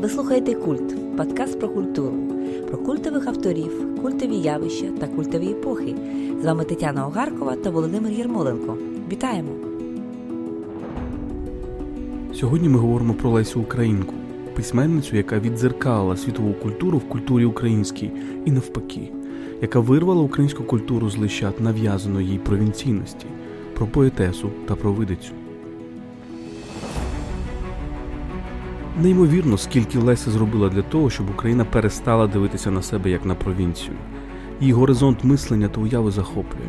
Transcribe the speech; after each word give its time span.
Ви 0.00 0.08
слухаєте 0.08 0.54
Культ, 0.54 1.16
подкаст 1.16 1.58
про 1.58 1.68
культуру, 1.68 2.14
про 2.68 2.78
культових 2.78 3.26
авторів, 3.26 4.02
культові 4.02 4.36
явища 4.36 4.86
та 5.00 5.06
культові 5.06 5.50
епохи. 5.50 5.94
З 6.42 6.44
вами 6.44 6.64
Тетяна 6.64 7.06
Огаркова 7.06 7.56
та 7.56 7.70
Володимир 7.70 8.12
Єрмоленко. 8.12 8.76
Вітаємо! 9.12 9.48
Сьогодні 12.34 12.68
ми 12.68 12.78
говоримо 12.78 13.14
про 13.14 13.30
Лесю 13.30 13.60
Українку, 13.60 14.14
письменницю, 14.54 15.16
яка 15.16 15.38
віддзеркалила 15.38 16.16
світову 16.16 16.54
культуру 16.54 16.98
в 16.98 17.08
культурі 17.08 17.44
українській 17.44 18.10
і 18.44 18.50
навпаки, 18.50 19.12
яка 19.62 19.80
вирвала 19.80 20.22
українську 20.22 20.64
культуру 20.64 21.10
з 21.10 21.16
лищат 21.16 21.60
нав'язаної 21.60 22.28
їй 22.28 22.38
провінційності, 22.38 23.26
про 23.74 23.86
поетесу 23.86 24.50
та 24.68 24.76
провидицю. 24.76 25.32
Неймовірно, 28.98 29.58
скільки 29.58 29.98
Леся 29.98 30.30
зробила 30.30 30.68
для 30.68 30.82
того, 30.82 31.10
щоб 31.10 31.30
Україна 31.30 31.64
перестала 31.64 32.26
дивитися 32.26 32.70
на 32.70 32.82
себе 32.82 33.10
як 33.10 33.24
на 33.24 33.34
провінцію. 33.34 33.96
Її 34.60 34.72
горизонт 34.72 35.24
мислення 35.24 35.68
та 35.68 35.80
уяви 35.80 36.10
захоплює. 36.10 36.68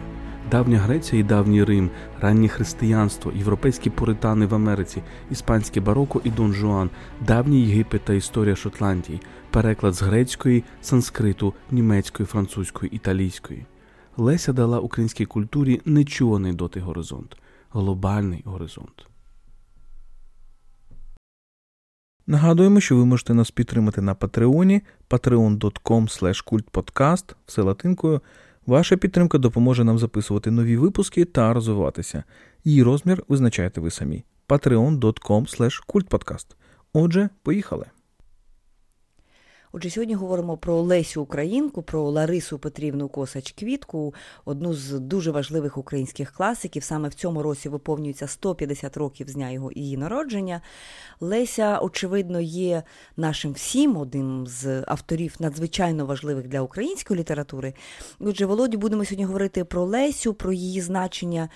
Давня 0.51 0.77
Греція 0.77 1.21
і 1.21 1.23
давній 1.23 1.63
Рим, 1.63 1.89
раннє 2.19 2.47
християнство, 2.47 3.31
європейські 3.35 3.89
пуритани 3.89 4.45
в 4.45 4.55
Америці, 4.55 5.01
іспанське 5.31 5.81
бароко 5.81 6.21
і 6.23 6.29
Дон 6.29 6.53
Жуан, 6.53 6.89
давній 7.27 7.61
Єгипет 7.61 8.05
та 8.05 8.13
історія 8.13 8.55
Шотландії, 8.55 9.19
переклад 9.51 9.93
з 9.93 10.01
грецької, 10.01 10.63
санскриту, 10.81 11.53
німецької, 11.71 12.27
французької, 12.27 12.95
італійської. 12.95 13.65
Леся 14.17 14.53
дала 14.53 14.79
українській 14.79 15.25
культурі 15.25 15.81
нечуваний 15.85 16.53
доти 16.53 16.79
горизонт, 16.79 17.37
глобальний 17.71 18.41
горизонт. 18.45 19.10
Нагадуємо, 22.27 22.79
що 22.79 22.97
ви 22.97 23.05
можете 23.05 23.33
нас 23.33 23.51
підтримати 23.51 24.01
на 24.01 24.15
Патреоні 24.15 24.81
patreon.com 25.09 26.43
kultpodcast, 26.45 27.35
все 27.45 27.61
латинкою. 27.61 28.21
Ваша 28.65 28.97
підтримка 28.97 29.37
допоможе 29.37 29.83
нам 29.83 29.99
записувати 29.99 30.51
нові 30.51 30.77
випуски 30.77 31.25
та 31.25 31.53
розвиватися. 31.53 32.23
Її 32.63 32.83
розмір 32.83 33.23
визначаєте 33.27 33.81
ви 33.81 33.91
самі. 33.91 34.23
patreon.com 34.47 35.81
kultpodcast. 35.87 36.45
Отже, 36.93 37.29
поїхали. 37.43 37.85
Отже, 39.73 39.89
сьогодні 39.89 40.15
говоримо 40.15 40.57
про 40.57 40.81
Лесю 40.81 41.21
Українку, 41.21 41.81
про 41.81 42.09
Ларису 42.09 42.59
Петрівну 42.59 43.09
Косач 43.09 43.51
Квітку, 43.51 44.13
одну 44.45 44.73
з 44.73 44.99
дуже 44.99 45.31
важливих 45.31 45.77
українських 45.77 46.31
класиків. 46.31 46.83
Саме 46.83 47.09
в 47.09 47.13
цьому 47.13 47.43
році 47.43 47.69
виповнюється 47.69 48.27
150 48.27 48.97
років 48.97 49.29
з 49.29 49.33
дня 49.33 49.49
його 49.49 49.71
її 49.71 49.97
народження. 49.97 50.61
Леся, 51.19 51.79
очевидно, 51.79 52.41
є 52.41 52.83
нашим 53.17 53.51
всім 53.51 53.97
одним 53.97 54.47
з 54.47 54.83
авторів 54.87 55.35
надзвичайно 55.39 56.05
важливих 56.05 56.47
для 56.47 56.61
української 56.61 57.19
літератури. 57.19 57.73
Отже, 58.19 58.45
Володі, 58.45 58.77
будемо 58.77 59.05
сьогодні 59.05 59.25
говорити 59.25 59.63
про 59.63 59.85
Лесю, 59.85 60.33
про 60.33 60.53
її 60.53 60.81
значення 60.81 61.49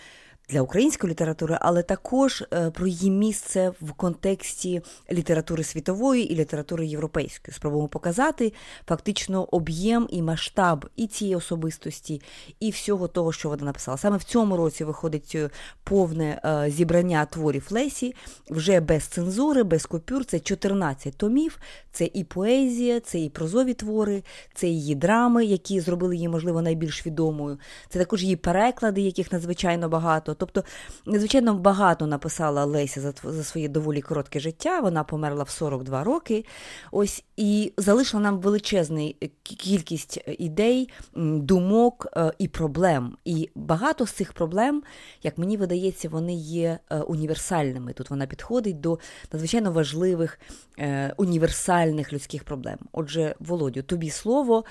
для 0.49 0.61
української 0.61 1.11
літератури, 1.11 1.57
але 1.61 1.83
також 1.83 2.43
е, 2.53 2.69
про 2.69 2.88
її 2.88 3.11
місце 3.11 3.71
в 3.81 3.91
контексті 3.91 4.81
літератури 5.11 5.63
світової 5.63 6.33
і 6.33 6.35
літератури 6.35 6.85
європейської. 6.85 7.55
Спробуємо 7.55 7.87
показати 7.87 8.53
фактично 8.87 9.43
об'єм 9.43 10.07
і 10.09 10.21
масштаб 10.21 10.89
і 10.95 11.07
цієї 11.07 11.35
особистості, 11.35 12.21
і 12.59 12.69
всього 12.69 13.07
того, 13.07 13.31
що 13.31 13.49
вона 13.49 13.65
написала. 13.65 13.97
Саме 13.97 14.17
в 14.17 14.23
цьому 14.23 14.57
році 14.57 14.83
виходить 14.83 15.31
е, 15.35 15.49
повне 15.83 16.41
е, 16.45 16.71
зібрання 16.71 17.25
творів 17.25 17.67
Лесі, 17.69 18.15
вже 18.49 18.80
без 18.80 19.03
цензури, 19.03 19.63
без 19.63 19.85
купюр. 19.85 20.25
Це 20.25 20.39
14 20.39 21.17
томів, 21.17 21.59
це 21.91 22.09
і 22.13 22.23
поезія, 22.23 22.99
це 22.99 23.19
і 23.19 23.30
прозові 23.30 23.73
твори, 23.73 24.23
це 24.53 24.67
її 24.67 24.95
драми, 24.95 25.45
які 25.45 25.80
зробили 25.80 26.15
її, 26.15 26.30
можливо, 26.30 26.61
найбільш 26.61 27.05
відомою. 27.05 27.59
Це 27.89 27.99
також 27.99 28.23
її 28.23 28.36
переклади, 28.36 29.02
яких 29.02 29.31
надзвичайно 29.31 29.89
багато. 29.89 30.34
Тобто, 30.37 30.63
надзвичайно 31.05 31.53
багато 31.53 32.07
написала 32.07 32.65
Леся 32.65 33.01
за 33.01 33.13
за 33.23 33.43
своє 33.43 33.67
доволі 33.67 34.01
коротке 34.01 34.39
життя. 34.39 34.79
Вона 34.79 35.03
померла 35.03 35.43
в 35.43 35.49
42 35.49 36.03
роки. 36.03 36.45
Ось 36.91 37.23
і 37.37 37.73
залишила 37.77 38.23
нам 38.23 38.39
величезну 38.39 39.13
кількість 39.43 40.19
ідей, 40.27 40.89
думок 41.15 42.07
е, 42.17 42.31
і 42.37 42.47
проблем. 42.47 43.17
І 43.25 43.49
багато 43.55 44.07
з 44.07 44.11
цих 44.11 44.33
проблем, 44.33 44.83
як 45.23 45.37
мені 45.37 45.57
видається, 45.57 46.09
вони 46.09 46.33
є 46.35 46.79
е, 46.89 46.99
універсальними. 46.99 47.93
Тут 47.93 48.09
вона 48.09 48.25
підходить 48.25 48.79
до 48.79 48.99
надзвичайно 49.33 49.71
важливих 49.71 50.39
е, 50.79 51.13
універсальних 51.17 52.13
людських 52.13 52.43
проблем. 52.43 52.77
Отже, 52.91 53.35
Володю, 53.39 53.81
тобі 53.83 54.09
слово. 54.09 54.63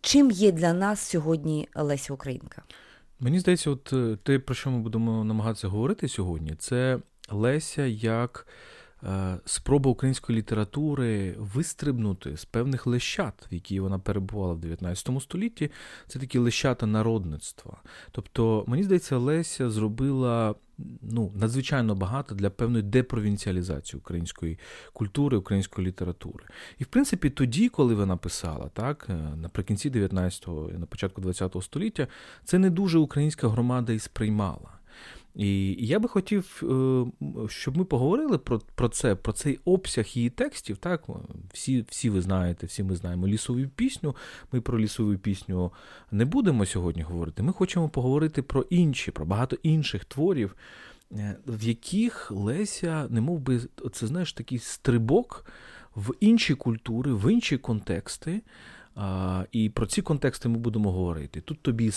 Чим 0.00 0.30
є 0.30 0.52
для 0.52 0.72
нас 0.72 1.00
сьогодні 1.00 1.68
Леся 1.74 2.12
Українка? 2.12 2.62
Мені 3.22 3.38
здається, 3.38 3.70
от 3.70 3.92
е, 3.92 4.16
те, 4.22 4.38
про 4.38 4.54
що 4.54 4.70
ми 4.70 4.78
будемо 4.78 5.24
намагатися 5.24 5.68
говорити 5.68 6.08
сьогодні, 6.08 6.54
це 6.58 6.98
Леся 7.30 7.86
як 7.86 8.46
спроба 9.44 9.90
української 9.90 10.38
літератури 10.38 11.34
вистрибнути 11.38 12.36
з 12.36 12.44
певних 12.44 12.86
лещат, 12.86 13.34
в 13.50 13.54
які 13.54 13.80
вона 13.80 13.98
перебувала 13.98 14.54
в 14.54 14.58
19 14.58 15.22
столітті. 15.22 15.70
Це 16.06 16.18
такі 16.18 16.38
лещата 16.38 16.86
народництва. 16.86 17.82
Тобто, 18.10 18.64
мені 18.66 18.82
здається, 18.82 19.16
Леся 19.18 19.70
зробила 19.70 20.54
ну, 21.02 21.32
надзвичайно 21.34 21.94
багато 21.94 22.34
для 22.34 22.50
певної 22.50 22.82
депровінціалізації 22.82 24.00
української 24.00 24.58
культури, 24.92 25.36
української 25.36 25.86
літератури. 25.86 26.44
І, 26.78 26.84
в 26.84 26.86
принципі, 26.86 27.30
тоді, 27.30 27.68
коли 27.68 27.94
вона 27.94 28.16
писала, 28.16 28.70
так, 28.72 29.06
е, 29.10 29.14
наприкінці 29.36 29.90
19-го 29.90 30.70
і 30.70 30.78
на 30.78 30.86
початку 30.86 31.20
20-го 31.20 31.62
століття, 31.62 32.06
це 32.44 32.58
не 32.58 32.70
дуже 32.70 32.98
українська 32.98 33.48
громада 33.48 33.92
і 33.92 33.98
сприймала. 33.98 34.81
І 35.34 35.76
я 35.86 35.98
би 35.98 36.08
хотів, 36.08 36.62
е, 36.62 37.04
щоб 37.48 37.76
ми 37.76 37.84
поговорили 37.84 38.38
про 38.38 38.58
про 38.74 38.88
це, 38.88 39.14
про 39.14 39.32
цей 39.32 39.58
обсяг 39.64 40.06
її 40.06 40.30
текстів. 40.30 40.76
Так, 40.76 41.04
Всі 41.52 41.84
всі 41.88 42.10
ви 42.10 42.20
знаєте, 42.20 42.66
всі 42.66 42.82
ми 42.82 42.96
знаємо 42.96 43.28
лісову 43.28 43.60
пісню. 43.76 44.16
Ми 44.52 44.60
про 44.60 44.80
лісову 44.80 45.16
пісню 45.16 45.72
не 46.10 46.24
будемо 46.24 46.66
сьогодні 46.66 47.02
говорити. 47.02 47.42
Ми 47.42 47.52
хочемо 47.52 47.88
поговорити 47.88 48.42
про 48.42 48.62
інші, 48.62 49.10
про 49.10 49.26
багато 49.26 49.56
інших 49.62 50.04
творів, 50.04 50.56
е, 51.12 51.36
в 51.46 51.64
яких 51.64 52.30
Леся, 52.30 53.06
не 53.10 53.20
мов 53.20 53.40
би, 53.40 53.60
це 53.92 54.06
знаєш, 54.06 54.32
такий 54.32 54.58
стрибок 54.58 55.46
в 55.96 56.14
інші 56.20 56.54
культури, 56.54 57.12
в 57.12 57.32
інші 57.32 57.58
контексти. 57.58 58.42
І 59.52 59.68
про 59.68 59.86
ці 59.86 60.02
контексти 60.02 60.48
ми 60.48 60.58
будемо 60.58 60.92
говорити. 60.92 61.40
Тут 61.40 61.62
тобі 61.62 61.84
і 61.84 61.90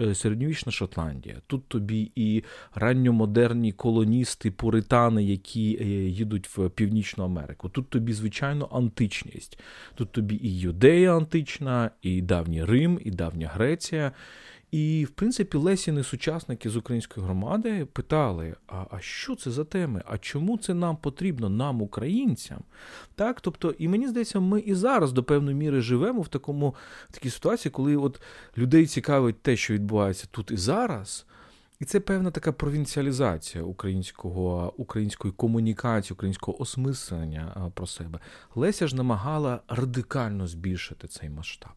е, 0.00 0.14
середньовічна 0.14 0.72
Шотландія, 0.72 1.36
тут 1.46 1.68
тобі 1.68 2.12
і 2.14 2.44
ранньомодерні 2.74 3.72
колоністи, 3.72 4.50
пуритани, 4.50 5.24
які 5.24 5.78
е, 5.80 5.84
їдуть 6.08 6.58
в 6.58 6.70
Північну 6.70 7.24
Америку. 7.24 7.68
Тут 7.68 7.90
тобі, 7.90 8.12
звичайно, 8.12 8.68
античність. 8.72 9.58
Тут 9.94 10.12
тобі 10.12 10.40
і 10.42 10.58
Юдея 10.58 11.16
антична, 11.16 11.90
і 12.02 12.22
давній 12.22 12.64
Рим, 12.64 13.00
і 13.04 13.10
давня 13.10 13.50
Греція. 13.54 14.12
І, 14.70 15.04
в 15.04 15.10
принципі, 15.10 15.56
Лесіни 15.58 16.04
сучасники 16.04 16.70
з 16.70 16.76
української 16.76 17.26
громади 17.26 17.86
питали: 17.92 18.56
а 18.66 18.84
а 18.90 19.00
що 19.00 19.36
це 19.36 19.50
за 19.50 19.64
теми? 19.64 20.02
А 20.06 20.18
чому 20.18 20.58
це 20.58 20.74
нам 20.74 20.96
потрібно, 20.96 21.48
нам, 21.48 21.82
українцям? 21.82 22.58
Так, 23.14 23.40
тобто, 23.40 23.74
і 23.78 23.88
мені 23.88 24.08
здається, 24.08 24.40
ми 24.40 24.60
і 24.60 24.74
зараз 24.74 25.12
до 25.12 25.22
певної 25.24 25.56
міри 25.56 25.80
живемо 25.80 26.20
в 26.20 26.28
такому 26.28 26.74
в 27.08 27.12
такій 27.12 27.30
ситуації, 27.30 27.72
коли 27.72 27.96
от 27.96 28.20
людей 28.58 28.86
цікавить 28.86 29.42
те, 29.42 29.56
що 29.56 29.74
відбувається 29.74 30.26
тут 30.30 30.50
і 30.50 30.56
зараз. 30.56 31.26
І 31.80 31.84
це 31.84 32.00
певна 32.00 32.30
така 32.30 32.52
провінціалізація 32.52 33.64
українського, 33.64 34.74
української 34.76 35.34
комунікації, 35.34 36.14
українського 36.14 36.62
осмислення 36.62 37.72
про 37.74 37.86
себе. 37.86 38.18
Леся 38.54 38.86
ж 38.86 38.96
намагала 38.96 39.60
радикально 39.68 40.46
збільшити 40.46 41.08
цей 41.08 41.30
масштаб. 41.30 41.72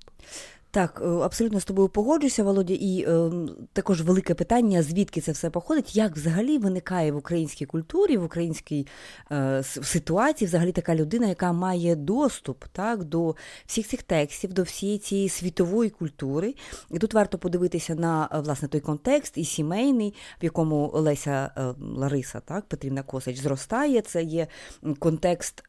Так, 0.72 1.02
е, 1.06 1.08
абсолютно 1.08 1.60
з 1.60 1.66
тобою 1.66 1.90
погоджуся, 1.90 2.44
Володя, 2.44 2.74
і 2.74 3.06
е, 3.08 3.32
також 3.74 4.02
велике 4.02 4.34
питання, 4.34 4.84
звідки 4.84 5.22
це 5.22 5.32
все 5.32 5.50
походить, 5.50 5.96
як 5.96 6.16
взагалі 6.16 6.58
виникає 6.58 7.12
в 7.12 7.18
українській 7.18 7.66
культурі, 7.66 8.18
в 8.18 8.24
українській 8.24 8.88
е, 9.32 9.64
ситуації 9.64 10.48
взагалі 10.48 10.72
така 10.72 10.96
людина, 10.96 11.28
яка 11.28 11.54
має 11.54 11.96
доступ 11.96 12.66
так, 12.72 13.04
до 13.04 13.36
всіх 13.66 13.88
цих 13.88 14.04
текстів, 14.04 14.54
до 14.54 14.64
всієї 14.64 15.00
цієї 15.00 15.30
світової 15.30 15.90
культури. 15.90 16.56
І 16.92 17.00
тут 17.00 17.14
варто 17.14 17.38
подивитися 17.38 17.96
на 17.96 18.42
власне 18.46 18.68
той 18.68 18.82
контекст 18.82 19.38
і 19.38 19.46
сімейний, 19.46 20.14
в 20.42 20.44
якому 20.44 20.92
Леся 20.94 21.52
е, 21.58 21.74
Лариса, 21.96 22.40
так, 22.40 22.66
Петрівна 22.66 23.04
Косач 23.04 23.38
зростає. 23.38 24.02
Це 24.02 24.24
є 24.24 24.48
контекст. 25.00 25.64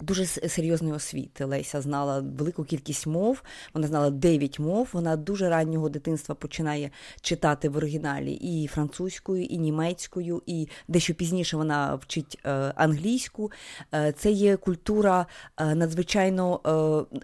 Дуже 0.00 0.26
серйозної 0.26 0.94
освіти. 0.94 1.44
Леся 1.44 1.80
знала 1.80 2.24
велику 2.38 2.64
кількість 2.64 3.06
мов, 3.06 3.42
вона 3.74 3.86
знала 3.86 4.10
дев'ять 4.10 4.58
мов. 4.58 4.88
Вона 4.92 5.16
дуже 5.16 5.48
раннього 5.48 5.88
дитинства 5.88 6.34
починає 6.34 6.90
читати 7.20 7.68
в 7.68 7.76
оригіналі 7.76 8.32
і 8.32 8.66
французькою, 8.66 9.44
і 9.44 9.58
німецькою, 9.58 10.42
і 10.46 10.68
дещо 10.88 11.14
пізніше 11.14 11.56
вона 11.56 11.94
вчить 11.94 12.38
е, 12.44 12.50
англійську. 12.76 13.52
Е, 13.94 14.12
це 14.18 14.30
є 14.30 14.56
культура 14.56 15.26
е, 15.56 15.74
надзвичайно, 15.74 16.60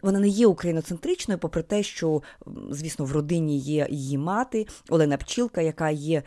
вона 0.02 0.20
не 0.20 0.28
є 0.28 0.46
україноцентричною, 0.46 1.38
попри 1.38 1.62
те, 1.62 1.82
що, 1.82 2.22
звісно, 2.70 3.04
в 3.04 3.12
родині 3.12 3.58
є 3.58 3.86
її 3.90 4.18
мати 4.18 4.66
Олена 4.88 5.16
Пчілка, 5.16 5.60
яка 5.60 5.90
є 5.90 6.22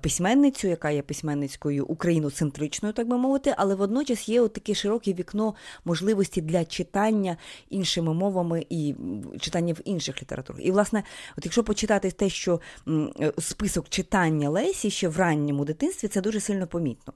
письменницею, 0.00 0.70
яка 0.70 0.90
є 0.90 1.02
письменницькою 1.02 1.86
україноцентричною, 1.86 2.94
так 2.94 3.08
би 3.08 3.18
мовити, 3.18 3.54
але 3.56 3.74
водночас 3.74 4.28
є 4.28 4.40
от 4.40 4.52
таке 4.52 4.74
широке 4.74 5.12
вікно 5.12 5.54
можливості 5.86 6.40
для 6.40 6.64
читання 6.64 7.36
іншими 7.70 8.14
мовами 8.14 8.66
і 8.70 8.94
читання 9.40 9.74
в 9.74 9.80
інших 9.84 10.22
літературах. 10.22 10.66
І, 10.66 10.70
власне, 10.70 11.02
от 11.38 11.44
якщо 11.44 11.64
почитати 11.64 12.10
те, 12.10 12.28
що 12.28 12.60
е, 12.88 13.32
список 13.38 13.88
читання 13.88 14.50
Лесі 14.50 14.90
ще 14.90 15.08
в 15.08 15.16
ранньому 15.16 15.64
дитинстві, 15.64 16.08
це 16.08 16.20
дуже 16.20 16.40
сильно 16.40 16.66
помітно. 16.66 17.12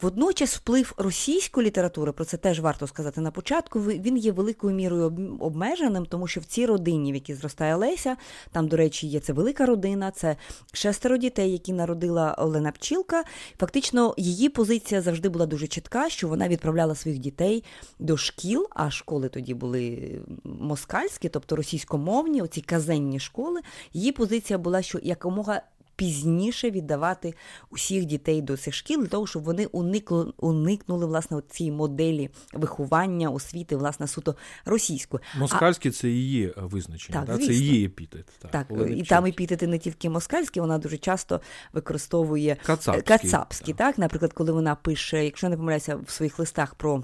Водночас, 0.00 0.56
вплив 0.56 0.94
російської 0.96 1.66
літератури, 1.66 2.12
про 2.12 2.24
це 2.24 2.36
теж 2.36 2.60
варто 2.60 2.86
сказати 2.86 3.20
на 3.20 3.30
початку, 3.30 3.80
він 3.80 4.16
є 4.16 4.32
великою 4.32 4.74
мірою 4.74 5.36
обмеженим, 5.40 6.06
тому 6.06 6.26
що 6.26 6.40
в 6.40 6.44
цій 6.44 6.66
родині, 6.66 7.12
в 7.12 7.14
якій 7.14 7.34
зростає 7.34 7.74
Леся, 7.74 8.16
там, 8.52 8.68
до 8.68 8.76
речі, 8.76 9.06
є 9.06 9.20
це 9.20 9.32
велика 9.32 9.66
родина, 9.66 10.10
це 10.10 10.36
шестеро 10.72 11.16
дітей, 11.16 11.52
які 11.52 11.72
народила 11.72 12.34
Олена 12.38 12.72
Пчілка. 12.72 13.24
Фактично, 13.58 14.14
її 14.16 14.48
позиція 14.48 15.02
завжди 15.02 15.28
була 15.28 15.46
дуже 15.46 15.66
чітка, 15.66 16.08
що 16.08 16.28
вона 16.28 16.48
відправляла 16.48 16.94
своїх 16.94 17.18
дітей 17.18 17.64
до 17.98 18.11
шкіл, 18.16 18.66
а 18.70 18.90
школи 18.90 19.28
тоді 19.28 19.54
були 19.54 20.10
москальські, 20.44 21.28
тобто 21.28 21.56
російськомовні, 21.56 22.42
оці 22.42 22.60
казенні 22.60 23.20
школи. 23.20 23.60
Її 23.92 24.12
позиція 24.12 24.58
була, 24.58 24.82
що 24.82 24.98
якомога. 25.02 25.62
Пізніше 25.96 26.70
віддавати 26.70 27.34
усіх 27.70 28.04
дітей 28.04 28.42
до 28.42 28.56
цих 28.56 28.74
шкіл 28.74 29.00
для 29.00 29.08
того, 29.08 29.26
щоб 29.26 29.44
вони 29.44 29.66
уникли, 29.66 30.32
уникнули 30.36 31.06
власне 31.06 31.42
цієї 31.50 31.76
моделі 31.76 32.30
виховання, 32.52 33.30
освіти, 33.30 33.76
власне, 33.76 34.06
суто 34.06 34.36
російської. 34.64 35.22
Москальські 35.38 35.90
це 35.90 36.08
її 36.08 36.54
визначення, 36.56 37.24
так, 37.24 37.42
це 37.42 37.52
її 37.52 37.86
епітет. 37.86 38.26
Так, 38.38 38.50
так 38.50 38.90
і 38.96 39.02
там 39.02 39.26
епітети 39.26 39.66
не 39.66 39.78
тільки 39.78 40.10
москальські, 40.10 40.60
вона 40.60 40.78
дуже 40.78 40.98
часто 40.98 41.40
використовує 41.72 42.56
кацапські, 42.66 43.02
кацапські 43.02 43.72
так. 43.72 43.76
так, 43.76 43.98
наприклад, 43.98 44.32
коли 44.32 44.52
вона 44.52 44.74
пише, 44.74 45.24
якщо 45.24 45.48
не 45.48 45.56
помиляюся 45.56 45.96
в 45.96 46.10
своїх 46.10 46.38
листах 46.38 46.74
про 46.74 47.02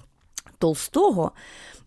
Толстого. 0.58 1.32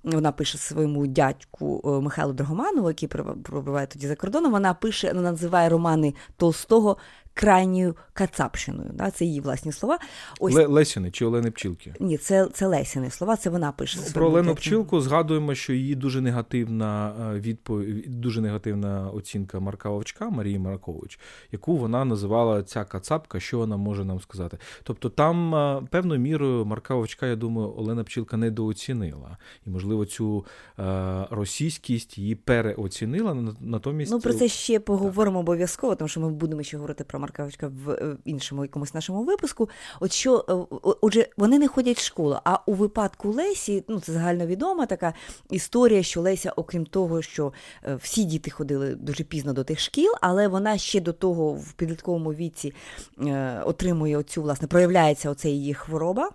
Вона 0.03 0.31
пише 0.31 0.57
своєму 0.57 1.07
дядьку 1.07 1.81
е, 1.85 2.03
Михайлу 2.03 2.33
Драгоманову, 2.33 2.87
який 2.87 3.09
пробиває 3.43 3.87
тоді 3.87 4.07
за 4.07 4.15
кордоном. 4.15 4.51
Вона 4.51 4.73
пише, 4.73 5.13
вона 5.13 5.31
називає 5.31 5.69
романи 5.69 6.13
Толстого 6.37 6.97
крайньою 7.33 7.95
кацапщиною. 8.13 8.89
Да? 8.93 9.11
Це 9.11 9.25
її 9.25 9.41
власні 9.41 9.71
слова. 9.71 9.99
Ось... 10.39 10.53
Лесіни 10.53 11.11
чи 11.11 11.25
Олени 11.25 11.51
Пчілки? 11.51 11.93
Ні, 11.99 12.17
це 12.17 12.47
це 12.53 12.67
Лесіни 12.67 13.09
слова, 13.09 13.35
це 13.37 13.49
вона 13.49 13.71
пише. 13.71 13.99
Про 14.13 14.27
Олену 14.27 14.55
Пчілку 14.55 15.01
згадуємо, 15.01 15.55
що 15.55 15.73
її 15.73 15.95
дуже 15.95 16.21
негативна 16.21 17.13
е, 17.35 17.39
відповідь, 17.39 18.21
дуже 18.21 18.41
негативна 18.41 19.09
оцінка 19.09 19.59
Марка 19.59 19.89
Вовчка 19.89 20.29
Марії 20.29 20.59
Маркович, 20.59 21.19
яку 21.51 21.77
вона 21.77 22.05
називала 22.05 22.63
ця 22.63 22.83
кацапка, 22.83 23.39
що 23.39 23.57
вона 23.57 23.77
може 23.77 24.05
нам 24.05 24.21
сказати. 24.21 24.57
Тобто 24.83 25.09
там 25.09 25.55
е, 25.55 25.81
певною 25.89 26.19
мірою 26.19 26.65
Марка 26.65 26.95
Вовчка, 26.95 27.27
я 27.27 27.35
думаю, 27.35 27.73
Олена 27.77 28.03
Пчілка 28.03 28.37
недооцінила. 28.37 29.37
І, 29.67 29.69
можливо, 29.69 30.05
цю 30.05 30.45
е, 30.79 30.83
російськість 31.31 32.17
її 32.17 32.35
переоцінила. 32.35 33.37
Натомість 33.59 34.11
ну 34.11 34.19
про 34.19 34.33
це 34.33 34.47
ще 34.47 34.79
поговоримо 34.79 35.39
обов'язково, 35.39 35.95
тому 35.95 36.07
що 36.07 36.19
ми 36.19 36.29
будемо 36.29 36.63
ще 36.63 36.77
говорити 36.77 37.03
про 37.03 37.19
Маркавичка 37.21 37.71
в 37.85 38.17
іншому 38.25 38.63
якомусь 38.63 38.93
нашому 38.93 39.23
випуску. 39.23 39.69
От 39.99 40.11
що, 40.11 40.45
е, 40.49 40.75
отже, 41.01 41.27
вони 41.37 41.59
не 41.59 41.67
ходять 41.67 41.97
в 41.97 42.03
школу. 42.03 42.37
А 42.43 42.59
у 42.65 42.73
випадку 42.73 43.31
Лесі, 43.31 43.83
ну 43.87 43.99
це 43.99 44.11
загальновідома 44.13 44.85
така 44.85 45.13
історія, 45.49 46.03
що 46.03 46.21
Леся, 46.21 46.53
окрім 46.55 46.85
того, 46.85 47.21
що 47.21 47.53
е, 47.83 47.95
всі 47.95 48.23
діти 48.23 48.51
ходили 48.51 48.95
дуже 48.95 49.23
пізно 49.23 49.53
до 49.53 49.63
тих 49.63 49.79
шкіл, 49.79 50.11
але 50.21 50.47
вона 50.47 50.77
ще 50.77 50.99
до 50.99 51.13
того 51.13 51.53
в 51.53 51.73
підлітковому 51.73 52.33
віці 52.33 52.73
е, 53.19 53.61
отримує 53.65 54.17
оцю, 54.17 54.41
власне, 54.41 54.67
проявляється 54.67 55.29
оця 55.29 55.49
її 55.49 55.73
хвороба. 55.73 56.31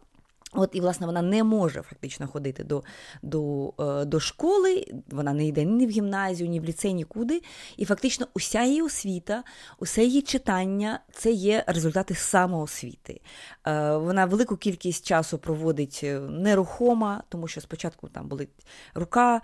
От 0.52 0.70
і 0.72 0.80
власне 0.80 1.06
вона 1.06 1.22
не 1.22 1.44
може 1.44 1.82
фактично 1.82 2.28
ходити 2.28 2.64
до 2.64 2.82
до, 3.22 3.72
е, 3.80 4.04
до 4.04 4.20
школи, 4.20 4.86
вона 5.10 5.32
не 5.32 5.46
йде 5.46 5.64
ні 5.64 5.86
в 5.86 5.90
гімназію, 5.90 6.48
ні 6.50 6.60
в 6.60 6.64
ліцей, 6.64 6.94
нікуди. 6.94 7.42
І 7.76 7.84
фактично 7.84 8.26
уся 8.34 8.62
її 8.62 8.82
освіта, 8.82 9.42
усе 9.78 10.04
її 10.04 10.22
читання 10.22 11.00
це 11.12 11.30
є 11.30 11.64
результати 11.66 12.14
самоосвіти. 12.14 13.20
Е, 13.66 13.96
вона 13.96 14.26
велику 14.26 14.56
кількість 14.56 15.06
часу 15.06 15.38
проводить 15.38 16.00
е, 16.02 16.20
нерухома, 16.20 17.22
тому 17.28 17.48
що 17.48 17.60
спочатку 17.60 18.08
там 18.08 18.28
болить 18.28 18.66
рука, 18.94 19.40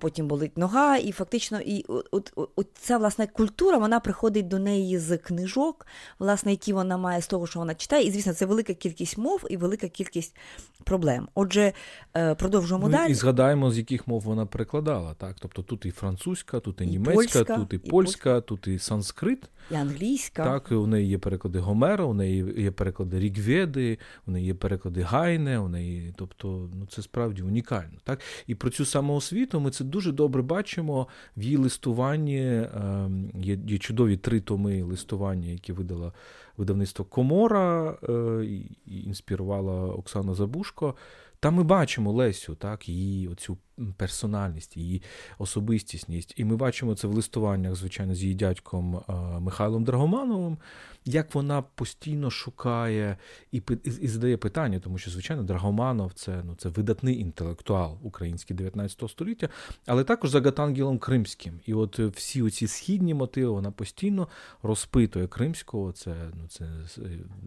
потім 0.00 0.28
болить 0.28 0.58
нога, 0.58 0.96
і 0.96 1.12
фактично 1.12 1.60
і 1.60 1.84
от, 1.88 2.32
от, 2.36 2.50
от 2.56 2.66
ця 2.74 2.98
власне 2.98 3.26
культура 3.26 3.78
вона 3.78 4.00
приходить 4.00 4.48
до 4.48 4.58
неї 4.58 4.98
з 4.98 5.18
книжок, 5.18 5.86
власне, 6.18 6.50
які 6.50 6.72
вона 6.72 6.96
має 6.96 7.22
з 7.22 7.26
того, 7.26 7.46
що 7.46 7.58
вона 7.58 7.74
читає. 7.74 8.06
І, 8.06 8.10
звісно, 8.10 8.32
це 8.32 8.46
велика 8.46 8.74
кількість 8.74 9.18
мов 9.18 9.44
і 9.50 9.56
велика 9.56 9.88
кількість 9.88 10.36
проблем. 10.84 11.28
Отже, 11.34 11.72
е, 12.16 12.34
продовжуємо 12.34 12.88
ну, 12.88 12.92
далі. 12.92 13.12
І 13.12 13.14
згадаємо, 13.14 13.70
з 13.70 13.78
яких 13.78 14.08
мов 14.08 14.20
вона 14.20 14.46
перекладала. 14.46 15.14
так? 15.14 15.36
Тобто 15.40 15.62
тут 15.62 15.86
і 15.86 15.90
французька, 15.90 16.60
тут 16.60 16.80
і, 16.80 16.84
і 16.84 16.86
німецька, 16.86 17.14
польська, 17.14 17.56
тут 17.56 17.72
і 17.72 17.78
польська, 17.78 18.36
і 18.36 18.40
тут 18.40 18.66
і 18.66 18.78
санскрит. 18.78 19.50
І 19.70 19.74
англійська. 19.74 20.44
Так, 20.44 20.72
у 20.72 20.86
неї 20.86 21.08
є 21.08 21.18
переклади 21.18 21.58
Гомера, 21.58 22.04
у 22.04 22.14
неї 22.14 22.62
є 22.62 22.70
переклади 22.70 23.20
Рігведи, 23.20 23.98
у 24.26 24.30
неї 24.30 24.46
є 24.46 24.54
переклади 24.54 25.02
Гайне, 25.02 25.58
у 25.58 25.68
неї, 25.68 26.14
тобто, 26.16 26.70
ну 26.74 26.86
це 26.86 27.02
справді 27.02 27.42
унікально. 27.42 27.98
Так? 28.04 28.20
І 28.46 28.54
про 28.54 28.70
цю 28.70 28.84
самоосвіту 28.84 29.57
ми 29.60 29.70
це 29.70 29.84
дуже 29.84 30.12
добре 30.12 30.42
бачимо 30.42 31.08
в 31.36 31.42
її 31.42 31.56
листуванні. 31.56 32.66
Ем, 32.74 33.30
є, 33.34 33.58
є 33.66 33.78
чудові 33.78 34.16
три 34.16 34.40
томи 34.40 34.82
листування, 34.82 35.48
які 35.48 35.72
видала 35.72 36.12
видавництво 36.56 37.04
Комора 37.04 37.98
е, 38.08 38.44
і 38.86 39.04
інспірувала 39.04 39.86
Оксана 39.86 40.34
Забушко. 40.34 40.94
Там 41.40 41.54
ми 41.54 41.62
бачимо 41.62 42.12
Лесю, 42.12 42.54
так, 42.54 42.88
її 42.88 43.28
оцю 43.28 43.58
персональність, 43.96 44.76
її 44.76 45.02
особистісність. 45.38 46.34
І 46.36 46.44
ми 46.44 46.56
бачимо 46.56 46.94
це 46.94 47.08
в 47.08 47.14
листуваннях, 47.14 47.74
звичайно, 47.74 48.14
з 48.14 48.22
її 48.22 48.34
дядьком 48.34 48.96
е, 48.96 49.12
Михайлом 49.40 49.84
Драгомановим, 49.84 50.58
як 51.04 51.34
вона 51.34 51.62
постійно 51.62 52.30
шукає 52.30 53.16
і 53.52 53.62
і, 54.00 54.08
задає 54.08 54.36
питання, 54.36 54.80
тому 54.80 54.98
що, 54.98 55.10
звичайно, 55.10 55.42
Драгоманов 55.42 56.12
це 56.12 56.42
ну, 56.44 56.54
це 56.54 56.68
видатний 56.68 57.20
інтелектуал 57.20 57.98
український 58.02 58.56
19 58.56 59.10
століття, 59.10 59.48
але 59.86 60.04
також 60.04 60.30
за 60.30 60.40
Гатангелом 60.40 60.98
Кримським. 60.98 61.60
І 61.66 61.74
от 61.74 61.98
всі 61.98 62.42
оці 62.42 62.66
східні 62.66 63.14
мотиви 63.14 63.50
вона 63.50 63.70
постійно 63.70 64.28
розпитує 64.62 65.26
Кримського. 65.26 65.92
Це 65.92 66.14
ну, 66.34 66.48
це 66.48 66.68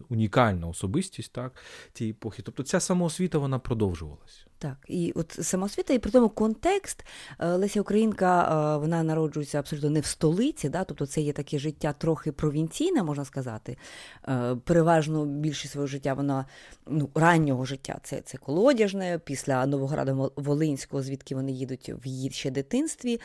унікальна 0.10 0.68
особистість 0.68 1.34
так, 1.34 1.56
тієї 1.94 2.12
епохи. 2.12 2.42
Тобто 2.42 2.64
ця 2.64 2.80
самоосвіта 2.80 3.38
вона 3.38 3.60
продовжувалася. 3.60 4.51
Так, 4.62 4.78
і 4.88 5.12
от 5.16 5.32
самосвіта, 5.42 5.94
і 5.94 6.00
при 6.00 6.12
тому 6.12 6.30
контекст 6.30 7.06
е, 7.40 7.48
Леся 7.48 7.82
Українка, 7.82 8.44
е, 8.76 8.78
вона 8.78 9.04
народжується 9.04 9.60
абсолютно 9.60 9.90
не 9.90 10.00
в 10.00 10.06
столиці, 10.06 10.70
да, 10.70 10.84
тобто 10.84 11.06
це 11.06 11.22
є 11.22 11.34
таке 11.34 11.60
життя 11.60 11.94
трохи 11.94 12.32
провінційне, 12.32 13.04
можна 13.04 13.26
сказати. 13.26 13.78
Е, 14.28 14.56
переважно 14.64 15.26
більшість 15.26 15.72
свого 15.74 15.88
життя 15.88 16.14
вона 16.14 16.46
ну, 16.88 17.10
раннього 17.16 17.66
життя 17.66 18.00
це 18.04 18.22
це 18.22 18.38
колодяжне, 18.38 19.20
після 19.26 19.66
Новограда 19.66 20.14
Волинського, 20.36 21.04
звідки 21.04 21.36
вони 21.36 21.52
їдуть 21.52 21.92
в 22.04 22.08
її 22.08 22.30
ще 22.32 22.52
дитинстві. 22.52 23.20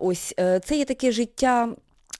Ось 0.00 0.34
це 0.64 0.76
є 0.76 0.84
таке 0.84 1.12
життя 1.12 1.74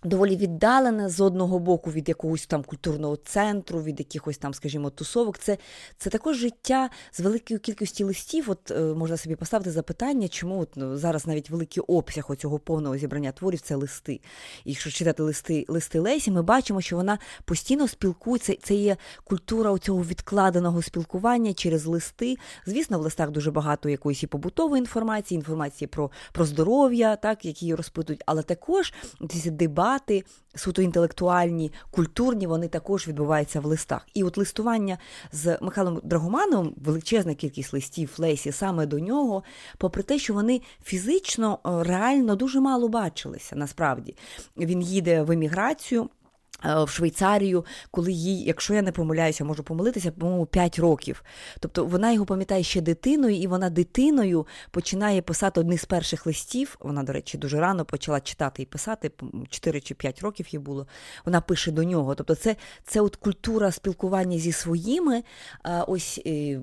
доволі 0.04 0.36
віддалене 0.36 1.08
з 1.08 1.20
одного 1.20 1.58
боку 1.58 1.90
від 1.90 2.08
якогось 2.08 2.46
там 2.46 2.62
культурного 2.62 3.16
центру, 3.16 3.82
від 3.82 4.00
якихось 4.00 4.38
там, 4.38 4.54
скажімо, 4.54 4.90
тусовок. 4.90 5.38
Це 5.38 5.58
це 5.98 6.10
також 6.10 6.36
життя 6.36 6.90
з 7.12 7.20
великою 7.20 7.60
кількістю 7.60 8.06
листів. 8.06 8.50
От 8.50 8.70
е, 8.70 8.80
можна 8.80 9.16
собі 9.16 9.36
поставити 9.36 9.70
запитання, 9.70 10.28
чому 10.28 10.60
от, 10.60 10.68
ну, 10.76 10.96
зараз 10.96 11.26
навіть 11.26 11.50
великий 11.50 11.82
обсяг 11.88 12.36
цього 12.38 12.58
повного 12.58 12.96
зібрання 12.96 13.32
творів 13.32 13.60
це 13.60 13.74
листи. 13.74 14.12
І 14.12 14.20
якщо 14.64 14.90
читати 14.90 15.22
листи 15.22 15.64
листи 15.68 15.98
Лесі, 15.98 16.30
ми 16.30 16.42
бачимо, 16.42 16.80
що 16.80 16.96
вона 16.96 17.18
постійно 17.44 17.88
спілкується. 17.88 18.56
Це 18.62 18.74
є 18.74 18.96
культура 19.24 19.78
цього 19.78 20.02
відкладеного 20.02 20.82
спілкування 20.82 21.54
через 21.54 21.86
листи. 21.86 22.36
Звісно, 22.66 22.98
в 22.98 23.02
листах 23.02 23.30
дуже 23.30 23.50
багато 23.50 23.88
якоїсь 23.88 24.22
і 24.22 24.26
побутової 24.26 24.80
інформації, 24.80 25.36
інформації 25.36 25.88
про 25.88 26.10
про 26.32 26.44
здоров'я, 26.44 27.16
так, 27.16 27.44
які 27.44 27.64
її 27.64 27.74
розпитують, 27.74 28.22
але 28.26 28.42
також 28.42 28.92
ці 29.28 29.50
дебати 29.50 29.93
дебати, 29.94 30.24
суто 30.54 30.82
інтелектуальні, 30.82 31.72
культурні, 31.90 32.46
вони 32.46 32.68
також 32.68 33.08
відбуваються 33.08 33.60
в 33.60 33.64
листах. 33.64 34.06
І 34.14 34.24
от 34.24 34.38
листування 34.38 34.98
з 35.32 35.58
Михайлом 35.60 36.00
Драгомановим, 36.04 36.74
величезна 36.76 37.34
кількість 37.34 37.72
листів 37.72 38.14
Лесі 38.18 38.52
саме 38.52 38.86
до 38.86 38.98
нього, 38.98 39.42
попри 39.78 40.02
те, 40.02 40.18
що 40.18 40.34
вони 40.34 40.60
фізично 40.84 41.58
е, 41.66 41.82
реально 41.84 42.36
дуже 42.36 42.60
мало 42.60 42.88
бачилися. 42.88 43.56
Насправді 43.56 44.16
він 44.56 44.82
їде 44.82 45.22
в 45.22 45.30
еміграцію. 45.30 46.08
Е, 46.64 46.84
в 46.84 46.88
Швейцарію, 46.88 47.64
коли 47.90 48.12
їй, 48.12 48.44
якщо 48.44 48.74
я 48.74 48.82
не 48.82 48.92
помиляюся, 48.92 49.44
можу 49.44 49.62
помилитися, 49.62 50.10
по-моєму, 50.10 50.46
5 50.46 50.78
років. 50.78 51.24
Тобто 51.60 51.84
вона 51.84 52.12
його 52.12 52.26
пам'ятає 52.26 52.62
ще 52.62 52.80
дитиною, 52.80 53.36
і 53.36 53.46
вона 53.46 53.70
дитиною 53.70 54.46
починає 54.70 55.22
писати 55.22 55.60
одні 55.60 55.78
з 55.78 55.84
перших 55.84 56.26
листів. 56.26 56.76
Вона, 56.80 57.02
до 57.02 57.12
речі, 57.12 57.38
дуже 57.38 57.60
рано 57.60 57.84
почала 57.84 58.20
читати 58.20 58.62
і 58.62 58.66
писати, 58.66 59.10
4 59.48 59.80
чи 59.80 59.94
5 59.94 60.20
років 60.20 60.46
їй 60.50 60.58
було. 60.58 60.86
Вона 61.24 61.40
пише 61.40 61.70
до 61.70 61.84
нього. 61.84 62.14
Тобто, 62.14 62.34
це 62.34 62.56
це 62.84 63.00
от 63.00 63.16
культура 63.16 63.72
спілкування 63.72 64.38
зі 64.38 64.52
своїми, 64.52 65.22
ось 65.86 66.20
е, 66.26 66.60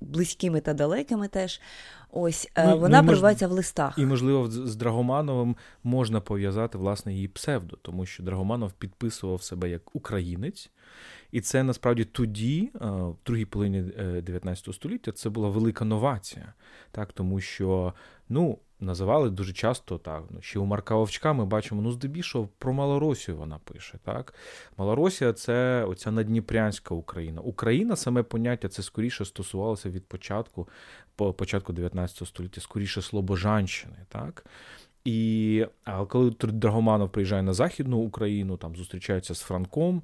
близькими 0.00 0.60
та 0.60 0.74
далекими 0.74 1.28
теж. 1.28 1.60
Ось 2.10 2.50
е, 2.54 2.66
ну, 2.66 2.78
вона 2.78 3.02
ну, 3.02 3.08
перебувається 3.08 3.48
в 3.48 3.52
листах. 3.52 3.98
І, 3.98 4.06
можливо, 4.06 4.50
з 4.50 4.76
Драгомановим 4.76 5.56
можна 5.84 6.20
пов'язати 6.20 6.78
власне 6.78 7.14
її 7.14 7.28
псевдо, 7.28 7.76
тому 7.82 8.06
що 8.06 8.22
Драгоманов 8.22 8.72
підписував 8.72 9.42
себе 9.42 9.70
як 9.70 9.96
українець, 9.96 10.70
і 11.32 11.40
це 11.40 11.62
насправді 11.62 12.04
тоді, 12.04 12.70
е, 12.74 12.78
в 12.86 13.16
другій 13.26 13.44
половині 13.44 13.82
19 14.22 14.74
століття, 14.74 15.12
це 15.12 15.30
була 15.30 15.48
велика 15.48 15.84
новація, 15.84 16.54
так 16.90 17.12
тому 17.12 17.40
що 17.40 17.94
ну. 18.28 18.58
Називали 18.80 19.30
дуже 19.30 19.52
часто 19.52 19.98
так. 19.98 20.22
Ну, 20.30 20.42
ще 20.42 20.58
у 20.58 20.64
Марка 20.64 20.94
Вовчка 20.94 21.32
ми 21.32 21.44
бачимо, 21.44 21.82
ну, 21.82 21.92
здебільшого 21.92 22.48
про 22.58 22.72
Малоросію 22.72 23.36
вона 23.36 23.58
пише. 23.58 23.98
так. 24.04 24.34
Малоросія 24.76 25.32
це 25.32 25.84
оця 25.84 26.10
надніпрянська 26.10 26.94
Україна. 26.94 27.40
Україна, 27.40 27.96
саме 27.96 28.22
поняття, 28.22 28.68
це 28.68 28.82
скоріше 28.82 29.24
стосувалося 29.24 29.90
від 29.90 30.06
початку 30.06 30.68
по 31.16 31.32
початку 31.32 31.72
19 31.72 32.28
століття, 32.28 32.60
скоріше 32.60 33.02
Слобожанщини. 33.02 33.96
так. 34.08 34.46
І 35.04 35.66
а 35.84 36.04
коли 36.04 36.30
Драгоманов 36.30 37.10
приїжджає 37.10 37.42
на 37.42 37.52
Західну 37.52 37.98
Україну, 37.98 38.56
там 38.56 38.76
зустрічається 38.76 39.34
з 39.34 39.40
Франком, 39.40 40.02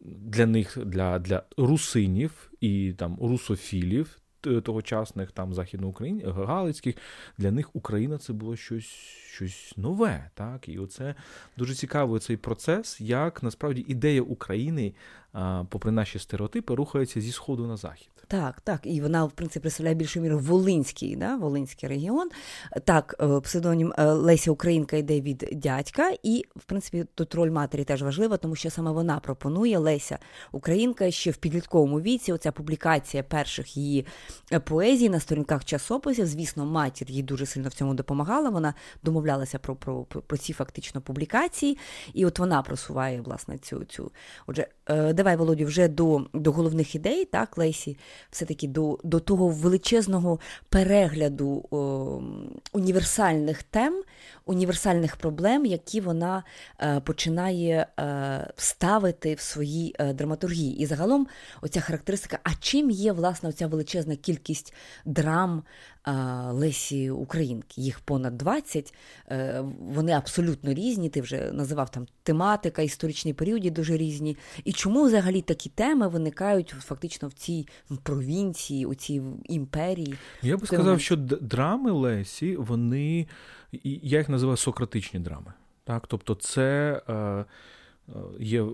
для 0.00 0.46
них, 0.46 0.78
для 0.86 1.18
для 1.18 1.42
русинів 1.56 2.52
і 2.60 2.92
там 2.92 3.18
русофілів 3.20 4.18
тогочасних 4.40 5.32
там 5.32 5.54
західноукраїн, 5.54 6.22
Галицьких, 6.26 6.94
для 7.38 7.50
них 7.50 7.70
Україна 7.72 8.18
це 8.18 8.32
було 8.32 8.56
щось 8.56 8.84
щось 9.38 9.74
нове. 9.76 10.30
так, 10.34 10.68
І 10.68 10.78
оце 10.78 11.14
дуже 11.56 11.74
цікавий 11.74 12.20
цей 12.20 12.36
процес, 12.36 13.00
як 13.00 13.42
насправді 13.42 13.84
ідея 13.88 14.22
України 14.22 14.94
попри 15.68 15.90
наші 15.90 16.18
стереотипи, 16.18 16.74
рухається 16.74 17.20
зі 17.20 17.32
сходу 17.32 17.66
на 17.66 17.76
захід. 17.76 18.10
Так, 18.28 18.60
так. 18.60 18.80
І 18.84 19.00
вона, 19.00 19.24
в 19.24 19.32
принципі, 19.32 19.60
представляє 19.60 19.94
більшою 19.94 20.22
мірою 20.22 20.40
Волинський, 20.40 21.16
да? 21.16 21.36
Волинський 21.36 21.88
регіон. 21.88 22.28
Так, 22.84 23.14
е, 23.20 23.40
псевдонім 23.40 23.92
е, 23.98 24.04
Леся 24.04 24.50
Українка 24.50 24.96
йде 24.96 25.20
від 25.20 25.48
дядька, 25.52 26.12
і, 26.22 26.44
в 26.56 26.64
принципі, 26.64 27.04
тут 27.14 27.34
роль 27.34 27.50
матері 27.50 27.84
теж 27.84 28.02
важлива, 28.02 28.36
тому 28.36 28.54
що 28.54 28.70
саме 28.70 28.90
вона 28.90 29.18
пропонує 29.18 29.78
Леся 29.78 30.18
Українка 30.52 31.10
ще 31.10 31.30
в 31.30 31.36
підлітковому 31.36 32.00
віці. 32.00 32.32
Оця 32.32 32.52
публікація 32.52 33.22
перших 33.22 33.76
її 33.76 34.06
е, 34.52 34.60
поезій 34.60 35.08
на 35.08 35.20
сторінках 35.20 35.64
часописів. 35.64 36.26
Звісно, 36.26 36.66
матір 36.66 37.10
їй 37.10 37.22
дуже 37.22 37.46
сильно 37.46 37.68
в 37.68 37.72
цьому 37.72 37.94
допомагала. 37.94 38.50
Вона 38.50 38.74
домовлялася 39.02 39.58
про 39.58 39.76
про, 39.76 40.04
про 40.04 40.36
ці 40.36 40.52
фактично 40.52 41.00
публікації, 41.00 41.78
і 42.14 42.26
от 42.26 42.38
вона 42.38 42.62
просуває 42.62 43.20
власне 43.20 43.58
цю 43.58 43.84
цю. 43.84 44.12
Отже, 44.46 44.66
давай, 44.88 45.36
Володю, 45.36 45.66
вже 45.66 45.88
до 45.88 46.26
до 46.32 46.52
головних 46.52 46.94
ідей, 46.94 47.24
так, 47.24 47.58
Лесі, 47.58 47.98
все-таки 48.30 48.68
до 48.68 48.98
до 49.04 49.20
того 49.20 49.48
величезного 49.48 50.40
перегляду 50.68 51.64
о, 51.70 52.22
універсальних 52.72 53.62
тем, 53.62 54.02
універсальних 54.46 55.16
проблем, 55.16 55.66
які 55.66 56.00
вона 56.00 56.44
е, 56.80 57.00
починає 57.00 57.86
е, 58.00 58.52
ставити 58.56 59.34
в 59.34 59.40
своїй 59.40 59.94
е, 59.98 60.12
драматургії. 60.12 60.78
І 60.78 60.86
загалом 60.86 61.26
оця 61.62 61.80
характеристика, 61.80 62.38
а 62.42 62.50
чим 62.60 62.90
є 62.90 63.12
власне 63.12 63.48
оця 63.48 63.66
величезна 63.66 64.16
кількість 64.18 64.74
драм 65.04 65.62
Лесі 66.50 67.10
Українки? 67.10 67.80
Їх 67.80 68.00
понад 68.00 68.38
20, 68.38 68.94
е, 69.28 69.64
вони 69.80 70.12
абсолютно 70.12 70.74
різні. 70.74 71.08
Ти 71.08 71.20
вже 71.20 71.52
називав 71.52 71.90
там 71.90 72.06
тематика, 72.22 72.82
історичні 72.82 73.34
періоди 73.34 73.70
дуже 73.70 73.96
різні. 73.96 74.36
І 74.64 74.72
чому 74.72 75.04
взагалі 75.04 75.42
такі 75.42 75.68
теми 75.68 76.08
виникають 76.08 76.68
фактично 76.68 77.28
в 77.28 77.32
цій 77.32 77.66
провінції, 78.02 78.86
у 78.86 78.94
цій 78.94 79.22
імперії? 79.44 80.14
Я 80.42 80.56
би 80.56 80.66
сказав, 80.66 81.00
що 81.00 81.16
драми 81.16 81.90
Лесі, 81.90 82.56
вони 82.56 83.26
я 83.84 84.18
їх 84.18 84.28
називаю 84.28 84.56
сократичні 84.56 85.20
драми. 85.20 85.52
Так? 85.84 86.06
Тобто, 86.06 86.34
це 86.34 87.00
е, 87.08 87.44
є 88.40 88.62
е, 88.62 88.66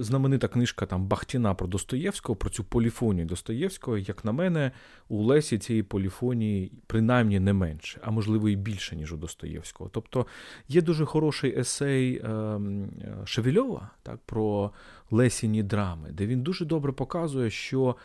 знаменита 0.00 0.48
книжка 0.48 0.86
там 0.86 1.06
Бахтіна 1.06 1.54
про 1.54 1.66
Достоєвського, 1.66 2.36
про 2.36 2.50
цю 2.50 2.64
поліфонію 2.64 3.26
Достоєвського. 3.26 3.98
Як 3.98 4.24
на 4.24 4.32
мене, 4.32 4.72
у 5.08 5.22
Лесі 5.22 5.58
цієї 5.58 5.82
поліфонії 5.82 6.72
принаймні 6.86 7.40
не 7.40 7.52
менше, 7.52 8.00
а 8.02 8.10
можливо 8.10 8.48
і 8.48 8.56
більше, 8.56 8.96
ніж 8.96 9.12
у 9.12 9.16
Достоєвського. 9.16 9.90
Тобто 9.92 10.26
є 10.68 10.82
дуже 10.82 11.04
хороший 11.04 11.58
есей 11.58 12.22
Шевельова 13.24 13.90
так, 14.02 14.18
про 14.26 14.70
Лесіні 15.10 15.62
драми, 15.62 16.10
де 16.12 16.26
він 16.26 16.42
дуже 16.42 16.64
добре 16.64 16.92
показує, 16.92 17.50
що. 17.50 17.96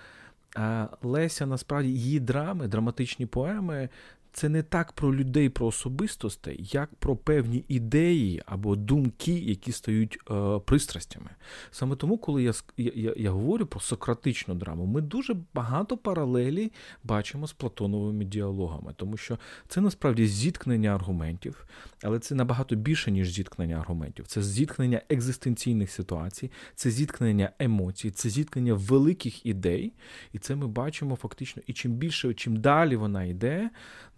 Леся 1.01 1.45
насправді 1.45 1.89
її 1.89 2.19
драми, 2.19 2.67
драматичні 2.67 3.25
поеми 3.25 3.89
це 4.33 4.49
не 4.49 4.63
так 4.63 4.91
про 4.91 5.15
людей, 5.15 5.49
про 5.49 5.67
особистостей, 5.67 6.69
як 6.71 6.95
про 6.95 7.15
певні 7.15 7.65
ідеї 7.67 8.41
або 8.45 8.75
думки, 8.75 9.31
які 9.31 9.71
стають 9.71 10.19
е, 10.31 10.59
пристрастями. 10.59 11.29
Саме 11.71 11.95
тому, 11.95 12.17
коли 12.17 12.43
я, 12.43 12.53
я, 12.77 13.13
я 13.17 13.31
говорю 13.31 13.65
про 13.65 13.79
сократичну 13.79 14.55
драму, 14.55 14.85
ми 14.85 15.01
дуже 15.01 15.35
багато 15.53 15.97
паралелі 15.97 16.71
бачимо 17.03 17.47
з 17.47 17.53
Платоновими 17.53 18.25
діалогами, 18.25 18.93
тому 18.95 19.17
що 19.17 19.37
це 19.67 19.81
насправді 19.81 20.27
зіткнення 20.27 20.95
аргументів, 20.95 21.65
але 22.03 22.19
це 22.19 22.35
набагато 22.35 22.75
більше, 22.75 23.11
ніж 23.11 23.33
зіткнення 23.33 23.75
аргументів. 23.75 24.27
Це 24.27 24.41
зіткнення 24.43 25.01
екзистенційних 25.09 25.91
ситуацій, 25.91 26.51
це 26.75 26.91
зіткнення 26.91 27.49
емоцій, 27.59 28.11
це 28.11 28.29
зіткнення 28.29 28.73
великих 28.73 29.45
ідей. 29.45 29.93
І 30.33 30.39
це 30.39 30.55
ми 30.55 30.67
бачимо 30.67 31.15
фактично. 31.15 31.63
І 31.67 31.73
чим 31.73 31.91
більше, 31.91 32.33
чим 32.33 32.55
далі 32.55 32.95
вона 32.95 33.23
йде, 33.23 33.69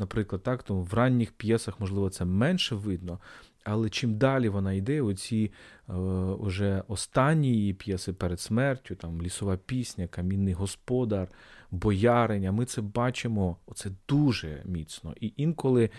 наприклад, 0.06 0.44
так, 0.44 0.64
тому 0.64 0.84
в 0.84 0.94
ранніх 0.94 1.32
п'єсах, 1.32 1.80
можливо, 1.80 2.10
це 2.10 2.26
менше 2.26 2.76
видно. 2.76 3.20
Але 3.64 3.90
чим 3.90 4.18
далі 4.18 4.50
вона 4.50 4.74
йде, 4.74 5.02
оці 5.02 5.52
е, 5.90 5.94
вже 6.40 6.84
останні 6.88 7.50
її 7.50 7.74
п'єси 7.74 8.14
перед 8.14 8.40
смертю, 8.40 8.96
там 8.96 9.22
лісова 9.22 9.58
пісня, 9.58 10.08
камінний 10.08 10.54
господар, 10.54 11.28
бояриня, 11.72 12.52
ми 12.52 12.66
це 12.66 12.82
бачимо 12.82 13.58
це 13.76 13.90
дуже 14.10 14.62
міцно. 14.66 15.14
І 15.22 15.34
інколи 15.38 15.90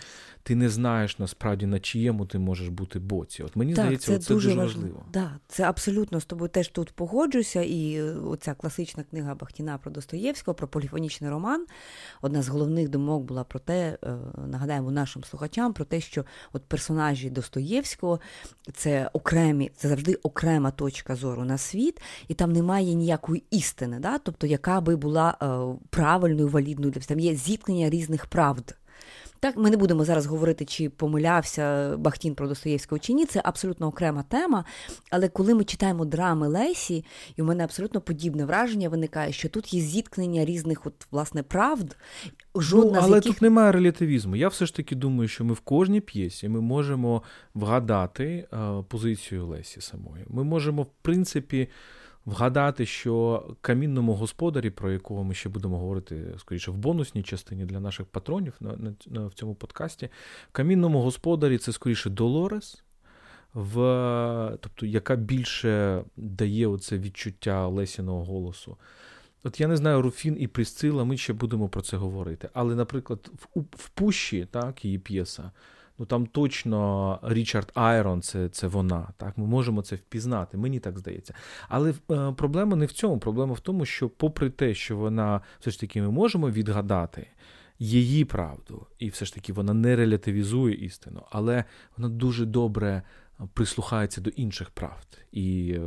ти 0.43 0.55
не 0.55 0.69
знаєш 0.69 1.19
насправді 1.19 1.65
на 1.65 1.79
чиєму 1.79 2.25
ти 2.25 2.39
можеш 2.39 2.67
бути 2.67 2.99
боці. 2.99 3.43
От 3.43 3.55
мені 3.55 3.73
так, 3.73 3.85
здається, 3.85 4.19
це 4.19 4.33
дуже, 4.33 4.49
дуже 4.49 4.61
важливо. 4.61 5.05
Да, 5.13 5.31
Це 5.47 5.63
абсолютно 5.63 6.19
з 6.19 6.25
тобою 6.25 6.49
теж 6.49 6.67
тут 6.67 6.91
погоджуся. 6.91 7.61
І 7.61 8.01
оця 8.01 8.53
класична 8.53 9.03
книга 9.03 9.35
Бахтіна 9.35 9.77
про 9.77 9.91
Достоєвського, 9.91 10.55
про 10.55 10.67
поліфонічний 10.67 11.29
роман. 11.29 11.65
Одна 12.21 12.41
з 12.41 12.47
головних 12.47 12.89
думок 12.89 13.23
була 13.23 13.43
про 13.43 13.59
те, 13.59 13.97
е, 14.03 14.17
нагадаємо 14.47 14.91
нашим 14.91 15.23
слухачам, 15.23 15.73
про 15.73 15.85
те, 15.85 16.01
що 16.01 16.25
от 16.53 16.63
персонажі 16.63 17.29
Достоєвського 17.29 18.19
це 18.73 19.09
окремі, 19.13 19.71
це 19.75 19.87
завжди 19.87 20.13
окрема 20.13 20.71
точка 20.71 21.15
зору 21.15 21.43
на 21.43 21.57
світ, 21.57 22.01
і 22.27 22.33
там 22.33 22.51
немає 22.51 22.93
ніякої 22.93 23.43
істини, 23.51 23.99
да? 23.99 24.17
тобто 24.17 24.47
яка 24.47 24.81
би 24.81 24.95
була 24.95 25.37
е, 25.41 25.47
правильною, 25.89 26.47
валідною 26.47 26.91
для 26.91 27.01
там 27.01 27.19
є 27.19 27.35
зіткнення 27.35 27.89
різних 27.89 28.25
правд. 28.25 28.77
Так, 29.39 29.57
ми 29.57 29.69
не 29.69 29.77
будемо 29.77 30.05
зараз 30.05 30.25
говорити, 30.25 30.65
чи 30.65 30.89
помилявся 30.89 31.95
Бахтін 31.97 32.35
про 32.35 32.47
Достоєвського 32.47 32.99
чи 32.99 33.13
ні. 33.13 33.25
Це 33.25 33.41
абсолютно 33.43 33.87
окрема 33.87 34.23
тема. 34.23 34.65
Але 35.09 35.27
коли 35.27 35.53
ми 35.53 35.63
читаємо 35.63 36.05
драми 36.05 36.47
Лесі, 36.47 37.05
і 37.35 37.41
у 37.41 37.45
мене 37.45 37.63
абсолютно 37.63 38.01
подібне 38.01 38.45
враження 38.45 38.89
виникає, 38.89 39.31
що 39.31 39.49
тут 39.49 39.73
є 39.73 39.81
зіткнення 39.81 40.45
різних 40.45 40.85
от, 40.85 41.07
власне 41.11 41.43
правд. 41.43 41.97
Жодна 42.55 42.91
ну, 42.91 42.99
але 43.03 43.15
яких... 43.15 43.31
тут 43.31 43.41
немає 43.41 43.71
релятивізму. 43.71 44.35
Я 44.35 44.47
все 44.47 44.65
ж 44.65 44.75
таки 44.75 44.95
думаю, 44.95 45.27
що 45.27 45.45
ми 45.45 45.53
в 45.53 45.59
кожній 45.59 46.01
п'єсі 46.01 46.49
ми 46.49 46.61
можемо 46.61 47.23
вгадати 47.53 48.47
а, 48.51 48.81
позицію 48.87 49.47
Лесі 49.47 49.81
самої. 49.81 50.25
Ми 50.27 50.43
можемо, 50.43 50.83
в 50.83 50.91
принципі 51.01 51.69
вгадати, 52.27 52.85
що 52.85 53.45
камінному 53.61 54.13
господарі, 54.13 54.69
про 54.69 54.91
якого 54.91 55.23
ми 55.23 55.33
ще 55.33 55.49
будемо 55.49 55.79
говорити 55.79 56.35
скоріше 56.37 56.71
в 56.71 56.77
бонусній 56.77 57.23
частині 57.23 57.65
для 57.65 57.79
наших 57.79 58.05
патронів 58.05 58.53
на, 58.59 58.75
на, 58.77 58.93
на 59.05 59.27
в 59.27 59.33
цьому 59.33 59.55
подкасті, 59.55 60.09
камінному 60.51 61.01
господарі 61.01 61.57
це 61.57 61.71
скоріше 61.71 62.09
Долорес. 62.09 62.83
в, 63.53 63.77
тобто, 64.61 64.85
яка 64.85 65.15
більше 65.15 66.03
дає 66.17 66.67
оце 66.67 66.97
відчуття 66.97 67.67
Лесіного 67.67 68.25
голосу. 68.25 68.77
От 69.43 69.59
я 69.59 69.67
не 69.67 69.77
знаю, 69.77 70.01
Руфін 70.01 70.37
і 70.39 70.47
Прісцила, 70.47 71.03
ми 71.03 71.17
ще 71.17 71.33
будемо 71.33 71.69
про 71.69 71.81
це 71.81 71.97
говорити. 71.97 72.49
Але, 72.53 72.75
наприклад, 72.75 73.31
в, 73.55 73.61
в 73.71 73.89
Пущі, 73.89 74.47
так, 74.51 74.85
її 74.85 74.99
п'єса, 74.99 75.51
ну 75.99 76.05
там 76.05 76.25
точно 76.25 77.19
Річард 77.23 77.71
Айрон, 77.73 78.21
це 78.21 78.49
це 78.49 78.67
вона. 78.67 79.07
Так, 79.17 79.37
Ми 79.37 79.45
можемо 79.45 79.81
це 79.81 79.95
впізнати, 79.95 80.57
мені 80.57 80.79
так 80.79 80.99
здається. 80.99 81.33
Але 81.69 81.93
е, 82.11 82.31
проблема 82.31 82.75
не 82.75 82.85
в 82.85 82.91
цьому. 82.91 83.17
Проблема 83.17 83.53
в 83.53 83.59
тому, 83.59 83.85
що, 83.85 84.09
попри 84.09 84.49
те, 84.49 84.73
що 84.73 84.97
вона 84.97 85.41
все 85.59 85.71
ж 85.71 85.79
таки 85.79 86.01
ми 86.01 86.11
можемо 86.11 86.49
відгадати 86.49 87.27
її 87.79 88.25
правду, 88.25 88.87
і 88.99 89.09
все 89.09 89.25
ж 89.25 89.33
таки 89.33 89.53
вона 89.53 89.73
не 89.73 89.95
релятивізує 89.95 90.75
істину, 90.75 91.21
але 91.29 91.63
вона 91.97 92.09
дуже 92.09 92.45
добре 92.45 93.03
прислухається 93.53 94.21
до 94.21 94.29
інших 94.29 94.69
правд. 94.69 95.07
І 95.31 95.71
е, 95.71 95.81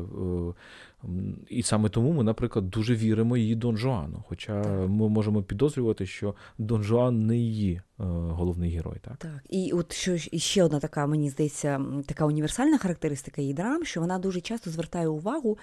і 1.49 1.62
саме 1.62 1.88
тому 1.88 2.12
ми, 2.12 2.25
наприклад, 2.25 2.71
дуже 2.71 2.95
віримо 2.95 3.37
її 3.37 3.54
Дон 3.54 3.76
Жуану. 3.76 4.25
Хоча 4.28 4.62
ми 4.88 5.09
можемо 5.09 5.42
підозрювати, 5.42 6.07
що 6.07 6.35
Дон 6.59 6.83
Жуан 6.83 7.26
не 7.26 7.37
її 7.37 7.75
е, 7.75 7.83
головний 8.28 8.71
герой. 8.71 8.97
Так, 9.00 9.16
Так. 9.16 9.30
І 9.49 9.73
от 9.73 9.92
що 9.92 10.19
ще 10.19 10.64
одна 10.64 10.80
така, 10.80 11.07
мені 11.07 11.30
здається, 11.30 11.80
така 12.07 12.25
універсальна 12.25 12.78
характеристика 12.78 13.40
її 13.40 13.54
драм, 13.54 13.85
що 13.85 14.00
вона 14.00 14.19
дуже 14.19 14.40
часто 14.40 14.71
звертає 14.71 15.09
увагу 15.09 15.59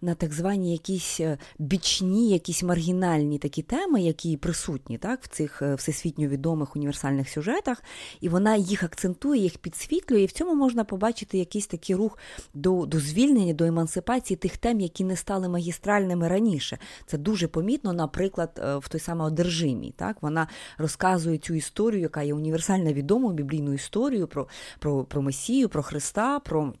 на 0.00 0.14
так 0.14 0.32
звані 0.32 0.72
якісь 0.72 1.20
е, 1.20 1.38
бічні, 1.58 2.30
якісь 2.30 2.62
маргінальні 2.62 3.38
такі 3.38 3.62
теми, 3.62 4.02
які 4.02 4.36
присутні 4.36 4.98
так, 4.98 5.22
в 5.22 5.28
цих 5.28 5.62
е, 5.62 5.74
всесвітньо 5.74 6.28
відомих 6.28 6.76
універсальних 6.76 7.28
сюжетах, 7.28 7.82
і 8.20 8.28
вона 8.28 8.56
їх 8.56 8.82
акцентує, 8.82 9.42
їх 9.42 9.58
підсвітлює, 9.58 10.22
і 10.22 10.26
в 10.26 10.32
цьому 10.32 10.54
можна 10.54 10.84
побачити 10.84 11.38
якийсь 11.38 11.66
такий 11.66 11.96
рух 11.96 12.18
до, 12.54 12.86
до 12.86 13.00
звільнення, 13.00 13.52
до 13.52 13.64
емансипації 13.64 14.36
тих 14.36 14.56
тем 14.56 14.75
тем, 14.76 14.80
які 14.80 15.04
не 15.04 15.16
стали 15.16 15.48
магістральними 15.48 16.28
раніше. 16.28 16.78
Це 17.06 17.18
дуже 17.18 17.48
помітно, 17.48 17.92
наприклад, 17.92 18.50
е, 18.58 18.76
в 18.76 18.88
той 18.88 19.00
самій 19.00 19.22
одержимій. 19.22 19.92
Так? 19.96 20.22
Вона 20.22 20.48
розказує 20.78 21.38
цю 21.38 21.54
історію, 21.54 22.02
яка 22.02 22.22
є 22.22 22.34
універсально 22.34 22.92
відому 22.92 23.32
біблійну 23.32 23.72
історію 23.72 24.26
про, 24.26 24.48
про, 24.78 25.04
про 25.04 25.22
Месію, 25.22 25.68
про 25.68 25.82
Христа. 25.82 26.40
про... 26.40 26.72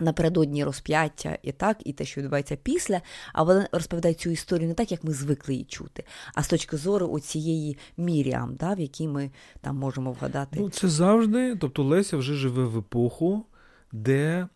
Напередодні 0.00 0.64
розп'яття 0.64 1.38
і 1.42 1.52
так, 1.52 1.76
і 1.84 1.92
те, 1.92 2.04
що 2.04 2.20
відбувається 2.20 2.56
після, 2.56 3.00
а 3.32 3.42
вона 3.42 3.68
розповідає 3.72 4.14
цю 4.14 4.30
історію 4.30 4.68
не 4.68 4.74
так, 4.74 4.90
як 4.90 5.04
ми 5.04 5.12
звикли 5.12 5.54
її 5.54 5.64
чути, 5.64 6.04
а 6.34 6.42
з 6.42 6.48
точки 6.48 6.76
зору 6.76 7.08
оцієї 7.08 7.78
Міріам, 7.96 8.54
да, 8.54 8.74
в 8.74 8.80
якій 8.80 9.08
ми 9.08 9.30
там 9.60 9.76
можемо 9.76 10.12
вгадати. 10.12 10.56
Ну, 10.60 10.70
Це 10.70 10.88
завжди, 10.88 11.56
тобто 11.56 11.82
Леся 11.82 12.16
вже 12.16 12.34
живе 12.34 12.64
в 12.64 12.78
епоху, 12.78 13.46
де 13.92 14.48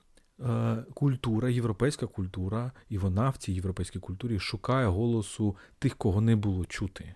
культура, 0.95 1.51
європейська 1.51 2.07
культура, 2.07 2.73
і 2.89 2.99
вона 2.99 3.31
в 3.31 3.37
цій 3.37 3.53
європейській 3.53 3.99
культурі 3.99 4.39
шукає 4.39 4.87
голосу 4.87 5.57
тих, 5.79 5.97
кого 5.97 6.21
не 6.21 6.37
було 6.37 6.65
чути. 6.65 7.15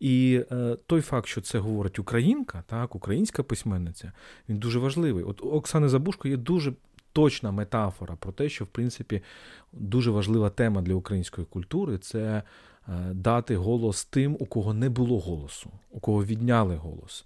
І 0.00 0.44
е, 0.50 0.76
той 0.86 1.00
факт, 1.00 1.26
що 1.26 1.40
це 1.40 1.58
говорить 1.58 1.98
українка, 1.98 2.64
так, 2.66 2.94
українська 2.94 3.42
письменниця, 3.42 4.12
він 4.48 4.58
дуже 4.58 4.78
важливий. 4.78 5.24
От 5.24 5.40
Оксани 5.42 5.88
Забушко 5.88 6.28
є 6.28 6.36
дуже 6.36 6.72
точна 7.12 7.52
метафора 7.52 8.16
про 8.16 8.32
те, 8.32 8.48
що 8.48 8.64
в 8.64 8.68
принципі 8.68 9.22
дуже 9.72 10.10
важлива 10.10 10.50
тема 10.50 10.82
для 10.82 10.94
української 10.94 11.46
культури 11.46 11.98
це. 11.98 12.42
Е, 12.88 13.14
дати 13.14 13.56
голос 13.56 14.04
тим, 14.04 14.36
у 14.40 14.46
кого 14.46 14.74
не 14.74 14.88
було 14.88 15.20
голосу, 15.20 15.70
у 15.90 16.00
кого 16.00 16.24
відняли 16.24 16.76
голос. 16.76 17.24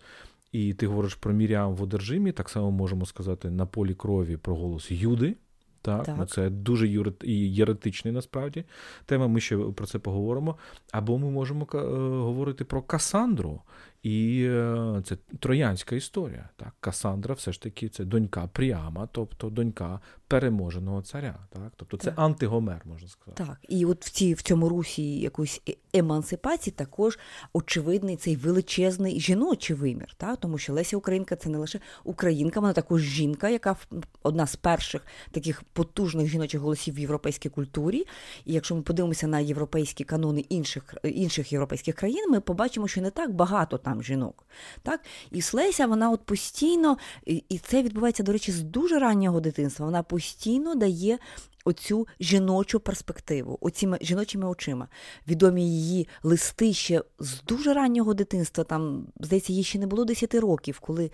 І 0.56 0.74
ти 0.74 0.86
говориш 0.86 1.14
про 1.14 1.32
Міріам 1.32 1.74
в 1.74 1.82
одержимі, 1.82 2.32
так 2.32 2.48
само 2.48 2.70
можемо 2.70 3.06
сказати 3.06 3.50
на 3.50 3.66
полі 3.66 3.94
крові 3.94 4.36
про 4.36 4.56
голос 4.56 4.90
Юди. 4.90 5.36
Так, 5.82 6.04
так. 6.04 6.16
Ну, 6.18 6.24
це 6.24 6.50
дуже 6.50 6.88
єретичний 7.28 8.14
насправді 8.14 8.64
тема. 9.06 9.26
Ми 9.28 9.40
ще 9.40 9.56
про 9.58 9.86
це 9.86 9.98
поговоримо. 9.98 10.56
Або 10.92 11.18
ми 11.18 11.30
можемо 11.30 11.66
е, 11.74 11.78
говорити 12.22 12.64
про 12.64 12.82
Касандру, 12.82 13.60
і 14.06 14.44
е, 14.44 15.02
це 15.04 15.16
троянська 15.38 15.96
історія. 15.96 16.48
Так, 16.56 16.74
Касандра, 16.80 17.34
все 17.34 17.52
ж 17.52 17.62
таки, 17.62 17.88
це 17.88 18.04
донька 18.04 18.46
Пріама, 18.46 19.08
тобто 19.12 19.50
донька 19.50 20.00
переможеного 20.28 21.02
царя. 21.02 21.38
Так, 21.50 21.72
тобто 21.76 21.96
це 21.96 22.10
так. 22.10 22.18
антигомер, 22.18 22.82
можна 22.84 23.08
сказати. 23.08 23.44
Так, 23.44 23.58
і 23.68 23.84
от 23.84 24.04
в 24.04 24.10
цій 24.10 24.34
в 24.34 24.42
цьому 24.42 24.68
русі 24.68 25.18
якоїсь 25.20 25.62
е, 25.68 25.74
емансипації 25.92 26.74
також 26.76 27.18
очевидний 27.52 28.16
цей 28.16 28.36
величезний 28.36 29.20
жіночий 29.20 29.76
вимір. 29.76 30.14
Так? 30.16 30.36
Тому 30.40 30.58
що 30.58 30.72
Леся 30.72 30.96
Українка 30.96 31.36
це 31.36 31.48
не 31.48 31.58
лише 31.58 31.80
українка, 32.04 32.60
вона 32.60 32.72
також 32.72 33.02
жінка, 33.02 33.48
яка 33.48 33.76
одна 34.22 34.46
з 34.46 34.56
перших 34.56 35.06
таких 35.30 35.62
потужних 35.62 36.26
жіночих 36.26 36.60
голосів 36.60 36.94
в 36.94 36.98
європейській 36.98 37.48
культурі. 37.48 38.04
І 38.44 38.52
якщо 38.52 38.74
ми 38.74 38.82
подивимося 38.82 39.26
на 39.26 39.40
європейські 39.40 40.04
канони 40.04 40.40
інших 40.40 40.94
інших 41.04 41.52
європейських 41.52 41.94
країн, 41.94 42.30
ми 42.30 42.40
побачимо, 42.40 42.88
що 42.88 43.00
не 43.00 43.10
так 43.10 43.34
багато 43.34 43.78
там 43.78 43.95
жінок. 44.02 44.46
Так? 44.82 45.00
І 45.30 45.42
Слеся, 45.42 45.86
вона 45.86 46.10
от 46.10 46.20
постійно, 46.20 46.98
і 47.26 47.58
це 47.58 47.82
відбувається, 47.82 48.22
до 48.22 48.32
речі, 48.32 48.52
з 48.52 48.62
дуже 48.62 48.98
раннього 48.98 49.40
дитинства. 49.40 49.86
Вона 49.86 50.02
постійно 50.02 50.74
дає. 50.74 51.18
Оцю 51.66 52.06
жіночу 52.20 52.80
перспективу, 52.80 53.58
оціми 53.60 53.98
жіночими 54.00 54.46
очима. 54.46 54.88
Відомі 55.28 55.62
її 55.62 56.08
листи 56.22 56.72
ще 56.72 57.02
з 57.18 57.42
дуже 57.42 57.74
раннього 57.74 58.14
дитинства. 58.14 58.64
Там, 58.64 59.06
здається, 59.20 59.52
їй 59.52 59.64
ще 59.64 59.78
не 59.78 59.86
було 59.86 60.04
10 60.04 60.34
років, 60.34 60.80
коли 60.80 61.04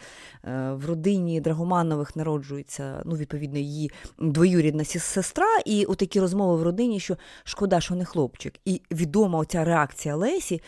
е, 0.45 0.73
в 0.73 0.87
родині 0.87 1.40
Драгоманових 1.40 2.16
народжується, 2.16 3.03
ну, 3.05 3.16
відповідно, 3.16 3.59
її 3.59 3.90
двоюрідна 4.18 4.85
сестра, 4.85 5.59
і 5.66 5.85
отакі 5.85 6.21
розмови 6.21 6.57
в 6.57 6.62
родині, 6.62 7.01
що 7.01 7.16
шкода, 7.45 7.81
що 7.81 7.95
не 7.95 8.05
хлопчик. 8.05 8.55
І 8.64 8.81
відома 8.90 9.38
оця 9.38 9.64
реакція 9.64 10.16
Лесі. 10.16 10.61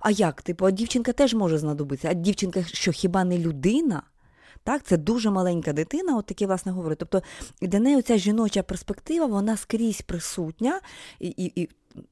А 0.00 0.10
як? 0.10 0.42
Типу, 0.42 0.66
а 0.66 0.70
дівчинка 0.70 1.12
теж 1.12 1.34
може 1.34 1.58
знадобитися. 1.58 2.08
А 2.10 2.14
дівчинка, 2.14 2.64
що 2.64 2.92
хіба 2.92 3.24
не 3.24 3.38
людина? 3.38 4.02
Так, 4.64 4.82
Це 4.82 4.96
дуже 4.96 5.30
маленька 5.30 5.72
дитина, 5.72 6.16
от 6.16 6.26
таке, 6.26 6.46
власне, 6.46 6.72
говорить. 6.72 6.98
Тобто 6.98 7.22
для 7.62 7.78
неї 7.78 8.02
ця 8.02 8.16
жіноча 8.16 8.62
перспектива, 8.62 9.26
вона 9.26 9.56
скрізь 9.56 10.02
присутня 10.02 10.80
і, 11.20 11.28
і, 11.28 11.62
і 11.62 11.68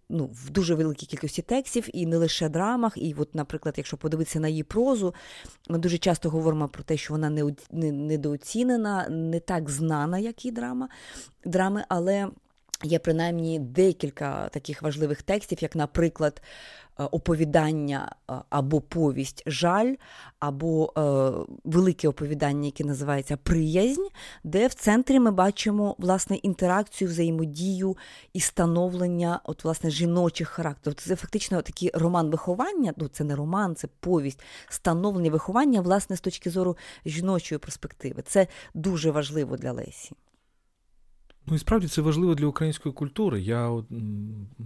ну, 0.08 0.30
в 0.32 0.50
дуже 0.50 0.74
великій 0.74 1.06
кількості 1.06 1.42
текстів, 1.42 1.88
і 1.92 2.06
не 2.06 2.16
лише 2.16 2.48
драмах. 2.48 2.92
І, 2.96 3.14
от, 3.18 3.34
наприклад, 3.34 3.74
якщо 3.76 3.96
подивитися 3.96 4.40
на 4.40 4.48
її 4.48 4.62
прозу, 4.62 5.14
ми 5.68 5.78
дуже 5.78 5.98
часто 5.98 6.30
говоримо 6.30 6.68
про 6.68 6.82
те, 6.82 6.96
що 6.96 7.14
вона 7.14 7.30
не, 7.30 7.54
не, 7.70 7.92
недооцінена, 7.92 9.08
не 9.08 9.40
так 9.40 9.70
знана, 9.70 10.18
як 10.18 10.44
і 10.44 10.50
драма, 10.50 10.88
драми, 11.44 11.84
але. 11.88 12.28
Є 12.84 12.98
принаймні 12.98 13.58
декілька 13.58 14.48
таких 14.48 14.82
важливих 14.82 15.22
текстів, 15.22 15.58
як, 15.62 15.76
наприклад, 15.76 16.42
Е, 17.00 17.04
оповідання 17.04 18.12
е, 18.30 18.34
або 18.50 18.80
повість 18.80 19.42
жаль, 19.46 19.94
або 20.38 20.92
е, 20.98 21.54
велике 21.64 22.08
оповідання, 22.08 22.66
яке 22.66 22.84
називається 22.84 23.36
Приязнь, 23.36 24.06
де 24.44 24.66
в 24.66 24.74
центрі 24.74 25.20
ми 25.20 25.30
бачимо 25.30 25.96
власне 25.98 26.36
інтеракцію, 26.36 27.10
взаємодію 27.10 27.96
і 28.32 28.40
становлення 28.40 29.40
от, 29.44 29.64
власне, 29.64 29.90
жіночих 29.90 30.48
характерів. 30.48 30.96
Це 30.96 31.16
фактично 31.16 31.62
такий 31.62 31.90
роман 31.94 32.30
виховання, 32.30 32.94
ну 32.96 33.08
це 33.08 33.24
не 33.24 33.36
роман, 33.36 33.74
це 33.74 33.88
повість, 34.00 34.40
становлення 34.68 35.30
виховання, 35.30 35.80
власне, 35.80 36.16
з 36.16 36.20
точки 36.20 36.50
зору 36.50 36.76
жіночої 37.06 37.58
перспективи. 37.58 38.22
Це 38.26 38.46
дуже 38.74 39.10
важливо 39.10 39.56
для 39.56 39.72
Лесі. 39.72 40.12
Ну 41.50 41.54
і 41.56 41.58
справді 41.58 41.88
це 41.88 42.02
важливо 42.02 42.34
для 42.34 42.46
української 42.46 42.92
культури. 42.92 43.40
Я 43.40 43.68
от, 43.68 43.86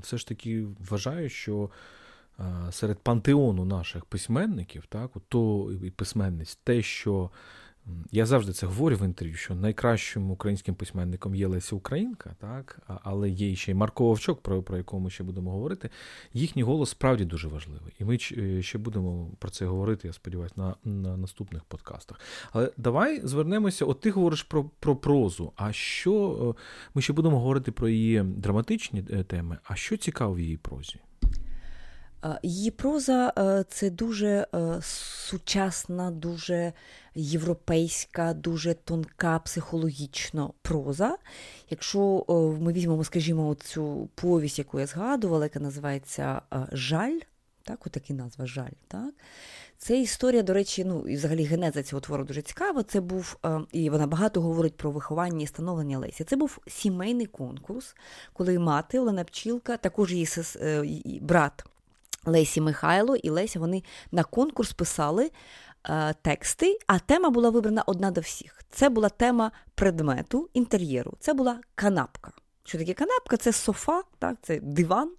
все 0.03 0.18
ж 0.18 0.29
таки 0.29 0.66
вважаю, 0.90 1.29
що 1.29 1.71
серед 2.71 2.99
пантеону 2.99 3.64
наших 3.64 4.05
письменників, 4.05 4.85
так, 4.88 5.11
то 5.29 5.73
і 5.85 5.90
письменниць, 5.90 6.59
те, 6.64 6.83
що 6.83 7.31
я 8.12 8.27
завжди 8.27 8.53
це 8.53 8.66
говорю 8.66 8.97
в 8.97 9.05
інтерв'ю, 9.05 9.37
що 9.37 9.55
найкращим 9.55 10.31
українським 10.31 10.75
письменником 10.75 11.35
є 11.35 11.47
Леся 11.47 11.77
Українка, 11.77 12.37
так, 12.40 12.79
але 13.03 13.31
є 13.31 13.57
ще 13.57 13.71
й 13.71 13.75
Марко 13.75 14.05
Вовчок, 14.05 14.40
про, 14.40 14.62
про 14.62 14.77
якого 14.77 15.03
ми 15.03 15.11
ще 15.11 15.25
будемо 15.25 15.51
говорити. 15.51 15.90
Їхній 16.33 16.62
голос 16.62 16.90
справді 16.90 17.25
дуже 17.25 17.49
важливий. 17.49 17.92
І 17.99 18.05
ми 18.05 18.18
е, 18.38 18.62
ще 18.62 18.79
будемо 18.79 19.31
про 19.38 19.51
це 19.51 19.66
говорити, 19.66 20.09
я 20.09 20.12
сподіваюся, 20.12 20.55
на 20.57 20.75
на 20.85 21.16
наступних 21.16 21.64
подкастах. 21.64 22.21
Але 22.53 22.73
давай 22.77 23.21
звернемося. 23.27 23.85
От 23.85 24.01
ти 24.01 24.11
говориш 24.11 24.42
про 24.42 24.64
про 24.64 24.97
прозу. 24.97 25.53
А 25.57 25.73
що 25.73 26.55
е, 26.59 26.62
ми 26.95 27.03
ще 27.03 27.12
будемо 27.12 27.40
говорити 27.40 27.73
про 27.73 27.88
її 27.88 28.23
драматичні 28.23 29.05
е, 29.11 29.25
теми? 29.25 29.59
А 29.64 29.77
що 29.77 29.97
цікаво 29.97 30.35
в 30.35 30.40
її 30.40 30.57
прозі? 30.57 30.97
Її 32.42 32.70
проза 32.70 33.32
е, 33.38 33.64
це 33.68 33.90
дуже 33.90 34.46
е, 34.54 34.78
сучасна, 34.82 36.11
дуже 36.11 36.72
європейська, 37.14 38.35
дуже 38.35 38.74
тонка 38.74 39.38
психологічна 39.38 40.50
проза. 40.62 41.16
Якщо 41.70 42.24
ми 42.61 42.72
візьмемо, 42.72 43.04
скажімо, 43.04 43.54
цю 43.54 44.08
повість, 44.14 44.58
яку 44.58 44.80
я 44.80 44.87
згадувала, 44.87 45.44
яка 45.44 45.61
називається 45.61 46.42
Жаль, 46.72 47.18
Так, 47.64 47.87
отакі 47.87 48.14
назва 48.14 48.46
жаль. 48.46 48.70
Так? 48.88 49.14
Це 49.78 50.00
історія, 50.00 50.42
до 50.42 50.54
речі, 50.54 50.85
ну 50.85 51.08
і 51.08 51.16
взагалі 51.16 51.44
генеза 51.44 51.82
цього 51.82 52.00
твору 52.00 52.24
дуже 52.24 52.42
цікава. 52.42 52.82
Це 52.82 53.00
був, 53.00 53.37
е, 53.44 53.61
і 53.72 53.90
вона 53.90 54.06
багато 54.06 54.40
говорить 54.40 54.76
про 54.76 54.90
виховання 54.90 55.42
і 55.42 55.46
становлення 55.46 55.98
Лесі. 55.98 56.24
Це 56.24 56.37
був 56.37 56.58
сімейний 56.66 57.26
конкурс, 57.26 57.96
коли 58.32 58.58
мати 58.58 58.98
Олена 58.98 59.24
Пчілка, 59.24 59.76
також 59.76 60.12
її 60.12 60.28
е, 60.61 60.85
брат 61.20 61.64
Лесі 62.26 62.61
Михайло 62.61 63.16
і 63.16 63.30
Леся, 63.30 63.58
вони 63.58 63.82
на 64.12 64.24
конкурс 64.24 64.72
писали 64.72 65.30
е, 65.88 66.14
тексти, 66.22 66.78
а 66.87 66.98
тема 66.98 67.30
була 67.30 67.50
вибрана 67.50 67.82
одна 67.87 68.11
до 68.11 68.20
всіх. 68.20 68.61
Це 68.70 68.88
була 68.88 69.08
тема 69.08 69.50
предмету 69.74 70.48
інтер'єру. 70.54 71.12
Це 71.20 71.35
була 71.35 71.61
канапка. 71.74 72.32
Що 72.64 72.78
таке 72.78 72.94
канапка? 72.94 73.37
Це 73.37 73.52
софа, 73.52 74.02
так, 74.18 74.37
це 74.42 74.61
диван, 74.62 75.11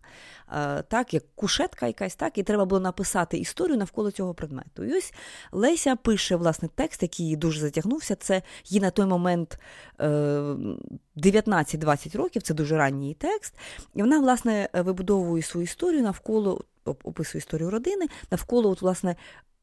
е, 0.52 0.82
так, 0.82 1.14
як 1.14 1.24
кушетка 1.36 1.88
якась, 1.88 2.16
так, 2.16 2.38
і 2.38 2.44
треба 2.44 2.66
було 2.66 2.82
написати 2.82 3.38
історію 3.38 3.78
навколо 3.78 4.12
цього 4.12 4.34
предмету. 4.34 4.84
І 4.84 4.98
ось 4.98 5.14
Леся 5.52 5.96
пише 5.96 6.36
власне 6.36 6.70
текст, 6.76 7.02
який 7.02 7.28
їй 7.28 7.36
дуже 7.36 7.60
затягнувся. 7.60 8.16
Це 8.16 8.42
їй 8.66 8.80
на 8.80 8.92
той 8.92 9.06
момент 9.06 9.60
19-20 10.00 12.16
е, 12.16 12.18
років, 12.18 12.42
це 12.42 12.54
дуже 12.54 12.78
ранній 12.78 13.14
текст. 13.14 13.54
І 13.96 14.02
вона, 14.02 14.20
власне, 14.20 14.70
вибудовує 14.74 15.44
свою 15.44 15.64
історію 15.64 16.04
навколо. 16.04 16.62
Описує 16.86 17.40
історію 17.40 17.70
родини. 17.70 18.06
Навколо 18.32 18.70
от, 18.70 18.82
власне, 18.82 19.16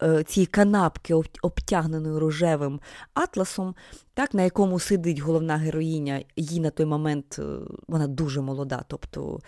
Е, 0.02 0.22
цієї 0.22 0.46
канапки, 0.46 1.14
обтягненої 1.42 2.18
рожевим 2.18 2.80
атласом, 3.14 3.74
так, 4.20 4.34
на 4.34 4.42
якому 4.42 4.80
сидить 4.80 5.18
головна 5.18 5.56
героїня, 5.56 6.22
їй 6.36 6.60
на 6.60 6.70
той 6.70 6.86
момент 6.86 7.36
е, 7.38 7.42
вона 7.88 8.06
дуже 8.06 8.40
молода, 8.40 8.84
тобто 8.88 9.40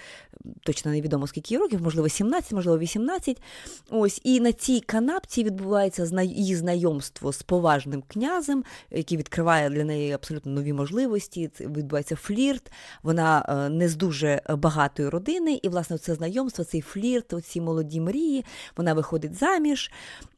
точно 0.63 0.91
невідомо 0.91 1.27
скільки 1.27 1.59
років, 1.59 1.83
можливо, 1.83 2.09
17, 2.09 2.53
можливо, 2.53 2.79
18. 2.79 3.43
Ось, 3.91 4.21
І 4.25 4.41
на 4.41 4.53
цій 4.53 4.81
канапці 4.81 5.45
відбувається 5.45 6.23
її 6.23 6.57
знайомство 6.57 7.33
з 7.33 7.43
поважним 7.43 8.03
князем, 8.09 8.65
який 8.91 9.19
відкриває 9.19 9.71
для 9.71 9.85
неї 9.85 10.13
абсолютно 10.13 10.53
нові 10.53 10.73
можливості. 10.73 11.51
Це 11.55 11.67
відбувається 11.67 12.17
флірт, 12.17 12.73
вона 13.03 13.47
е, 13.49 13.69
не 13.69 13.89
з 13.89 13.97
дуже 13.97 14.43
багатої 14.59 15.09
родини, 15.09 15.61
і, 15.63 15.69
власне, 15.69 15.99
це 15.99 16.15
знайомство, 16.15 16.65
цей 16.65 16.81
флірт, 16.81 17.33
оці 17.33 17.61
молоді 17.61 18.01
мрії, 18.01 18.45
вона 18.77 18.95
виходить 18.95 19.35
заміж. 19.35 19.91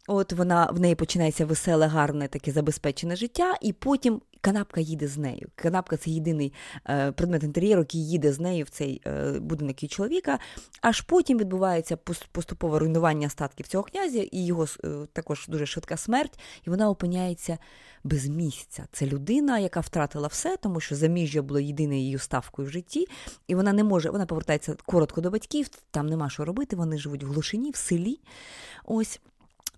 От 0.07 0.33
вона 0.33 0.67
в 0.73 0.81
неї 0.81 0.95
починається 0.95 1.47
веселе, 1.47 1.87
гарне, 1.87 2.29
таке 2.29 2.53
забезпечене 2.53 3.17
життя, 3.17 3.55
і 3.61 3.73
потім 3.73 4.21
канапка 4.45 4.81
їде 4.81 5.09
з 5.09 5.19
нею. 5.19 5.49
Канапка 5.55 5.97
це 5.97 6.11
єдиний 6.11 6.53
е, 6.89 7.13
предмет 7.13 7.43
інтер'єру, 7.43 7.81
який 7.81 8.09
їде 8.09 8.33
з 8.33 8.41
нею 8.41 8.65
в 8.65 8.69
цей 8.69 9.03
е, 9.07 9.33
будинок 9.41 9.83
і 9.83 9.89
чоловіка. 9.89 10.39
Аж 10.81 11.01
потім 11.01 11.39
відбувається 11.39 11.97
поступове 12.33 12.79
руйнування 12.79 13.29
статків 13.29 13.67
цього 13.67 13.85
князя, 13.85 14.19
і 14.33 14.47
його 14.47 14.67
е, 14.85 14.89
також 15.13 15.47
дуже 15.49 15.67
швидка 15.67 15.97
смерть, 15.97 16.39
і 16.67 16.71
вона 16.71 16.91
опиняється 16.91 17.59
без 18.05 18.27
місця. 18.27 18.87
Це 18.93 19.07
людина, 19.07 19.59
яка 19.59 19.81
втратила 19.81 20.29
все, 20.29 20.57
тому 20.57 20.81
що 20.81 20.97
заміжжя 20.97 21.43
було 21.43 21.61
єдиною 21.61 22.01
її 22.01 22.19
ставкою 22.19 22.69
в 22.69 22.71
житті, 22.71 23.07
і 23.49 23.55
вона 23.55 23.73
не 23.73 23.85
може, 23.85 24.11
вона 24.11 24.27
повертається 24.27 24.77
коротко 24.87 25.21
до 25.21 25.31
батьків, 25.31 25.69
там 25.91 26.07
нема 26.07 26.31
що 26.31 26.45
робити, 26.45 26.77
вони 26.77 26.99
живуть 26.99 27.25
в 27.25 27.27
глушині, 27.27 27.71
в 27.71 27.77
селі. 27.77 28.21
Ось. 28.85 29.21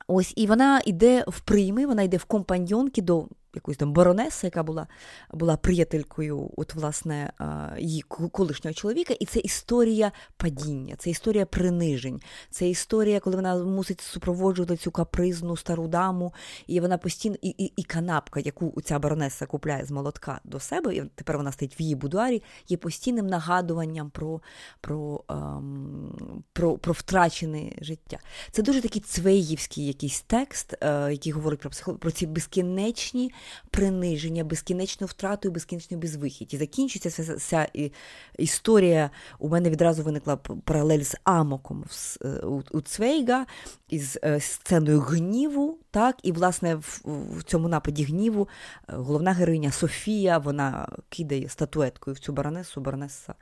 Ось, 0.09 0.33
і 0.37 0.47
вона 0.47 0.83
йде 0.87 1.25
в 1.29 1.41
прийми, 1.41 1.87
вона 1.87 2.03
йде 2.03 2.17
в 2.17 2.25
компаньонки 2.25 3.03
до 3.03 3.29
якоїсь 3.57 3.79
там 3.79 3.93
баронеси, 3.93 4.47
яка 4.47 4.63
була 4.63 4.87
була 5.33 5.57
приятелькою 5.57 6.51
от, 6.57 6.75
власне, 6.75 7.33
її 7.79 8.03
колишнього 8.03 8.75
чоловіка. 8.75 9.15
І 9.21 9.27
це 9.27 9.41
історія 9.41 10.13
падіння, 10.37 10.95
це 10.99 11.11
історія 11.11 11.47
принижень, 11.47 12.21
це 12.51 12.69
історія, 12.69 13.21
коли 13.21 13.37
вона 13.37 13.65
мусить 13.65 14.01
супроводжувати 14.01 14.77
цю 14.77 14.91
капризну 14.91 15.57
стару 15.57 15.89
даму, 15.89 16.35
і 16.67 16.81
вона 16.81 16.99
постійно 16.99 17.37
і, 17.43 17.49
і, 17.49 17.73
і 17.77 17.83
канапка, 17.83 18.41
яку 18.41 18.81
ця 18.85 18.99
баронеса 18.99 19.47
купляє 19.47 19.85
з 19.85 19.91
молотка 19.91 20.41
до 20.45 20.61
себе, 20.61 20.95
і 20.95 21.03
тепер 21.15 21.37
вона 21.37 21.53
стоїть 21.53 21.81
в 21.81 21.83
її 21.83 21.95
будуарі, 21.95 22.43
є 22.69 22.77
постійним 22.77 23.27
нагадуванням 23.27 24.11
про 24.11 24.41
про, 24.81 25.25
ем, 25.29 26.43
про, 26.53 26.79
про 26.79 26.93
втрачене 26.93 27.73
життя. 27.81 28.19
Це 28.51 28.63
дуже 28.63 28.81
такий 28.81 29.03
цвеївський 29.03 29.87
якийсь 29.87 30.21
текст, 30.21 30.75
е, 30.81 31.13
який 31.13 31.33
говорить 31.33 31.61
про 31.61 31.71
психологію, 31.71 32.01
про 32.01 32.11
ці 32.11 32.27
безкінечні 32.27 33.33
приниження, 33.71 34.45
безкінечну 34.45 35.07
втрату 35.07 35.49
і 35.49 35.51
безкінечну 35.51 35.99
безвихідь. 35.99 36.55
І 36.55 36.57
закінчується 36.57 37.09
вся, 37.09 37.35
вся 37.35 37.69
історія. 38.39 39.11
У 39.39 39.49
мене 39.49 39.71
відразу 39.71 40.03
виникла 40.03 40.37
паралель 40.37 41.03
з 41.03 41.17
Амоком 41.25 41.85
е, 42.25 42.29
у 42.71 42.81
Цвейга 42.81 43.47
із 43.89 44.19
е, 44.25 44.41
сценою 44.41 45.01
гніву. 45.01 45.79
Так, 45.91 46.17
І, 46.23 46.33
власне, 46.33 46.75
в, 46.75 47.43
цьому 47.45 47.69
нападі 47.69 48.05
гніву 48.05 48.49
е, 48.89 48.93
головна 48.97 49.33
героїня 49.33 49.71
Софія 49.71 50.39
вона 50.39 50.89
кидає 51.09 51.49
статуеткою 51.49 52.15
в 52.15 52.19
цю 52.19 52.33
баронесу, 52.33 52.81
баронеса 52.81 53.35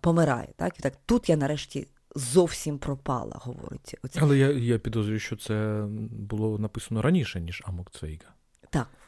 помирає. 0.00 0.48
Так? 0.56 0.78
І 0.78 0.82
так 0.82 0.92
тут 1.06 1.28
я 1.28 1.36
нарешті. 1.36 1.88
Зовсім 2.14 2.78
пропала, 2.78 3.40
говорить. 3.40 3.94
Оце. 4.02 4.20
Але 4.22 4.38
я 4.38 4.50
я 4.50 4.78
підозрюю, 4.78 5.18
що 5.18 5.36
це 5.36 5.84
було 6.10 6.58
написано 6.58 7.02
раніше, 7.02 7.40
ніж 7.40 7.62
Амок 7.66 7.90
Цвейга. 7.90 8.34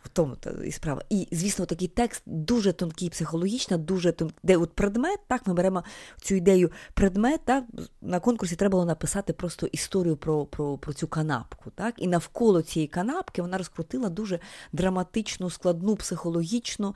В 0.03 0.09
тому 0.09 0.37
і 0.65 0.73
справа. 0.73 1.03
І, 1.11 1.29
звісно, 1.33 1.67
такий 1.67 1.89
текст 1.89 2.23
дуже 2.27 2.73
тонкий, 2.73 3.11
психологічно, 3.11 3.79
дуже 3.79 4.13
тонкий, 4.13 4.39
де 4.43 4.57
от 4.57 4.73
предмет, 4.73 5.21
так, 5.29 5.47
ми 5.47 5.55
беремо 5.55 5.85
цю 6.21 6.35
ідею 6.35 6.71
предмет, 6.95 7.41
так, 7.45 7.65
на 8.01 8.21
конкурсі 8.21 8.57
треба 8.57 8.71
було 8.71 8.85
написати 8.85 9.33
просто 9.33 9.67
історію 9.67 10.17
про 10.17 10.45
про, 10.45 10.79
про 10.79 10.93
цю 10.93 11.09
канапку. 11.09 11.71
так, 11.71 11.95
І 11.99 12.07
навколо 12.07 12.63
цієї 12.63 12.89
канапки 12.89 13.43
вона 13.43 13.59
розкрутила 13.59 14.09
дуже 14.09 14.39
драматичну, 14.73 15.51
складну, 15.51 15.97
психологічну 15.97 16.95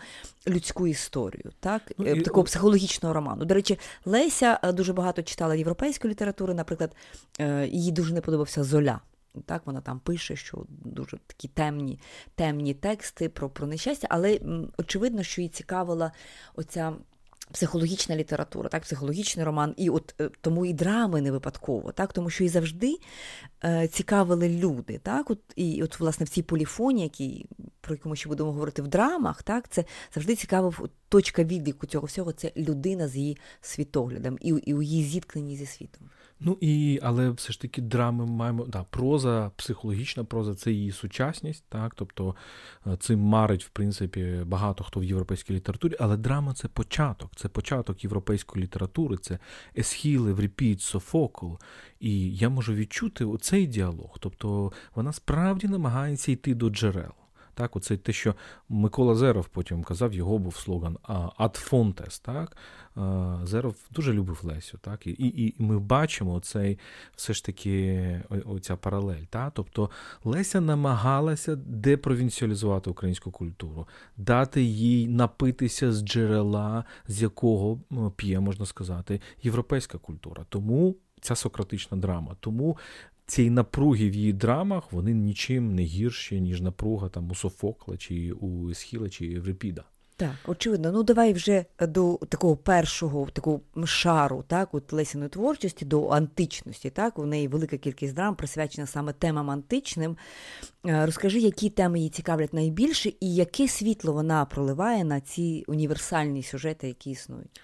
людську 0.48 0.86
історію, 0.86 1.52
так, 1.60 1.82
ну, 1.98 2.06
і... 2.06 2.22
такого 2.22 2.44
психологічного 2.44 3.14
роману. 3.14 3.44
До 3.44 3.54
речі, 3.54 3.78
Леся 4.04 4.60
е, 4.62 4.72
дуже 4.72 4.92
багато 4.92 5.22
читала 5.22 5.54
європейської 5.54 6.10
літератури, 6.10 6.54
наприклад, 6.54 6.96
е, 7.40 7.68
їй 7.68 7.92
дуже 7.92 8.14
не 8.14 8.20
подобався 8.20 8.64
Золя. 8.64 9.00
Так, 9.46 9.66
вона 9.66 9.80
там 9.80 10.00
пише, 10.00 10.36
що 10.36 10.64
дуже 10.68 11.18
такі 11.26 11.48
темні 11.48 12.00
темні 12.34 12.74
тексти 12.74 13.28
про 13.28 13.50
про 13.50 13.66
нещастя, 13.66 14.06
але 14.10 14.40
очевидно, 14.78 15.22
що 15.22 15.40
її 15.40 15.48
цікавила 15.48 16.12
оця 16.54 16.92
психологічна 17.52 18.16
література, 18.16 18.68
так, 18.68 18.82
психологічний 18.82 19.44
роман, 19.44 19.74
і 19.76 19.90
от 19.90 20.14
е, 20.20 20.30
тому 20.40 20.66
і 20.66 20.72
драми 20.72 21.20
не 21.20 21.32
випадково, 21.32 21.92
так, 21.92 22.12
тому 22.12 22.30
що 22.30 22.44
і 22.44 22.48
завжди 22.48 22.96
е, 23.64 23.88
цікавили 23.88 24.48
люди. 24.48 25.00
Так, 25.02 25.30
от, 25.30 25.40
І 25.56 25.82
от, 25.82 26.00
власне, 26.00 26.26
в 26.26 26.28
цій 26.28 26.42
поліфоні, 26.42 27.02
який, 27.02 27.46
про 27.80 27.94
яку 27.94 28.08
ми 28.08 28.16
ще 28.16 28.28
будемо 28.28 28.52
говорити 28.52 28.82
в 28.82 28.88
драмах, 28.88 29.42
так, 29.42 29.68
це 29.68 29.84
завжди 30.14 30.36
цікава 30.36 30.72
точка 31.08 31.44
відліку 31.44 31.86
цього 31.86 32.06
всього 32.06 32.32
це 32.32 32.52
людина 32.56 33.08
з 33.08 33.16
її 33.16 33.38
світоглядом 33.60 34.38
і, 34.40 34.48
і 34.48 34.74
у 34.74 34.82
її 34.82 35.04
зіткненні 35.04 35.56
зі 35.56 35.66
світом. 35.66 36.10
Ну 36.40 36.58
і 36.60 37.00
але 37.02 37.30
все 37.30 37.52
ж 37.52 37.60
таки 37.60 37.82
драми 37.82 38.26
маємо 38.26 38.64
да, 38.66 38.84
проза, 38.90 39.50
психологічна 39.56 40.24
проза 40.24 40.54
це 40.54 40.72
її 40.72 40.92
сучасність, 40.92 41.64
так 41.68 41.94
тобто 41.94 42.36
е, 42.86 42.96
цим 42.96 43.20
марить 43.20 43.64
в 43.64 43.68
принципі 43.68 44.42
багато 44.46 44.84
хто 44.84 45.00
в 45.00 45.04
європейській 45.04 45.54
літературі, 45.54 45.96
але 46.00 46.16
драма 46.16 46.54
це 46.54 46.68
початок, 46.68 47.30
це 47.36 47.48
початок 47.48 48.04
європейської 48.04 48.64
літератури, 48.64 49.16
це 49.16 49.38
Есхіли, 49.78 50.32
Вріпіт, 50.32 50.80
Софокл. 50.80 51.46
І 52.00 52.36
я 52.36 52.48
можу 52.48 52.74
відчути 52.74 53.24
оцей 53.24 53.66
діалог. 53.66 54.16
Тобто 54.20 54.72
вона 54.94 55.12
справді 55.12 55.68
намагається 55.68 56.32
йти 56.32 56.54
до 56.54 56.70
джерел. 56.70 57.23
Так, 57.54 57.76
оце 57.76 57.96
те, 57.96 58.12
що 58.12 58.34
Микола 58.68 59.14
Зеров 59.14 59.48
потім 59.48 59.82
казав, 59.82 60.12
його 60.12 60.38
був 60.38 60.56
слоган 60.56 60.98
«Ad 61.38 61.70
fontes», 61.70 62.22
так? 62.22 62.56
Зеров 63.48 63.76
дуже 63.90 64.12
любив 64.12 64.40
Лесю. 64.42 64.78
Так? 64.78 65.06
І 65.06 65.10
і, 65.10 65.48
і 65.48 65.54
ми 65.58 65.78
бачимо 65.78 66.40
цей 66.40 66.78
все 67.16 67.34
ж 67.34 67.44
таки 67.44 68.22
оця 68.44 68.76
паралель. 68.76 69.24
Так? 69.30 69.52
Тобто 69.54 69.90
Леся 70.24 70.60
намагалася 70.60 71.56
депровінціалізувати 71.56 72.90
українську 72.90 73.30
культуру, 73.30 73.88
дати 74.16 74.62
їй 74.62 75.08
напитися 75.08 75.92
з 75.92 76.04
джерела, 76.04 76.84
з 77.08 77.22
якого 77.22 77.80
п'є, 78.16 78.40
можна 78.40 78.66
сказати, 78.66 79.20
європейська 79.42 79.98
культура. 79.98 80.44
Тому. 80.48 80.96
Ця 81.20 81.34
сократична 81.34 81.96
драма. 81.96 82.36
Тому 82.40 82.76
ці 83.26 83.50
напруги 83.50 84.10
в 84.10 84.14
її 84.14 84.32
драмах 84.32 84.92
вони 84.92 85.14
нічим 85.14 85.74
не 85.74 85.82
гірші, 85.82 86.40
ніж 86.40 86.60
напруга 86.60 87.08
там 87.08 87.30
у 87.30 87.34
Софокла, 87.34 87.96
чи 87.96 88.32
у 88.32 88.74
Схіла, 88.74 89.08
чи 89.08 89.26
Єврипіда. 89.26 89.84
Так, 90.16 90.34
очевидно. 90.46 90.92
Ну 90.92 91.02
давай 91.02 91.32
вже 91.32 91.64
до 91.80 92.18
такого 92.28 92.56
першого 92.56 93.28
такого 93.32 93.60
шару, 93.84 94.44
так, 94.46 94.74
от 94.74 94.92
Лесіної 94.92 95.30
творчості, 95.30 95.84
до 95.84 96.08
античності. 96.08 96.90
Так, 96.90 97.18
у 97.18 97.26
неї 97.26 97.48
велика 97.48 97.76
кількість 97.76 98.14
драм 98.14 98.34
присвячена 98.34 98.86
саме 98.86 99.12
темам 99.12 99.50
античним. 99.50 100.16
Е, 100.86 101.06
розкажи, 101.06 101.38
які 101.38 101.70
теми 101.70 101.98
її 101.98 102.10
цікавлять 102.10 102.52
найбільше, 102.52 103.12
і 103.20 103.34
яке 103.34 103.68
світло 103.68 104.12
вона 104.12 104.44
проливає 104.44 105.04
на 105.04 105.20
ці 105.20 105.64
універсальні 105.66 106.42
сюжети, 106.42 106.88
які 106.88 107.10
існують. 107.10 107.60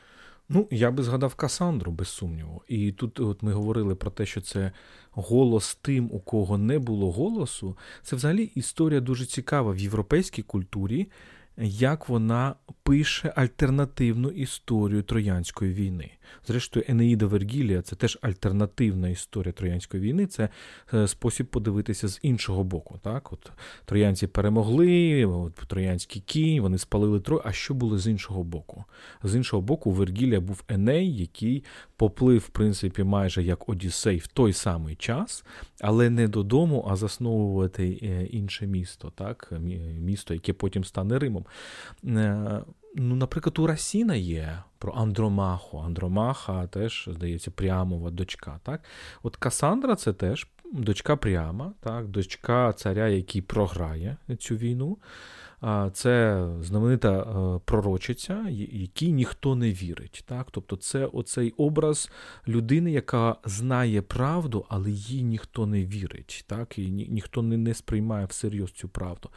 Ну, 0.52 0.68
я 0.70 0.90
би 0.90 1.02
згадав 1.02 1.34
Касандру, 1.34 1.92
без 1.92 2.08
сумніву. 2.08 2.62
І 2.68 2.92
тут 2.92 3.20
от 3.20 3.42
ми 3.42 3.52
говорили 3.52 3.94
про 3.94 4.10
те, 4.10 4.26
що 4.26 4.40
це 4.40 4.72
голос 5.10 5.74
тим, 5.74 6.10
у 6.12 6.20
кого 6.20 6.58
не 6.58 6.78
було 6.78 7.12
голосу. 7.12 7.76
Це 8.02 8.16
взагалі 8.16 8.42
історія 8.54 9.00
дуже 9.00 9.26
цікава 9.26 9.72
в 9.72 9.78
європейській 9.78 10.42
культурі, 10.42 11.08
як 11.56 12.08
вона 12.08 12.54
пише 12.90 13.32
альтернативну 13.36 14.28
історію 14.28 15.02
Троянської 15.02 15.72
війни. 15.72 16.10
Зрештою, 16.46 16.86
Енеїда 16.88 17.26
Вергілія 17.26 17.82
це 17.82 17.96
теж 17.96 18.18
альтернативна 18.22 19.08
історія 19.08 19.52
Троянської 19.52 20.02
війни, 20.02 20.26
це 20.26 20.48
е, 20.94 21.08
спосіб 21.08 21.46
подивитися 21.46 22.08
з 22.08 22.18
іншого 22.22 22.64
боку. 22.64 22.98
Так, 23.02 23.32
от 23.32 23.52
Троянці 23.84 24.26
перемогли, 24.26 25.24
от 25.24 25.54
Троянський 25.54 26.22
кінь, 26.26 26.60
вони 26.60 26.78
спалили 26.78 27.20
Трой. 27.20 27.40
А 27.44 27.52
що 27.52 27.74
було 27.74 27.98
з 27.98 28.06
іншого 28.06 28.44
боку? 28.44 28.84
З 29.22 29.34
іншого 29.34 29.62
боку, 29.62 29.90
Вергілія 29.90 30.40
був 30.40 30.64
Еней, 30.68 31.16
який 31.16 31.64
поплив, 31.96 32.38
в 32.38 32.48
принципі, 32.48 33.02
майже 33.04 33.42
як 33.42 33.68
Одіссей 33.68 34.18
в 34.18 34.26
той 34.26 34.52
самий 34.52 34.96
час, 34.96 35.44
але 35.80 36.10
не 36.10 36.28
додому, 36.28 36.86
а 36.90 36.96
засновувати 36.96 37.98
е, 38.02 38.24
інше 38.24 38.66
місто, 38.66 39.12
так, 39.14 39.52
місто, 40.00 40.34
яке 40.34 40.52
потім 40.52 40.84
стане 40.84 41.18
Римом. 41.18 41.44
Ну, 42.94 43.14
Наприклад, 43.16 43.58
у 43.58 43.66
Расіна 43.66 44.14
є 44.14 44.62
про 44.78 44.92
Андромаху. 44.92 45.78
Андромаха 45.78 46.66
теж, 46.66 47.08
здається, 47.12 47.50
Прямова 47.50 48.10
дочка. 48.10 48.60
Так? 48.62 48.84
От 49.22 49.36
Касандра 49.36 49.96
це 49.96 50.12
теж 50.12 50.46
дочка 50.72 51.16
Пряма, 51.16 51.72
так? 51.80 52.08
дочка 52.08 52.72
царя, 52.72 53.08
який 53.08 53.42
програє 53.42 54.16
цю 54.38 54.56
війну. 54.56 54.98
Це 55.92 56.46
знаменита 56.60 57.20
е, 57.20 57.60
пророчиця, 57.64 58.46
якій 58.50 59.12
ніхто 59.12 59.54
не 59.54 59.72
вірить. 59.72 60.24
Так? 60.26 60.48
Тобто 60.50 60.76
це 60.76 61.06
оцей 61.06 61.50
образ 61.50 62.10
людини, 62.48 62.92
яка 62.92 63.36
знає 63.44 64.02
правду, 64.02 64.66
але 64.68 64.90
їй 64.90 65.22
ніхто 65.22 65.66
не 65.66 65.84
вірить. 65.84 66.44
Так? 66.46 66.78
І 66.78 66.90
ні, 66.90 67.06
ніхто 67.10 67.42
не, 67.42 67.56
не 67.56 67.74
сприймає 67.74 68.26
всерйоз 68.26 68.72
цю 68.72 68.88
правду. 68.88 69.30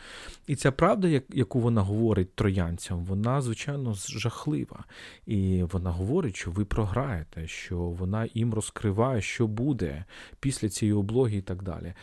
І 0.47 0.55
ця 0.55 0.71
правда, 0.71 1.21
яку 1.29 1.59
вона 1.59 1.81
говорить 1.81 2.35
троянцям, 2.35 3.05
вона, 3.05 3.41
звичайно, 3.41 3.93
жахлива. 3.93 4.83
І 5.27 5.63
вона 5.71 5.91
говорить, 5.91 6.35
що 6.35 6.51
ви 6.51 6.65
програєте, 6.65 7.47
що 7.47 7.77
вона 7.77 8.27
їм 8.33 8.53
розкриває, 8.53 9.21
що 9.21 9.47
буде 9.47 10.05
після 10.39 10.69
цієї 10.69 10.93
облоги 10.93 11.37
і 11.37 11.41
так 11.41 11.63
далі. 11.63 11.93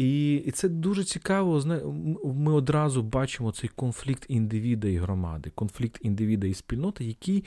І 0.00 0.34
і 0.34 0.50
це 0.50 0.68
дуже 0.68 1.04
цікаво. 1.04 1.62
Ми 2.24 2.52
одразу 2.52 3.02
бачимо 3.02 3.52
цей 3.52 3.70
конфлікт 3.76 4.24
індивіда 4.28 4.88
і 4.88 4.96
громади, 4.96 5.52
конфлікт 5.54 5.98
індивіда 6.02 6.46
і 6.46 6.54
спільноти, 6.54 7.04
який 7.04 7.44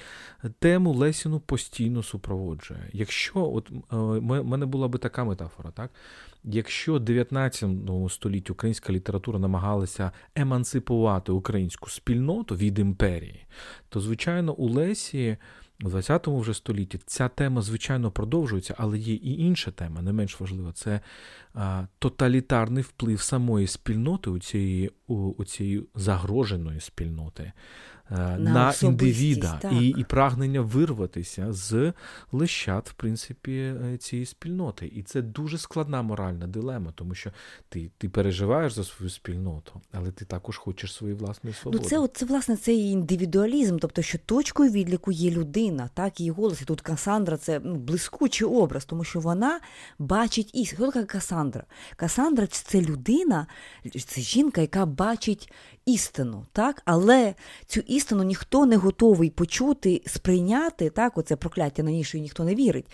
тему 0.59 0.93
Лесіну 0.93 1.39
постійно 1.39 2.03
супроводжує. 2.03 2.89
Якщо 2.93 3.51
от 3.53 3.71
е, 3.93 3.95
мене 4.43 4.65
була 4.65 4.87
би 4.87 4.99
така 4.99 5.23
метафора, 5.23 5.71
так? 5.71 5.91
Якщо 6.43 6.93
в 6.93 6.99
19 6.99 7.69
столітті 8.09 8.51
українська 8.51 8.93
література 8.93 9.39
намагалася 9.39 10.11
емансипувати 10.35 11.31
українську 11.31 11.89
спільноту 11.89 12.55
від 12.55 12.79
імперії, 12.79 13.45
то 13.89 13.99
звичайно 13.99 14.53
у 14.53 14.69
Лесі. 14.69 15.37
У 15.83 15.89
20 15.89 16.27
вже 16.27 16.53
столітті 16.53 16.99
ця 17.05 17.27
тема, 17.27 17.61
звичайно, 17.61 18.11
продовжується, 18.11 18.75
але 18.77 18.97
є 18.97 19.13
і 19.13 19.37
інша 19.37 19.71
тема, 19.71 20.01
не 20.01 20.13
менш 20.13 20.39
важлива 20.39 20.71
це 20.71 20.99
а, 21.53 21.85
тоталітарний 21.99 22.83
вплив 22.83 23.21
самої 23.21 23.67
спільноти 23.67 24.29
у 24.29 24.39
цієї 24.39 24.91
у, 25.07 25.15
у 25.15 25.45
цієї 25.45 25.83
загроженої 25.95 26.79
спільноти. 26.79 27.51
Е, 28.11 28.15
на, 28.15 28.37
на 28.37 28.73
індивіда 28.81 29.59
і 29.81 29.87
і 29.87 30.03
прагнення 30.03 30.61
вирватися 30.61 31.53
з 31.53 31.93
лищат, 32.31 32.89
в 32.89 32.93
принципі, 32.93 33.51
е, 33.51 33.97
цієї 33.97 34.25
спільноти. 34.25 34.91
І 34.95 35.03
це 35.03 35.21
дуже 35.21 35.57
складна 35.57 36.01
моральна 36.01 36.47
дилема, 36.47 36.91
тому 36.95 37.15
що 37.15 37.31
ти 37.69 37.91
ти 37.97 38.09
переживаєш 38.09 38.73
за 38.73 38.83
свою 38.83 39.09
спільноту, 39.09 39.81
але 39.91 40.11
ти 40.11 40.25
також 40.25 40.57
хочеш 40.57 40.93
свої 40.93 41.13
власної 41.13 41.55
свободи. 41.55 41.83
Ну, 41.83 41.89
це 41.89 42.13
це 42.13 42.25
власне 42.25 42.57
цей 42.57 42.89
індивідуалізм, 42.89 43.77
тобто 43.77 44.01
що 44.01 44.17
точкою 44.17 44.71
відліку 44.71 45.11
є 45.11 45.31
людина, 45.31 45.89
так 45.93 46.19
її 46.19 46.31
голос. 46.31 46.61
І 46.61 46.65
тут 46.65 46.81
Касандра 46.81 47.37
це 47.37 47.61
ну, 47.63 47.75
блискучий 47.75 48.47
образ, 48.47 48.85
тому 48.85 49.03
що 49.03 49.19
вона 49.19 49.59
бачить 49.99 50.51
і 50.53 50.65
Хто 50.65 50.91
така 50.91 51.05
Касандра? 51.05 51.63
Касандра 51.95 52.47
це 52.47 52.81
людина, 52.81 53.47
це 54.07 54.21
жінка, 54.21 54.61
яка 54.61 54.85
бачить 54.85 55.53
істину, 55.85 56.45
так? 56.51 56.81
але 56.85 57.35
цю 57.65 57.79
істину 57.79 57.92
ніхто 58.23 58.65
не 58.65 58.77
готовий 58.77 59.29
почути, 59.29 60.01
сприйняти. 60.05 60.89
так? 60.89 61.17
Оце 61.17 61.35
прокляття 61.35 61.83
на 61.83 61.91
нішу 61.91 62.17
ніхто 62.17 62.43
не 62.43 62.55
вірить. 62.55 62.85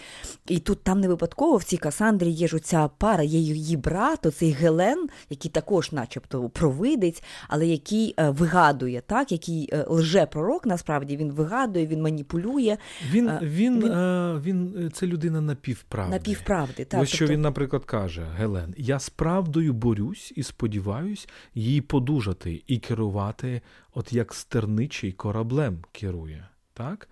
І 0.47 0.59
тут 0.59 0.83
там 0.83 0.99
не 0.99 1.07
випадково 1.07 1.57
в 1.57 1.63
цій 1.63 1.77
Касандрі 1.77 2.29
є 2.29 2.47
ж 2.47 2.55
оця 2.55 2.89
пара, 2.97 3.23
є 3.23 3.39
її 3.39 3.77
брат, 3.77 4.25
оцей 4.25 4.51
Гелен, 4.51 5.09
який 5.29 5.51
також, 5.51 5.91
начебто, 5.91 6.49
провидець, 6.49 7.23
але 7.47 7.67
який 7.67 8.13
е, 8.19 8.29
вигадує, 8.29 9.01
так? 9.07 9.31
який 9.31 9.69
е, 9.73 9.85
лже 9.88 10.25
пророк, 10.25 10.65
насправді 10.65 11.17
він 11.17 11.31
вигадує, 11.31 11.88
він 11.88 12.01
маніпулює. 12.01 12.77
Він 13.12 13.29
е, 13.29 13.39
він, 13.41 13.83
він, 13.83 14.69
він 14.73 14.91
це 14.93 15.07
людина 15.07 15.41
напівправди. 15.41 16.13
Напівправди, 16.13 16.85
так. 16.85 17.01
Ось 17.01 17.09
що 17.09 17.17
тобто... 17.19 17.33
він, 17.33 17.41
наприклад, 17.41 17.85
каже: 17.85 18.27
Гелен, 18.38 18.73
я 18.77 18.99
з 18.99 19.09
правдою 19.09 19.73
борюсь 19.73 20.33
і 20.35 20.43
сподіваюсь 20.43 21.27
їй 21.55 21.81
подужати. 21.81 22.63
І 22.67 22.77
керувати, 22.77 23.62
от 23.99 24.13
як 24.13 24.33
стерничий 24.33 25.12
кораблем 25.12 25.83
керує. 25.91 26.47
так? 26.73 27.09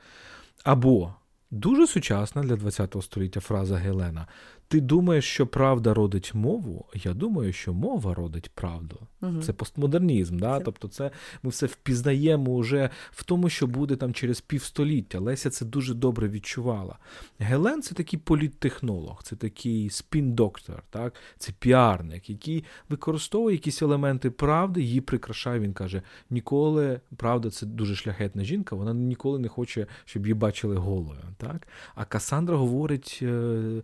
Або 0.64 1.14
дуже 1.52 1.88
сучасна 1.88 2.44
для 2.44 2.72
ХХ 2.72 3.04
століття 3.04 3.40
фраза 3.40 3.76
Гелена. 3.76 4.28
Ти 4.68 4.82
думаєш, 4.82 5.26
що 5.26 5.48
правда 5.48 5.94
родить 5.94 6.34
мову? 6.34 6.86
Я 6.94 7.14
думаю, 7.14 7.54
що 7.54 7.74
мова 7.74 8.14
родить 8.14 8.52
правду. 8.56 9.00
Угу. 9.22 9.42
Це 9.42 9.54
постмодернізм. 9.54 10.40
Да? 10.40 10.58
Це... 10.58 10.64
Тобто, 10.64 10.88
це 10.88 11.12
ми 11.44 11.50
все 11.50 11.66
впізнаємо 11.66 12.58
вже 12.58 12.90
в 13.12 13.24
тому, 13.24 13.50
що 13.50 13.68
буде 13.68 13.96
там 13.96 14.14
через 14.14 14.42
півстоліття. 14.42 15.20
Леся 15.20 15.50
це 15.50 15.66
дуже 15.66 15.94
добре 15.94 16.30
відчувала. 16.30 16.98
Гелен 17.40 17.82
це 17.82 17.96
такий 17.96 18.20
політтехнолог, 18.20 19.24
це 19.24 19.36
такий 19.36 19.90
спін-доктор, 19.90 20.84
так? 20.90 21.14
це 21.38 21.52
піарник, 21.60 22.30
який 22.30 22.64
використовує 22.90 23.56
якісь 23.56 23.82
елементи 23.82 24.32
правди, 24.32 24.82
її 24.82 25.02
прикрашає. 25.02 25.60
Він 25.60 25.74
каже: 25.74 26.02
ніколи 26.30 27.02
правда, 27.16 27.50
це 27.50 27.66
дуже 27.66 27.96
шляхетна 27.96 28.44
жінка, 28.44 28.76
вона 28.76 28.94
ніколи 28.94 29.40
не 29.40 29.48
хоче, 29.48 29.88
щоб 30.06 30.26
її 30.26 30.34
бачили 30.34 30.76
голою. 30.76 31.22
Так? 31.38 31.68
А 31.96 32.06
Касандра 32.06 32.58
говорить. 32.58 33.20
Е, 33.22 33.82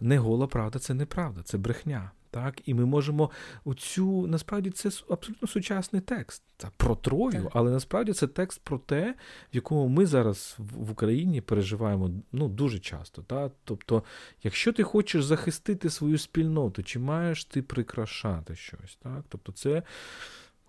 не 0.00 0.18
гола 0.18 0.46
правда, 0.46 0.78
це 0.78 0.94
неправда, 0.94 1.42
це 1.42 1.58
брехня. 1.58 2.10
Так, 2.30 2.68
І 2.68 2.74
ми 2.74 2.86
можемо 2.86 3.30
оцю, 3.64 4.26
насправді, 4.26 4.70
це 4.70 4.90
абсолютно 5.10 5.48
сучасний 5.48 6.02
текст 6.02 6.42
це 6.58 6.68
про 6.76 6.94
Трою, 6.96 7.42
так. 7.42 7.52
але 7.54 7.70
насправді 7.70 8.12
це 8.12 8.26
текст 8.26 8.60
про 8.64 8.78
те, 8.78 9.14
в 9.52 9.56
якому 9.56 9.88
ми 9.88 10.06
зараз 10.06 10.56
в 10.58 10.90
Україні 10.90 11.40
переживаємо 11.40 12.10
ну, 12.32 12.48
дуже 12.48 12.78
часто. 12.78 13.22
Так? 13.22 13.52
Тобто, 13.64 14.02
якщо 14.42 14.72
ти 14.72 14.82
хочеш 14.82 15.24
захистити 15.24 15.90
свою 15.90 16.18
спільноту, 16.18 16.82
чи 16.82 16.98
маєш 16.98 17.44
ти 17.44 17.62
прикрашати 17.62 18.56
щось? 18.56 18.98
Так? 19.02 19.24
Тобто, 19.28 19.52
це 19.52 19.82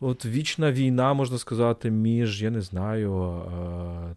От 0.01 0.25
вічна 0.25 0.71
війна, 0.71 1.13
можна 1.13 1.37
сказати, 1.37 1.91
між, 1.91 2.43
я 2.43 2.49
не 2.49 2.61
знаю, 2.61 3.41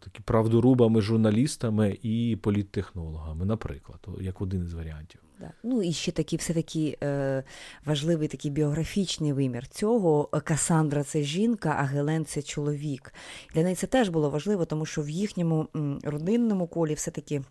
такі 0.01 0.21
правдорубами, 0.25 1.01
журналістами 1.01 1.99
і 2.03 2.39
політтехнологами, 2.43 3.45
наприклад, 3.45 4.09
як 4.21 4.41
один 4.41 4.63
із 4.63 4.75
варіантів. 4.75 5.21
Ну 5.63 5.83
і 5.83 5.93
ще 5.93 6.13
такий 6.13 6.39
все-таки 6.39 6.99
е, 7.03 7.45
важливий 7.85 8.29
такий 8.29 8.51
біографічний 8.51 9.33
вимір 9.33 9.69
цього. 9.69 10.25
Касандра 10.45 11.05
це 11.05 11.23
жінка, 11.23 11.77
а 11.79 11.83
Гелен 11.83 12.25
це 12.25 12.43
чоловік. 12.43 13.15
Для 13.55 13.63
неї 13.63 13.77
це 13.77 13.87
теж 13.87 14.09
було 14.09 14.31
важливо, 14.31 14.65
тому 14.65 14.87
що 14.87 15.03
в 15.03 15.09
їхньому 15.09 15.69
родинному 16.03 16.67
колі 16.67 16.95
все-таки. 16.95 17.43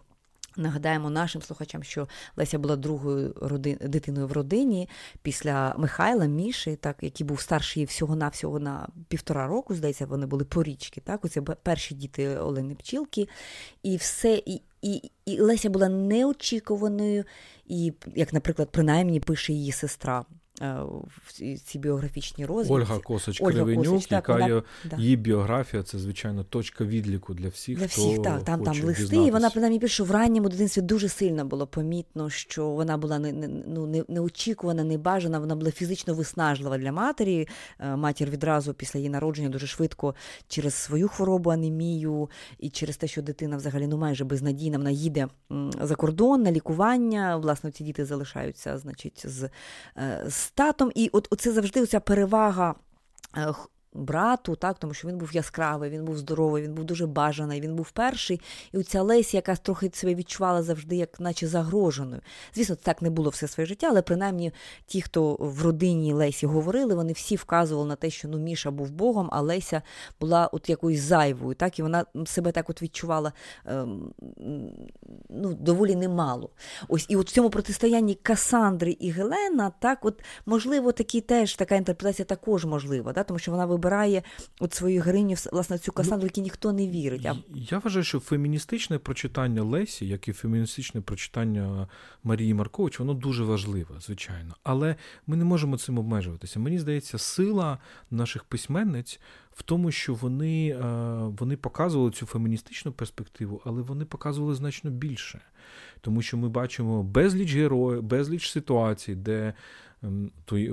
Нагадаємо 0.58 1.10
нашим 1.10 1.42
слухачам, 1.42 1.84
що 1.84 2.08
Леся 2.38 2.60
була 2.60 2.76
другою 2.76 3.34
родин, 3.42 3.78
дитиною 3.82 4.28
в 4.28 4.32
родині 4.32 4.90
після 5.22 5.76
Михайла 5.78 6.26
Міші, 6.26 6.76
так 6.76 6.98
який 7.02 7.28
був 7.28 7.42
старший 7.42 7.86
всього-навсього 7.86 8.60
на 8.60 8.88
півтора 9.08 9.48
року. 9.48 9.76
Здається, 9.76 10.06
вони 10.06 10.26
були 10.26 10.46
порічки. 10.46 11.02
Так, 11.02 11.26
оце 11.26 11.42
перші 11.42 11.96
діти 11.96 12.38
Олени 12.38 12.76
Пчілки, 12.76 13.28
і 13.84 13.98
все, 13.98 14.42
і, 14.46 14.62
і, 14.82 15.12
і 15.26 15.40
Леся 15.40 15.70
була 15.70 15.90
неочікуваною, 15.90 17.24
і 17.66 17.94
як, 18.16 18.34
наприклад, 18.34 18.70
принаймні 18.72 19.20
пише 19.20 19.54
її 19.54 19.72
сестра 19.72 20.26
ці 21.66 21.80
біографічні 21.80 22.46
розвідки. 22.46 22.74
Ольга 22.74 23.00
Косач 23.00 23.40
Кривенюк, 23.40 24.12
яка 24.12 24.34
вона, 24.34 24.48
є 24.48 24.64
да. 24.86 24.96
її 24.96 25.16
біографія, 25.16 25.84
це 25.84 26.00
звичайно 26.00 26.44
точка 26.44 26.84
відліку 26.84 27.34
для 27.34 27.50
всіх. 27.50 27.80
Для 27.80 27.86
всіх, 27.86 28.14
хто 28.14 28.24
так. 28.24 28.44
Там 28.44 28.60
хоче 28.60 28.80
там 28.80 28.88
листи, 28.88 29.04
дізнатися. 29.04 29.28
і 29.28 29.32
вона 29.32 29.50
принаймні 29.50 29.80
більше 29.80 30.04
в 30.04 30.12
ранньому 30.12 30.50
дитинстві 30.50 30.82
дуже 30.82 31.10
сильно 31.10 31.46
було 31.46 31.68
помітно, 31.68 32.30
що 32.30 32.70
вона 32.70 32.98
була 32.98 33.20
не, 33.20 33.32
не, 33.32 33.48
ну, 33.48 33.88
не, 33.88 34.04
неочікувана, 34.08 34.84
небажана, 34.84 35.40
вона 35.40 35.56
була 35.56 35.72
фізично 35.72 36.14
виснажлива 36.14 36.78
для 36.78 36.92
матері. 36.92 37.48
Матір 37.96 38.30
відразу 38.30 38.74
після 38.74 39.00
її 39.00 39.10
народження 39.10 39.50
дуже 39.50 39.68
швидко 39.68 40.16
через 40.48 40.74
свою 40.74 41.08
хворобу, 41.08 41.50
анемію, 41.50 42.30
і 42.60 42.70
через 42.70 42.98
те, 42.98 43.08
що 43.08 43.22
дитина 43.22 43.58
взагалі 43.58 43.88
ну 43.88 43.98
майже 43.98 44.26
безнадійна, 44.26 44.78
вона 44.78 44.90
їде 44.90 45.28
за 45.82 45.96
кордон 45.96 46.42
на 46.42 46.52
лікування. 46.52 47.38
Власне, 47.38 47.72
ці 47.72 47.84
діти 47.84 48.06
залишаються, 48.06 48.78
значить, 48.78 49.26
з, 49.28 49.50
з 50.28 50.51
татом. 50.56 50.92
І 50.96 51.10
от 51.14 51.28
це 51.38 51.52
завжди 51.52 51.82
оця 51.82 52.00
перевага 52.00 52.76
брату, 53.94 54.56
так, 54.56 54.80
тому 54.80 54.94
що 54.94 55.08
він 55.08 55.18
був 55.18 55.36
яскравий, 55.36 55.90
він 55.90 56.06
був 56.06 56.18
здоровий, 56.18 56.64
він 56.64 56.74
був 56.74 56.86
дуже 56.86 57.08
бажаний, 57.08 57.62
він 57.62 57.76
був 57.76 57.92
перший. 57.92 58.42
І 58.72 58.78
оця 58.78 59.02
Лесі, 59.02 59.38
яка 59.38 59.56
трохи 59.56 59.92
себе 59.94 60.16
відчувала 60.16 60.64
завжди, 60.64 60.96
як 60.96 61.20
наче 61.20 61.48
загроженою. 61.48 62.22
Звісно, 62.56 62.76
так 62.76 63.02
не 63.02 63.10
було 63.10 63.30
все 63.30 63.48
своє 63.48 63.68
життя, 63.68 63.88
але 63.90 64.02
принаймні 64.02 64.52
ті, 64.86 65.02
хто 65.02 65.38
в 65.40 65.62
родині 65.62 66.14
Лесі 66.14 66.46
говорили, 66.46 66.96
вони 66.96 67.14
всі 67.14 67.36
вказували 67.36 67.88
на 67.88 67.96
те, 67.96 68.10
що 68.10 68.28
ну, 68.28 68.38
Міша 68.38 68.72
був 68.72 68.92
Богом, 68.92 69.30
а 69.32 69.42
Леся 69.42 69.82
була 70.20 70.50
от 70.52 70.70
якоюсь 70.70 71.02
зайвою. 71.02 71.56
Так, 71.56 71.80
І 71.80 71.82
вона 71.82 72.06
себе 72.26 72.52
так 72.52 72.70
от 72.70 72.82
відчувала 72.82 73.32
ем, 73.66 74.14
ну, 75.30 75.54
доволі 75.54 75.96
немало. 75.96 76.50
Ось 76.88 77.06
І 77.10 77.16
от 77.16 77.30
в 77.30 77.32
цьому 77.34 77.50
протистоянні 77.50 78.16
Касандри 78.16 78.98
і 79.00 79.12
Гелена, 79.12 79.72
так, 79.80 80.06
от, 80.06 80.22
можливо, 80.46 80.92
такі 80.92 81.22
теж 81.22 81.56
така 81.56 81.76
інтерпретація 81.76 82.26
також 82.26 82.66
можлива, 82.66 83.14
так, 83.14 83.28
тому 83.28 83.40
що 83.40 83.52
вона 83.52 83.66
вибирає 83.82 84.24
от 84.60 84.74
свою 84.74 85.02
героїню, 85.02 85.36
власне, 85.52 85.78
цю 85.78 85.92
Касандру, 85.92 86.28
якій 86.28 86.42
ніхто 86.42 86.74
не 86.74 86.88
вірить. 86.88 87.26
А... 87.26 87.36
Я 87.54 87.80
вважаю, 87.80 88.04
що 88.04 88.20
феміністичне 88.20 88.98
прочитання 88.98 89.64
Лесі, 89.64 90.08
як 90.08 90.28
і 90.28 90.34
феміністичне 90.34 91.02
прочитання 91.02 91.88
Марії 92.24 92.54
Маркович, 92.54 93.00
воно 93.00 93.14
дуже 93.14 93.44
важливе, 93.44 93.96
звичайно. 94.00 94.56
Але 94.64 94.96
ми 95.28 95.36
не 95.36 95.46
можемо 95.46 95.78
цим 95.78 95.98
обмежуватися. 95.98 96.60
Мені 96.60 96.80
здається, 96.80 97.18
сила 97.18 97.78
наших 98.12 98.44
письменниць 98.44 99.20
в 99.52 99.64
тому, 99.64 99.92
що 99.92 100.14
вони, 100.14 100.70
е, 100.70 100.84
вони 101.40 101.56
показували 101.56 102.12
цю 102.12 102.26
феміністичну 102.26 102.92
перспективу, 102.92 103.62
але 103.66 103.82
вони 103.82 104.06
показували 104.06 104.56
значно 104.56 104.92
більше. 104.92 105.42
Тому 106.02 106.22
що 106.22 106.38
ми 106.38 106.50
бачимо 106.50 107.04
безліч 107.04 107.56
героїв, 107.56 108.04
безліч 108.04 108.52
ситуацій, 108.52 109.16
де 109.16 109.54
то 110.46 110.58
е, 110.58 110.72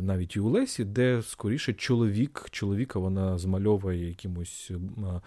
навіть 0.00 0.36
і 0.36 0.40
у 0.40 0.48
Лесі, 0.48 0.84
де 0.84 1.22
скоріше 1.22 1.72
чоловік, 1.72 2.46
чоловіка 2.50 2.98
вона 2.98 3.38
змальовує 3.38 4.08
якимось 4.08 4.70
е, 4.70 5.20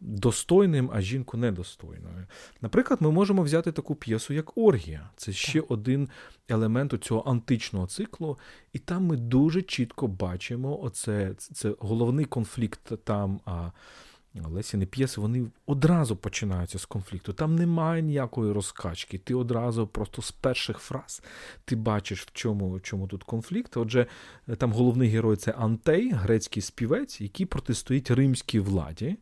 достойним, 0.00 0.90
а 0.92 1.00
жінку 1.00 1.36
недостойною. 1.36 2.26
Наприклад, 2.60 3.02
ми 3.02 3.10
можемо 3.10 3.42
взяти 3.42 3.72
таку 3.72 3.94
п'єсу, 3.94 4.34
як 4.34 4.58
Оргія. 4.58 5.10
Це 5.16 5.32
ще 5.32 5.60
один 5.60 6.08
елемент 6.48 6.94
цього 7.04 7.30
античного 7.30 7.86
циклу, 7.86 8.38
і 8.72 8.78
там 8.78 9.04
ми 9.04 9.16
дуже 9.16 9.62
чітко 9.62 10.06
бачимо 10.06 10.82
оце, 10.82 11.34
це 11.36 11.74
головний 11.78 12.24
конфлікт 12.24 12.92
там. 13.04 13.40
а 13.44 13.70
Лесіни 14.34 14.86
п'єси 14.86 15.20
вони 15.20 15.46
одразу 15.66 16.16
починаються 16.16 16.78
з 16.78 16.84
конфлікту. 16.84 17.32
Там 17.32 17.56
немає 17.56 18.02
ніякої 18.02 18.52
розкачки. 18.52 19.18
Ти 19.18 19.34
одразу 19.34 19.86
просто 19.86 20.22
з 20.22 20.30
перших 20.32 20.78
фраз 20.78 21.22
ти 21.64 21.76
бачиш, 21.76 22.22
в 22.22 22.30
чому 22.32 22.80
чому 22.80 23.06
тут 23.06 23.24
конфлікт. 23.24 23.76
Отже, 23.76 24.06
там 24.58 24.72
головний 24.72 25.08
герой 25.08 25.36
це 25.36 25.50
Антей, 25.50 26.10
грецький 26.12 26.62
співець, 26.62 27.20
який 27.20 27.46
протистоїть 27.46 28.10
римській 28.10 28.60
владі, 28.60 29.16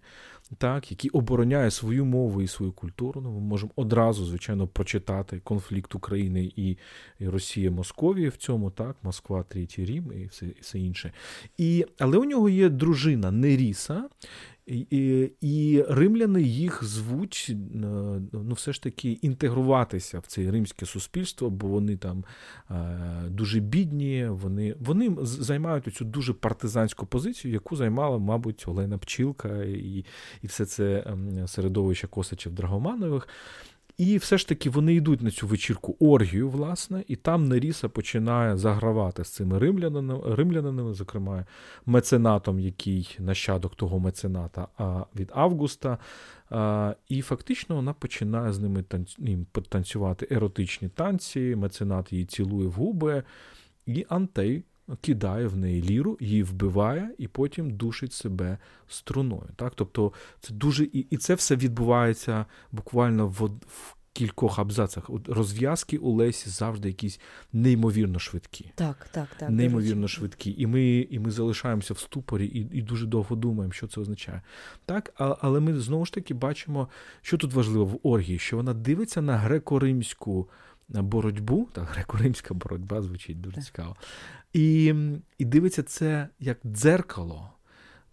так, 0.58 0.90
який 0.90 1.10
обороняє 1.10 1.70
свою 1.70 2.04
мову 2.04 2.42
і 2.42 2.46
свою 2.46 2.72
культуру. 2.72 3.20
Ну, 3.20 3.32
Ми 3.32 3.40
можемо 3.40 3.72
одразу, 3.76 4.24
звичайно, 4.24 4.66
прочитати 4.66 5.40
конфлікт 5.40 5.94
України 5.94 6.52
і 6.56 6.76
Росії 7.20 7.70
Московії 7.70 8.28
в 8.28 8.36
цьому, 8.36 8.70
так, 8.70 8.96
Москва, 9.02 9.42
Третій 9.42 9.84
Рім 9.84 10.12
і 10.12 10.26
все 10.26 10.46
і 10.46 10.60
все 10.60 10.78
інше. 10.78 11.12
І, 11.58 11.86
Але 11.98 12.18
у 12.18 12.24
нього 12.24 12.48
є 12.48 12.68
дружина 12.68 13.30
Неріса. 13.30 14.08
І 14.68 15.30
і 15.40 15.84
римляни 15.88 16.42
їх 16.42 16.84
звуть 16.84 17.46
е, 17.50 17.54
ну, 18.32 18.54
все 18.54 18.72
ж 18.72 18.82
таки 18.82 19.12
інтегруватися 19.12 20.18
в 20.18 20.26
це 20.26 20.50
римське 20.50 20.86
суспільство, 20.86 21.50
бо 21.50 21.68
вони 21.68 21.96
там 21.96 22.24
е, 22.70 22.74
дуже 23.28 23.60
бідні, 23.60 24.28
вони 24.28 24.74
вони 24.78 25.16
займають 25.22 25.94
цю 25.94 26.04
дуже 26.04 26.32
партизанську 26.32 27.06
позицію, 27.06 27.54
яку 27.54 27.76
займала, 27.76 28.18
мабуть, 28.18 28.64
Олена 28.66 28.98
Пчілка 28.98 29.62
і 29.64 30.04
і 30.42 30.46
все 30.46 30.66
це 30.66 31.04
ем, 31.06 31.48
середовище 31.48 32.06
Косачів 32.06 32.52
Драгоманових. 32.52 33.28
І 33.98 34.18
все 34.18 34.38
ж 34.38 34.48
таки 34.48 34.70
вони 34.70 34.94
йдуть 34.94 35.22
на 35.22 35.30
цю 35.30 35.46
вечірку 35.46 35.96
оргію, 36.00 36.50
власне, 36.50 37.04
і 37.08 37.16
там 37.16 37.48
Неріса 37.48 37.88
починає 37.88 38.56
загравати 38.56 39.24
з 39.24 39.28
цими 39.28 39.58
римлянами, 39.58 40.34
римлянами, 40.34 40.94
зокрема, 40.94 41.46
меценатом, 41.86 42.60
який 42.60 43.16
нащадок 43.18 43.74
того 43.74 43.98
мецената 43.98 44.68
від 45.16 45.30
Августа. 45.34 45.98
І 47.08 47.22
фактично 47.22 47.76
вона 47.76 47.92
починає 47.92 48.52
з 48.52 48.58
ними 48.58 48.84
танцювати 49.68 50.28
еротичні 50.30 50.88
танці, 50.88 51.56
меценат 51.56 52.12
її 52.12 52.24
цілує 52.24 52.68
в 52.68 52.72
губи, 52.72 53.22
і 53.86 54.06
Антей. 54.08 54.64
Кидає 55.00 55.46
в 55.46 55.56
неї 55.56 55.82
ліру, 55.82 56.16
її 56.20 56.42
вбиває 56.42 57.14
і 57.18 57.28
потім 57.28 57.70
душить 57.70 58.12
себе 58.12 58.58
струною. 58.88 59.48
Так? 59.56 59.72
Тобто 59.76 60.12
це 60.40 60.54
дуже 60.54 60.84
і 60.84 60.98
і 61.10 61.16
це 61.16 61.34
все 61.34 61.56
відбувається 61.56 62.46
буквально 62.72 63.28
в, 63.28 63.44
в 63.66 63.94
кількох 64.18 64.58
абзацах. 64.58 65.10
Розв'язки 65.26 65.98
у 65.98 66.12
Лесі 66.12 66.50
завжди 66.50 66.88
якісь 66.88 67.20
неймовірно 67.52 68.18
швидкі. 68.18 68.72
Так, 68.74 69.08
так, 69.12 69.28
так. 69.38 69.50
Неймовірно 69.50 70.08
швидкі. 70.08 70.54
І 70.58 70.66
ми 70.66 71.06
і 71.10 71.18
ми 71.18 71.30
залишаємося 71.30 71.94
в 71.94 71.98
ступорі 71.98 72.46
і 72.46 72.78
і 72.78 72.82
дуже 72.82 73.06
довго 73.06 73.36
думаємо, 73.36 73.72
що 73.72 73.86
це 73.86 74.00
означає. 74.00 74.42
Так, 74.86 75.12
Але 75.16 75.60
ми 75.60 75.80
знову 75.80 76.04
ж 76.06 76.12
таки 76.12 76.34
бачимо, 76.34 76.88
що 77.22 77.38
тут 77.38 77.52
важливо 77.52 77.84
в 77.84 78.00
Оргії, 78.02 78.38
що 78.38 78.56
вона 78.56 78.74
дивиться 78.74 79.22
на 79.22 79.38
греко-римську 79.38 80.46
боротьбу, 80.88 81.68
так, 81.72 81.84
греко-римська 81.84 82.54
боротьба 82.54 83.02
звучить 83.02 83.40
дуже 83.40 83.62
цікаво. 83.62 83.96
І, 84.52 84.94
І 85.38 85.44
дивиться 85.44 85.82
це 85.82 86.28
як 86.40 86.58
дзеркало 86.66 87.50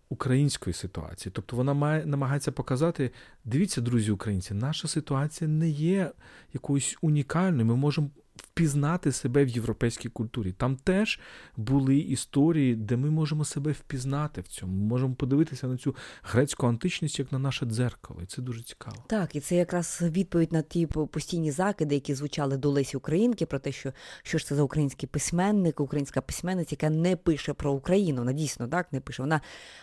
української 0.10 0.74
ситуації. 0.74 1.32
Тобто 1.36 1.56
вона 1.56 1.74
має 1.74 2.06
намагається 2.06 2.52
показати: 2.52 3.12
дивіться, 3.46 3.82
друзі 3.82 4.12
українці, 4.12 4.54
наша 4.54 4.88
ситуація 4.88 5.50
не 5.50 5.70
є 5.70 6.12
якоюсь 6.54 6.98
унікальною. 7.02 7.66
Ми 7.66 7.76
можемо 7.76 8.10
впізнати 8.36 9.12
себе 9.12 9.46
в 9.46 9.50
європейській 9.50 10.10
культурі. 10.10 10.52
Там 10.52 10.76
теж 10.76 11.20
були 11.58 11.98
історії, 11.98 12.76
де 12.76 12.98
ми 12.98 13.10
можемо 13.10 13.46
себе 13.46 13.72
впізнати 13.72 14.42
в 14.42 14.48
цьому. 14.48 14.74
Ми 14.74 14.88
можемо 14.88 15.16
подивитися 15.16 15.68
на 15.68 15.78
цю 15.78 15.96
грецьку 16.24 16.68
античність 16.68 17.20
як 17.20 17.32
на 17.32 17.40
наше 17.40 17.66
дзеркало. 17.66 18.22
І 18.22 18.26
це 18.26 18.42
дуже 18.42 18.64
цікаво. 18.64 18.98
Так, 19.08 19.36
і 19.36 19.40
це 19.40 19.56
якраз 19.56 20.00
відповідь 20.02 20.54
на 20.54 20.62
ті 20.62 20.86
постійні 20.86 21.52
закиди, 21.52 21.96
які 21.96 22.16
звучали 22.16 22.58
до 22.58 22.70
Лесі 22.70 22.98
Українки, 22.98 23.46
про 23.46 23.60
те, 23.60 23.72
що 23.72 23.94
що 24.24 24.38
ж 24.38 24.46
це 24.46 24.56
за 24.56 24.64
український 24.64 25.10
письменник, 25.10 25.80
українська 25.80 26.22
письменниця, 26.22 26.76
яка 26.82 26.90
не 26.90 27.16
пише 27.16 27.54
про 27.54 27.74
Україну. 27.74 28.18
Вона 28.22 28.34
дійсно 28.34 28.68
так 28.68 28.94
не 28.94 29.00
пише. 29.00 29.24
Вона, 29.24 29.42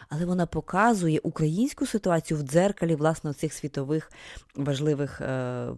але 0.08 0.24
вона 0.24 0.46
показує 0.46 1.20
українську 1.22 1.86
ситуацію 1.86 2.40
в 2.40 2.42
дзеркалі 2.42 2.94
власне 2.94 3.34
цих 3.34 3.52
світових 3.52 4.12
важливих. 4.56 5.20
Е, 5.20 5.74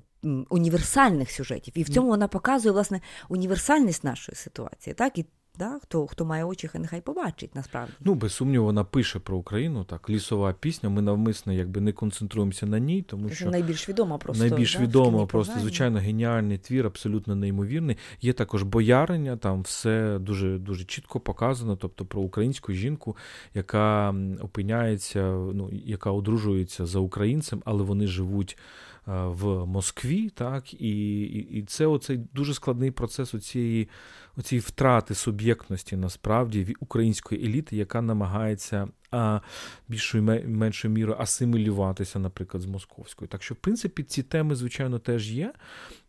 універсальних 0.48 1.30
сюжетів. 1.30 1.74
І 1.76 1.82
в 1.82 1.88
цьому 1.88 2.08
вона 2.08 2.28
показує 2.28 2.72
власне 2.72 3.00
універсальність 3.28 4.04
нашої 4.04 4.36
ситуації. 4.36 4.94
так, 4.94 5.18
і 5.18 5.24
Да? 5.58 5.78
Хто 5.82 6.06
хто 6.06 6.24
має 6.24 6.44
очі, 6.44 6.70
нехай 6.74 7.00
побачить 7.00 7.54
насправді. 7.54 7.92
Ну, 8.00 8.14
без 8.14 8.32
сумніву, 8.32 8.64
вона 8.64 8.84
пише 8.84 9.18
про 9.18 9.36
Україну, 9.36 9.84
так, 9.84 10.10
лісова 10.10 10.52
пісня. 10.52 10.88
Ми 10.88 11.02
навмисно 11.02 11.52
якби 11.52 11.80
не 11.80 11.92
концентруємося 11.92 12.66
на 12.66 12.78
ній, 12.78 13.02
тому 13.02 13.28
Це 13.28 13.34
що 13.34 13.50
найбільш 13.50 13.88
відома 13.88 14.18
просто. 14.18 14.46
Найбільш 14.46 14.76
да, 14.76 14.82
відома, 14.82 15.26
просто 15.26 15.60
звичайно 15.60 15.98
геніальний 15.98 16.58
твір, 16.58 16.86
абсолютно 16.86 17.34
неймовірний. 17.34 17.96
Є 18.20 18.32
також 18.32 18.62
бояриня, 18.62 19.36
там 19.36 19.62
все 19.62 20.18
дуже 20.18 20.58
дуже 20.58 20.84
чітко 20.84 21.20
показано, 21.20 21.76
тобто 21.76 22.04
про 22.04 22.20
українську 22.20 22.72
жінку, 22.72 23.16
яка 23.54 24.14
опиняється, 24.40 25.22
ну 25.32 25.70
яка 25.72 26.10
одружується 26.10 26.86
за 26.86 26.98
українцем, 26.98 27.62
але 27.64 27.82
вони 27.82 28.06
живуть. 28.06 28.58
В 29.06 29.66
Москві, 29.66 30.30
так, 30.30 30.74
і 30.74 31.22
і, 31.22 31.62
це 31.62 31.86
оцей 31.86 32.20
дуже 32.34 32.54
складний 32.54 32.90
процес 32.90 33.34
оцієї, 33.34 33.88
оцієї 34.36 34.60
втрати 34.60 35.14
суб'єктності 35.14 35.96
насправді 35.96 36.76
української 36.80 37.46
еліти, 37.46 37.76
яка 37.76 38.02
намагається 38.02 38.88
а, 39.10 39.40
більшою 39.88 40.22
меншою 40.46 40.94
мірою 40.94 41.18
асимілюватися, 41.20 42.18
наприклад, 42.18 42.62
з 42.62 42.66
московською. 42.66 43.28
Так 43.28 43.42
що, 43.42 43.54
в 43.54 43.58
принципі, 43.58 44.02
ці 44.02 44.22
теми, 44.22 44.54
звичайно, 44.54 44.98
теж 44.98 45.32
є. 45.32 45.52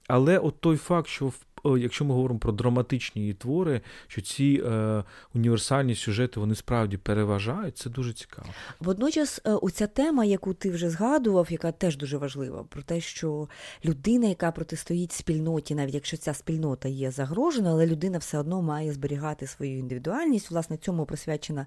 Але 0.07 0.37
от 0.37 0.61
той 0.61 0.77
факт, 0.77 1.07
що 1.07 1.31
якщо 1.77 2.05
ми 2.05 2.13
говоримо 2.13 2.39
про 2.39 2.51
драматичні 2.51 3.33
твори, 3.33 3.81
що 4.07 4.21
ці 4.21 4.63
е, 4.65 5.03
універсальні 5.33 5.95
сюжети 5.95 6.39
вони 6.39 6.55
справді 6.55 6.97
переважають, 6.97 7.77
це 7.77 7.89
дуже 7.89 8.13
цікаво. 8.13 8.47
Водночас, 8.79 9.41
е, 9.45 9.51
оця 9.51 9.87
тема, 9.87 10.25
яку 10.25 10.53
ти 10.53 10.69
вже 10.69 10.89
згадував, 10.89 11.51
яка 11.51 11.71
теж 11.71 11.97
дуже 11.97 12.17
важлива, 12.17 12.63
про 12.63 12.81
те, 12.81 13.01
що 13.01 13.47
людина, 13.85 14.27
яка 14.27 14.51
протистоїть 14.51 15.11
спільноті, 15.11 15.75
навіть 15.75 15.93
якщо 15.93 16.17
ця 16.17 16.33
спільнота 16.33 16.89
є 16.89 17.11
загрожена, 17.11 17.71
але 17.71 17.85
людина 17.85 18.17
все 18.17 18.37
одно 18.39 18.61
має 18.61 18.93
зберігати 18.93 19.47
свою 19.47 19.77
індивідуальність. 19.79 20.51
Власне, 20.51 20.77
цьому 20.77 21.05
присвячена 21.05 21.65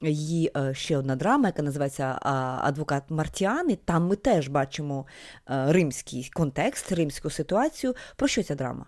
її 0.00 0.50
е, 0.56 0.74
ще 0.74 0.96
одна 0.96 1.16
драма, 1.16 1.46
яка 1.46 1.62
називається 1.62 2.18
Адвокат 2.62 3.02
Мартіани. 3.10 3.78
Там 3.84 4.06
ми 4.06 4.16
теж 4.16 4.48
бачимо 4.48 5.06
е, 5.50 5.72
римський 5.72 6.30
контекст, 6.34 6.92
римську 6.92 7.30
ситуацію. 7.30 7.94
Про 8.16 8.28
що 8.28 8.42
ця 8.42 8.54
драма? 8.54 8.86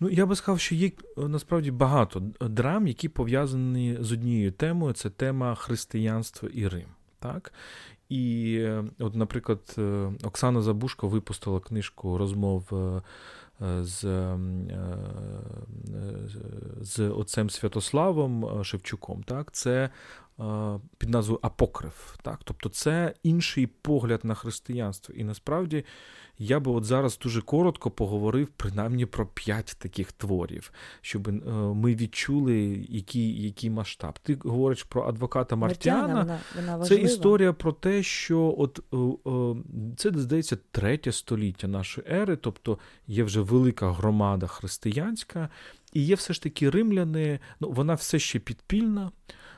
Ну, 0.00 0.10
я 0.10 0.26
би 0.26 0.36
сказав, 0.36 0.60
що 0.60 0.74
є 0.74 0.86
е, 0.86 1.28
насправді 1.28 1.70
багато 1.70 2.20
драм, 2.40 2.86
які 2.86 3.08
пов'язані 3.08 3.96
з 4.00 4.12
однією 4.12 4.52
темою: 4.52 4.92
це 4.92 5.10
тема 5.10 5.54
християнства 5.54 6.48
і 6.52 6.68
Рим. 6.68 6.88
Так? 7.18 7.52
І, 8.08 8.60
от, 8.98 9.14
наприклад, 9.14 9.76
Оксана 10.22 10.62
Забушко 10.62 11.08
випустила 11.08 11.60
книжку 11.60 12.18
розмов 12.18 12.72
з 13.80 14.02
з 16.80 17.08
отцем 17.08 17.50
Святославом 17.50 18.64
Шевчуком. 18.64 19.22
Так? 19.22 19.52
Це 19.52 19.90
під 20.98 21.10
назвою 21.10 21.40
Апокриф. 21.42 22.16
Так? 22.22 22.40
Тобто 22.44 22.68
це 22.68 23.14
інший 23.22 23.66
погляд 23.66 24.20
на 24.24 24.34
християнство. 24.34 25.14
І 25.14 25.24
насправді 25.24 25.84
я 26.38 26.60
би 26.60 26.70
от 26.70 26.84
зараз 26.84 27.18
дуже 27.18 27.42
коротко 27.42 27.90
поговорив 27.90 28.48
принаймні 28.56 29.06
про 29.06 29.26
п'ять 29.26 29.76
таких 29.78 30.12
творів, 30.12 30.72
щоб 31.00 31.28
е, 31.28 31.32
ми 31.74 31.94
відчули, 31.94 32.86
який 32.88 33.42
який 33.42 33.70
масштаб. 33.70 34.18
Ти 34.18 34.38
говориш 34.44 34.82
про 34.82 35.08
адвоката 35.08 35.56
Мартяна. 35.56 36.14
Мартяна 36.14 36.40
вона, 36.54 36.72
вона 36.72 36.84
це 36.84 36.94
історія 36.94 37.52
про 37.52 37.72
те, 37.72 38.02
що 38.02 38.54
от 38.58 38.80
е, 38.92 38.96
е, 39.30 39.54
це 39.96 40.10
здається 40.14 40.58
третє 40.70 41.12
століття 41.12 41.68
нашої 41.68 42.06
ери, 42.10 42.36
тобто 42.36 42.78
є 43.06 43.24
вже 43.24 43.40
велика 43.40 43.92
громада 43.92 44.46
християнська, 44.46 45.48
і 45.92 46.04
є 46.04 46.14
все 46.14 46.32
ж 46.32 46.42
таки 46.42 46.70
римляни, 46.70 47.40
ну 47.60 47.70
вона 47.70 47.94
все 47.94 48.18
ще 48.18 48.38
підпільна 48.38 49.10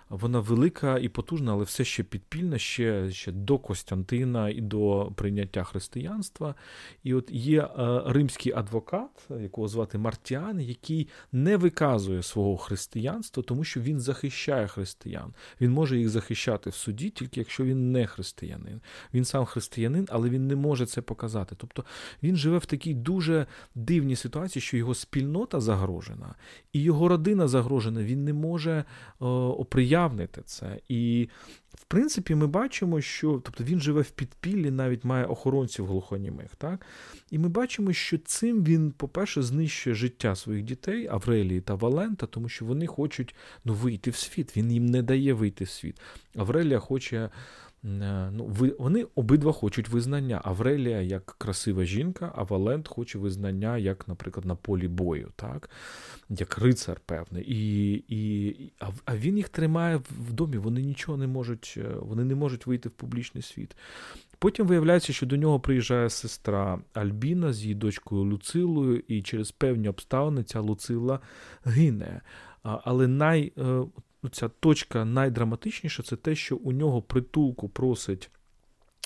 вона 0.09 0.41
велика 0.41 0.99
і 0.99 1.09
потужна, 1.09 1.53
але 1.53 1.64
все 1.64 1.85
ще 1.85 2.03
підпільна, 2.03 2.59
ще 2.59 3.11
ще 3.11 3.33
до 3.33 3.59
Костянтина 3.59 4.51
і 4.51 4.61
до 4.61 5.12
прийняття 5.16 5.64
християнства. 5.64 6.55
І 7.04 7.14
от 7.14 7.30
є 7.30 7.62
е, 7.62 7.68
римський 8.06 8.52
адвокат, 8.52 9.28
якого 9.40 9.68
звати 9.68 9.98
Мартіан, 9.98 10.60
який 10.60 11.08
не 11.32 11.56
виказує 11.56 12.22
свого 12.22 12.56
християнства, 12.56 13.42
тому 13.42 13.64
що 13.64 13.80
він 13.80 14.00
захищає 14.00 14.66
християн. 14.66 15.34
Він 15.60 15.70
може 15.70 15.98
їх 15.98 16.08
захищати 16.08 16.70
в 16.70 16.74
суді, 16.74 17.10
тільки 17.10 17.40
якщо 17.40 17.64
він 17.64 17.92
не 17.92 18.06
християнин. 18.06 18.80
Він 19.14 19.24
сам 19.24 19.44
християнин, 19.44 20.06
але 20.10 20.28
він 20.28 20.46
не 20.46 20.56
може 20.56 20.86
це 20.86 21.00
показати. 21.00 21.54
Тобто 21.58 21.84
він 22.22 22.36
живе 22.36 22.58
в 22.58 22.66
такій 22.66 22.94
дуже 22.94 23.46
дивній 23.74 24.16
ситуації, 24.16 24.62
що 24.62 24.76
його 24.76 24.94
спільнота 24.94 25.60
загрожена, 25.60 26.34
і 26.72 26.82
його 26.82 27.08
родина 27.08 27.48
загрожена. 27.48 28.02
Він 28.02 28.24
не 28.24 28.32
може 28.32 28.84
оприяти 29.18 29.98
уявнити 29.98 30.42
це. 30.44 30.80
І, 30.88 31.28
в 31.79 31.85
принципі, 31.85 32.35
ми 32.35 32.47
бачимо, 32.47 33.01
що 33.01 33.41
тобто 33.45 33.64
він 33.64 33.81
живе 33.81 34.03
в 34.03 34.11
підпіллі, 34.11 34.70
навіть 34.70 35.05
має 35.05 35.24
охоронців 35.24 35.87
глухонімих. 35.87 36.57
Так? 36.57 36.87
І 37.31 37.39
ми 37.39 37.49
бачимо, 37.49 37.93
що 37.93 38.18
цим 38.18 38.64
він, 38.64 38.91
по-перше, 38.91 39.43
знищує 39.43 39.97
життя 39.97 40.37
своїх 40.37 40.64
дітей, 40.64 41.09
Аврелії 41.11 41.61
та 41.61 41.74
Валента, 41.74 42.26
тому 42.26 42.49
що 42.49 42.64
вони 42.64 42.87
хочуть 42.87 43.35
ну, 43.64 43.74
вийти 43.74 44.11
в 44.11 44.16
світ. 44.16 44.57
Він 44.57 44.72
їм 44.72 44.87
не 44.87 45.03
дає 45.03 45.33
вийти 45.33 45.64
в 45.64 45.68
світ. 45.68 46.01
Аврелія 46.37 46.79
хоче. 46.79 47.31
Е, 47.85 48.31
ну, 48.33 48.57
Вони 48.79 49.07
обидва 49.14 49.53
хочуть 49.53 49.89
визнання. 49.89 50.41
Аврелія 50.45 51.01
як 51.01 51.35
красива 51.39 51.85
жінка, 51.85 52.33
а 52.35 52.43
Валент 52.43 52.89
хоче 52.89 53.18
визнання, 53.18 53.79
як, 53.79 54.09
наприклад, 54.09 54.47
на 54.47 54.55
полі 54.55 54.89
бою, 54.89 55.29
так? 55.37 55.70
як 56.29 56.59
рицар 56.59 57.01
певний. 57.07 57.45
І, 57.49 57.93
і, 58.09 58.72
А 59.05 59.16
він 59.16 59.37
їх 59.37 59.49
тримає 59.49 59.97
в 60.29 60.33
домі, 60.33 60.57
вони 60.57 60.83
нічого 60.83 61.18
не 61.18 61.26
можуть, 61.26 61.74
е, 61.76 61.95
вони 62.01 62.24
не 62.24 62.35
можуть 62.35 62.66
вийти 62.66 62.89
в 62.89 62.93
публічний 62.93 63.43
світ. 63.43 63.76
Потім 64.39 64.66
виявляється, 64.66 65.12
що 65.12 65.26
до 65.26 65.37
нього 65.37 65.61
приїжджає 65.61 66.11
сестра 66.11 66.79
Альбіна 66.95 67.53
з 67.53 67.62
її 67.62 67.74
дочкою 67.74 68.22
Луцилою, 68.22 69.03
і 69.09 69.22
через 69.22 69.51
певні 69.51 69.89
обставини 69.89 70.43
ця 70.43 70.61
Луцила 70.61 71.20
гине. 71.64 72.20
Але 72.62 73.07
най, 73.07 73.53
е, 73.59 73.83
ця 74.32 74.48
точка 74.48 75.04
найдраматичніша 75.04 76.02
це 76.02 76.16
те, 76.16 76.34
що 76.34 76.56
у 76.56 76.72
нього 76.72 77.02
притулку 77.02 77.68
просить. 77.68 78.30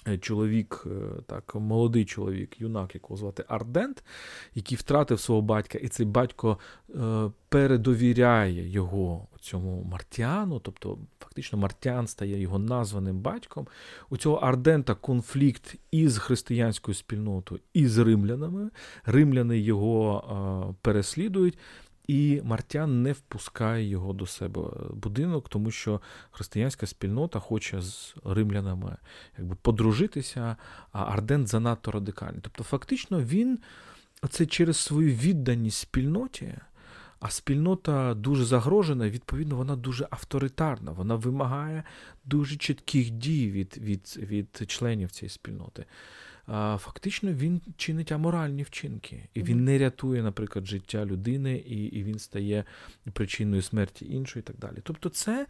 Е, 0.09 0.19
чоловік, 0.19 0.87
е, 0.87 1.23
так, 1.27 1.55
молодий 1.55 2.05
чоловік, 2.05 2.61
юнак, 2.61 2.95
якого 2.95 3.17
звати 3.17 3.45
Ардент, 3.49 4.05
який 4.55 4.79
втратив 4.79 5.21
свого 5.21 5.43
батька, 5.43 5.79
і 5.79 5.89
цей 5.89 6.07
батько 6.07 6.59
е, 6.95 7.31
передовіряє 7.49 8.69
його 8.69 9.27
цьому 9.41 9.85
Мартіану, 9.85 10.61
тобто 10.61 10.99
фактично 11.21 11.59
Мартіан 11.59 12.07
стає 12.07 12.41
його 12.41 12.59
названим 12.59 13.21
батьком. 13.21 13.67
У 14.11 14.17
цього 14.17 14.37
Ардента 14.37 14.95
конфлікт 14.95 15.75
із 15.91 16.19
християнською 16.19 16.95
спільнотою 16.95 17.61
і 17.75 17.87
з 17.87 17.99
римлянами. 17.99 18.71
Римляни 19.05 19.59
його 19.59 20.75
переслідують. 20.83 21.59
І 22.07 22.41
Мартян 22.45 23.03
не 23.03 23.13
впускає 23.13 23.89
його 23.89 24.13
до 24.13 24.27
себе 24.27 24.63
будинок, 24.91 25.49
тому 25.49 25.71
що 25.71 26.01
християнська 26.31 26.87
спільнота 26.87 27.39
хоче 27.39 27.81
з 27.81 28.15
римлянами 28.25 28.97
якби 29.39 29.57
подружитися, 29.63 30.57
а 30.93 31.05
Ардент 31.05 31.49
занадто 31.49 31.91
радикальний. 31.91 32.41
Тобто, 32.43 32.65
фактично, 32.65 33.23
він 33.23 33.59
це 34.31 34.47
через 34.47 34.77
свою 34.77 35.15
відданість 35.15 35.79
спільноті, 35.79 36.55
а 37.21 37.31
спільнота 37.31 38.15
дуже 38.15 38.45
загрожена, 38.45 39.11
відповідно, 39.11 39.57
вона 39.57 39.77
дуже 39.77 40.09
авторитарна, 40.11 40.93
вона 40.93 41.15
вимагає 41.15 41.85
дуже 42.25 42.57
чітких 42.57 43.11
дій 43.11 43.51
від, 43.51 43.79
від, 43.79 44.17
від 44.17 44.65
членів 44.71 45.11
цієї 45.11 45.31
спільноти 45.31 45.85
фактично 46.79 47.33
він 47.33 47.61
чинить 47.77 48.13
аморальні 48.13 48.63
вчинки. 48.63 49.29
І 49.35 49.43
він 49.43 49.65
не 49.65 49.79
рятує, 49.79 50.23
наприклад, 50.23 50.67
життя 50.67 51.05
людини, 51.05 51.57
і 51.57 51.85
і 51.85 52.05
він 52.05 52.19
стає 52.19 52.65
причиною 53.13 53.63
смерті 53.63 54.07
іншої 54.11 54.41
і 54.41 54.47
так 54.47 54.57
далі. 54.59 54.77
Тобто, 54.83 55.09
це. 55.09 55.47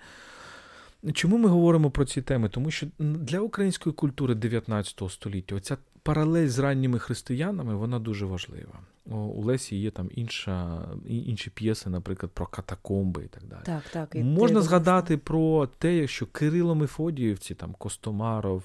Чому 1.12 1.38
ми 1.38 1.48
говоримо 1.48 1.90
про 1.90 2.04
ці 2.04 2.22
теми? 2.22 2.48
Тому 2.48 2.70
що 2.70 2.86
для 2.98 3.40
української 3.40 3.94
культури 3.94 4.34
19 4.34 5.02
століття 5.10 5.54
оця 5.54 5.76
паралель 6.02 6.48
з 6.48 6.58
ранніми 6.58 6.98
християнами 6.98 7.74
вона 7.74 7.98
дуже 7.98 8.26
важлива. 8.26 8.80
У 9.06 9.42
Лесі 9.42 9.76
є 9.76 9.90
там 9.90 10.10
інша, 10.14 10.88
інші 11.08 11.50
п'єси, 11.50 11.90
наприклад, 11.90 12.32
про 12.32 12.46
катакомби 12.46 13.24
і 13.24 13.28
так 13.28 13.44
далі. 13.44 13.60
Так, 13.64 13.82
так, 13.92 14.14
і 14.14 14.22
Можна 14.22 14.60
згадати 14.60 15.16
про 15.16 15.66
те, 15.66 16.06
що 16.06 16.26
Кирило 16.26 16.74
Мефодіївці, 16.74 17.54
там 17.54 17.74
Костомаров. 17.78 18.64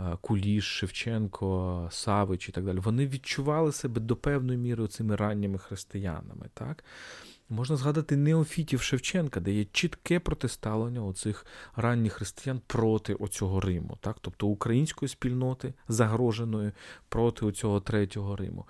Е, 0.00 0.06
Е, 0.12 0.16
Куліш, 0.20 0.64
Шевченко, 0.64 1.88
Савич 1.92 2.48
і 2.48 2.52
так 2.52 2.64
далі, 2.64 2.78
вони 2.78 3.06
відчували 3.06 3.72
себе 3.72 4.00
до 4.00 4.16
певної 4.16 4.58
міри 4.58 4.88
цими 4.88 5.16
ранніми 5.16 5.58
християнами. 5.58 6.46
так? 6.54 6.84
Можна 7.48 7.76
згадати 7.76 8.16
Неофітів 8.16 8.80
Шевченка, 8.82 9.40
де 9.40 9.52
є 9.52 9.66
чітке 9.72 10.20
протиставлення 10.20 11.04
оцих 11.04 11.46
ранніх 11.76 12.12
християн 12.12 12.60
проти 12.66 13.14
оцього 13.14 13.60
Риму, 13.60 13.98
так? 14.00 14.16
тобто 14.20 14.46
української 14.46 15.08
спільноти 15.08 15.74
загроженої 15.88 16.72
проти 17.08 17.46
оцього 17.46 17.80
третього 17.80 18.36
Риму. 18.36 18.64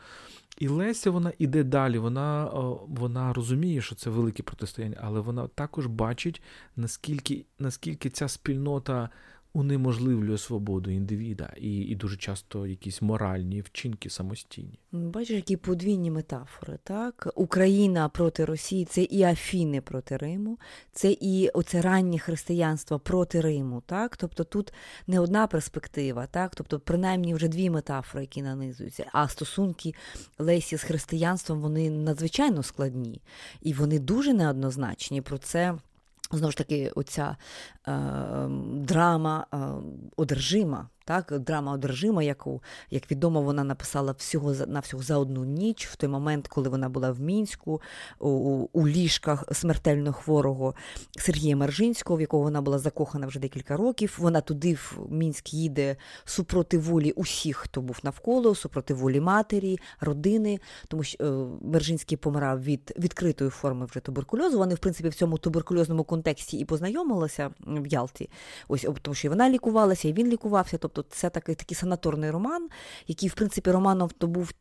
І 0.59 0.68
Леся 0.68 1.11
вона 1.11 1.33
іде 1.39 1.64
далі, 1.64 1.99
вона 1.99 2.45
вона 2.89 3.33
розуміє, 3.33 3.81
що 3.81 3.95
це 3.95 4.11
велике 4.11 4.43
протистояння, 4.43 4.99
але 5.03 5.20
вона 5.20 5.49
також 5.49 5.87
бачить, 5.87 6.43
наскільки, 6.77 7.45
наскільки 7.59 8.11
ця 8.11 8.29
спільнота 8.29 9.11
унеможливлює 9.57 10.38
свободу 10.38 10.90
індивіда 10.90 11.52
і 11.57 11.76
і 11.76 11.94
дуже 11.94 12.16
часто 12.16 12.66
якісь 12.66 13.02
моральні 13.02 13.61
вчинки 13.61 14.11
самостійні. 14.11 14.78
Бачиш, 14.92 15.36
які 15.36 15.57
подвійні 15.57 16.11
метафори, 16.11 16.78
так? 16.84 17.32
Україна 17.34 18.09
проти 18.09 18.44
Росії 18.44 18.84
це 18.84 19.02
і 19.02 19.22
Афіни 19.22 19.80
проти 19.80 20.16
Риму, 20.16 20.59
це 20.92 21.16
і 21.20 21.48
оце 21.48 21.80
раннє 21.80 22.18
християнство 22.18 22.98
проти 22.98 23.40
Риму. 23.40 23.82
так? 23.86 24.16
Тобто 24.16 24.44
тут 24.44 24.72
не 25.07 25.20
одна 25.20 25.46
перспектива, 25.46 26.26
так? 26.26 26.54
Тобто, 26.54 26.80
принаймні 26.80 27.34
вже 27.34 27.48
дві 27.48 27.70
метафори, 27.70 28.24
які 28.24 28.42
нанизуються. 28.42 29.07
А 29.12 29.28
стосунки 29.28 29.94
Лесі 30.38 30.76
з 30.76 30.82
християнством 30.82 31.61
вони 31.61 31.90
надзвичайно 31.90 32.62
складні 32.62 33.22
і 33.62 33.72
вони 33.72 33.98
дуже 33.98 34.32
неоднозначні. 34.32 35.20
Про 35.20 35.38
це. 35.38 35.78
Знову 36.33 36.51
ж 36.51 36.57
таки, 36.57 36.91
оця 36.95 37.37
е, 37.89 37.93
драма 38.72 39.47
е, 39.53 39.57
одержима, 40.16 40.89
Так, 41.09 41.38
драма 41.38 41.72
одержима, 41.72 42.22
яку, 42.22 42.62
як 42.90 43.11
відомо, 43.11 43.42
вона 43.42 43.64
написала 43.64 44.12
всього 44.12 44.54
на 44.66 44.80
всього 44.80 45.02
за 45.02 45.18
одну 45.18 45.44
ніч, 45.44 45.86
в 45.86 45.96
той 45.96 46.09
момент, 46.09 46.48
коли 46.48 46.68
вона 46.68 46.88
була 46.88 47.11
в 47.11 47.20
мінську, 47.20 47.80
у, 48.18 48.28
у 48.72 48.88
ліжках 48.88 49.44
смертельно 49.52 50.12
хворого 50.12 50.74
Сергія 51.18 51.57
Мержинського, 51.57 52.16
в 52.16 52.20
якого 52.20 52.42
вона 52.42 52.61
була 52.61 52.78
закохана 52.78 53.26
вже 53.26 53.40
декілька 53.40 53.76
років. 53.76 54.16
Вона 54.18 54.40
туди 54.40 54.74
в 54.74 54.98
Мінськ 55.11 55.54
їде 55.54 55.96
супроти 56.24 56.78
волі 56.78 57.12
усіх, 57.12 57.57
хто 57.57 57.80
був 57.80 57.98
навколо, 58.02 58.54
супроти 58.54 58.94
волі 58.94 59.20
матері, 59.20 59.78
родини, 60.00 60.61
тому 60.88 61.02
що 61.02 61.24
е, 61.24 61.46
Мержинський 61.66 62.18
помирав 62.18 62.62
від 62.62 62.94
відкритої 62.98 63.50
форми 63.50 63.86
вже 63.86 64.00
туберкульозу. 64.00 64.59
Вони, 64.59 64.74
в 64.74 64.78
принципі, 64.78 65.09
в 65.09 65.14
цьому 65.14 65.38
туберкульозному 65.38 66.04
контексті 66.04 66.59
і 66.59 66.64
познайомилися 66.64 67.50
в 67.66 67.86
Ялті. 67.86 68.30
Ось 68.68 68.86
тому, 69.02 69.14
що 69.14 69.28
і 69.28 69.30
вона 69.30 69.50
лікувалася, 69.50 70.09
і 70.09 70.12
він 70.12 70.28
лікувався. 70.28 70.78
Тобто, 70.78 70.95
це 71.03 71.30
такий 71.30 71.55
такий 71.55 71.74
санаторний 71.76 72.30
роман, 72.30 72.68
який, 73.07 73.28
в 73.28 73.34
принципі, 73.34 73.70
романом 73.70 74.11
то 74.18 74.26
був 74.26 74.53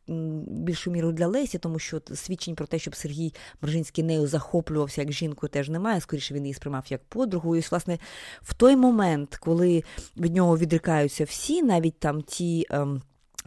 більшою 0.48 0.94
мірою 0.94 1.12
для 1.12 1.26
Лесі, 1.26 1.58
тому 1.58 1.78
що 1.78 2.00
свідчень 2.14 2.54
про 2.54 2.66
те, 2.66 2.78
щоб 2.78 2.96
Сергій 2.96 3.34
Мержинський 3.62 4.04
нею 4.04 4.26
захоплювався 4.26 5.00
як 5.00 5.12
жінкою, 5.12 5.50
теж 5.50 5.68
немає. 5.68 6.00
Скоріше 6.00 6.34
він 6.34 6.42
її 6.42 6.54
сприймав 6.54 6.84
як 6.88 7.04
подругу. 7.04 7.56
І 7.56 7.60
власне, 7.60 7.98
в 8.42 8.54
той 8.54 8.76
момент, 8.76 9.36
коли 9.36 9.84
від 10.16 10.34
нього 10.34 10.58
відрікаються 10.58 11.24
всі, 11.24 11.62
навіть 11.62 11.98
там 11.98 12.22
ті. 12.22 12.66
Ем, 12.70 13.02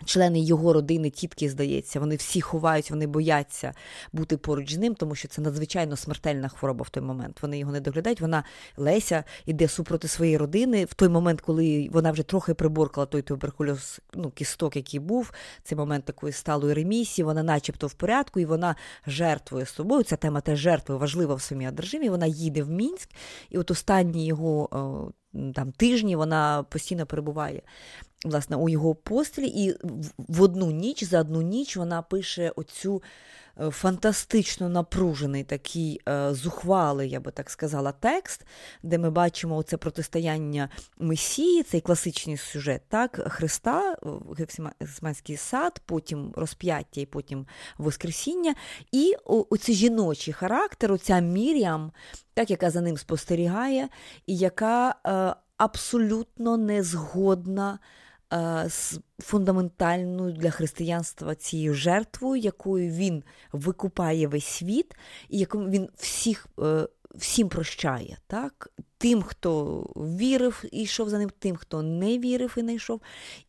Члени 0.06 0.40
його 0.40 0.74
родини, 0.74 1.10
тітки, 1.10 1.50
здається, 1.50 2.00
вони 2.00 2.16
всі 2.16 2.42
ховають, 2.42 2.92
вони 2.92 3.08
бояться 3.08 3.74
бути 4.14 4.38
поруч 4.38 4.74
з 4.74 4.78
ним, 4.78 4.96
тому 4.96 5.16
що 5.16 5.28
це 5.28 5.42
надзвичайно 5.42 5.96
смертельна 5.96 6.48
хвороба 6.48 6.84
в 6.84 6.90
той 6.90 7.04
момент. 7.04 7.42
Вони 7.42 7.60
його 7.60 7.72
не 7.72 7.80
доглядають. 7.80 8.22
Вона 8.22 8.44
Леся 8.78 9.24
йде 9.46 9.68
супроти 9.68 10.08
своєї 10.08 10.38
родини 10.38 10.86
в 10.86 10.94
той 10.94 11.10
момент, 11.10 11.42
коли 11.42 11.90
вона 11.92 12.12
вже 12.12 12.24
трохи 12.24 12.54
приборкала 12.54 13.06
той 13.06 13.22
туберкульоз, 13.22 14.02
ну, 14.14 14.32
кісток, 14.32 14.76
який 14.76 15.00
був, 15.00 15.34
цей 15.64 15.78
момент 15.78 16.06
такої 16.06 16.34
сталої 16.34 16.74
ремісії, 16.74 17.26
вона, 17.26 17.44
начебто, 17.44 17.88
в 17.88 17.94
порядку, 17.94 18.40
і 18.40 18.46
вона 18.46 18.76
жертвує 19.08 19.66
собою. 19.66 20.04
Ця 20.04 20.16
тема 20.16 20.42
теж 20.42 20.60
жертви 20.60 20.98
важлива 20.98 21.36
в 21.36 21.42
самій 21.42 21.68
одержимі. 21.68 22.10
Вона 22.10 22.26
їде 22.26 22.64
в 22.64 22.70
Мінськ, 22.70 23.10
і 23.50 23.58
от 23.58 23.72
останні 23.72 24.26
його 24.26 24.70
там 25.56 25.72
тижні 25.72 26.16
вона 26.16 26.64
постійно 26.64 27.06
перебуває 27.06 27.62
власне, 28.26 28.56
у 28.56 28.70
його 28.70 28.96
постелі, 28.96 29.48
і 29.48 29.76
в 30.18 30.42
одну 30.42 30.72
ніч, 30.72 31.04
за 31.04 31.20
одну 31.20 31.42
ніч 31.42 31.78
вона 31.78 32.02
пише 32.02 32.52
оцю 32.56 33.04
е, 33.62 33.70
фантастично 33.70 34.70
напружений 34.70 35.44
такий 35.44 36.02
е, 36.10 36.34
зухвалий, 36.34 37.10
я 37.10 37.20
би 37.20 37.32
так 37.32 37.50
сказала, 37.50 37.92
текст, 37.92 38.46
де 38.84 38.98
ми 38.98 39.10
бачимо 39.10 39.56
оце 39.56 39.78
протистояння 39.78 40.70
Месії, 40.98 41.64
цей 41.64 41.82
класичний 41.82 42.38
сюжет, 42.38 42.82
так, 42.90 43.22
Христа, 43.28 43.98
Гефсиманський 44.80 45.38
сад, 45.38 45.82
потім 45.86 46.34
розп'яття 46.36 47.02
і 47.02 47.06
потім 47.06 47.46
Воскресіння. 47.78 48.56
І 48.92 49.16
оцей 49.26 49.76
жіночий 49.76 50.34
характер, 50.34 50.92
оця 50.92 51.20
Мір'ям, 51.20 51.92
так, 52.34 52.52
яка 52.52 52.70
за 52.70 52.82
ним 52.82 52.98
спостерігає, 52.98 53.90
і 54.28 54.38
яка 54.38 54.96
е, 55.08 55.36
абсолютно 55.58 56.58
не 56.58 56.84
згодна 56.84 57.80
фундаментальною 59.20 60.34
для 60.34 60.52
християнства 60.52 61.36
цією 61.36 61.74
жертвою, 61.74 62.42
якою 62.42 62.92
він 62.92 63.24
викупає 63.52 64.28
весь 64.28 64.46
світ, 64.46 64.96
і 65.30 65.38
якому 65.38 65.70
він 65.70 65.90
всіх, 65.96 66.48
е, 66.60 66.88
всім 67.16 67.50
прощає. 67.50 68.18
так? 68.28 68.70
Тим, 68.98 69.22
хто 69.22 69.82
вірив 69.96 70.64
і 70.72 70.82
йшов 70.82 71.10
за 71.10 71.18
ним, 71.18 71.30
тим, 71.40 71.56
хто 71.56 71.82
не 71.82 72.18
вірив 72.18 72.56
і 72.58 72.64
не 72.64 72.74
йшов. 72.74 73.02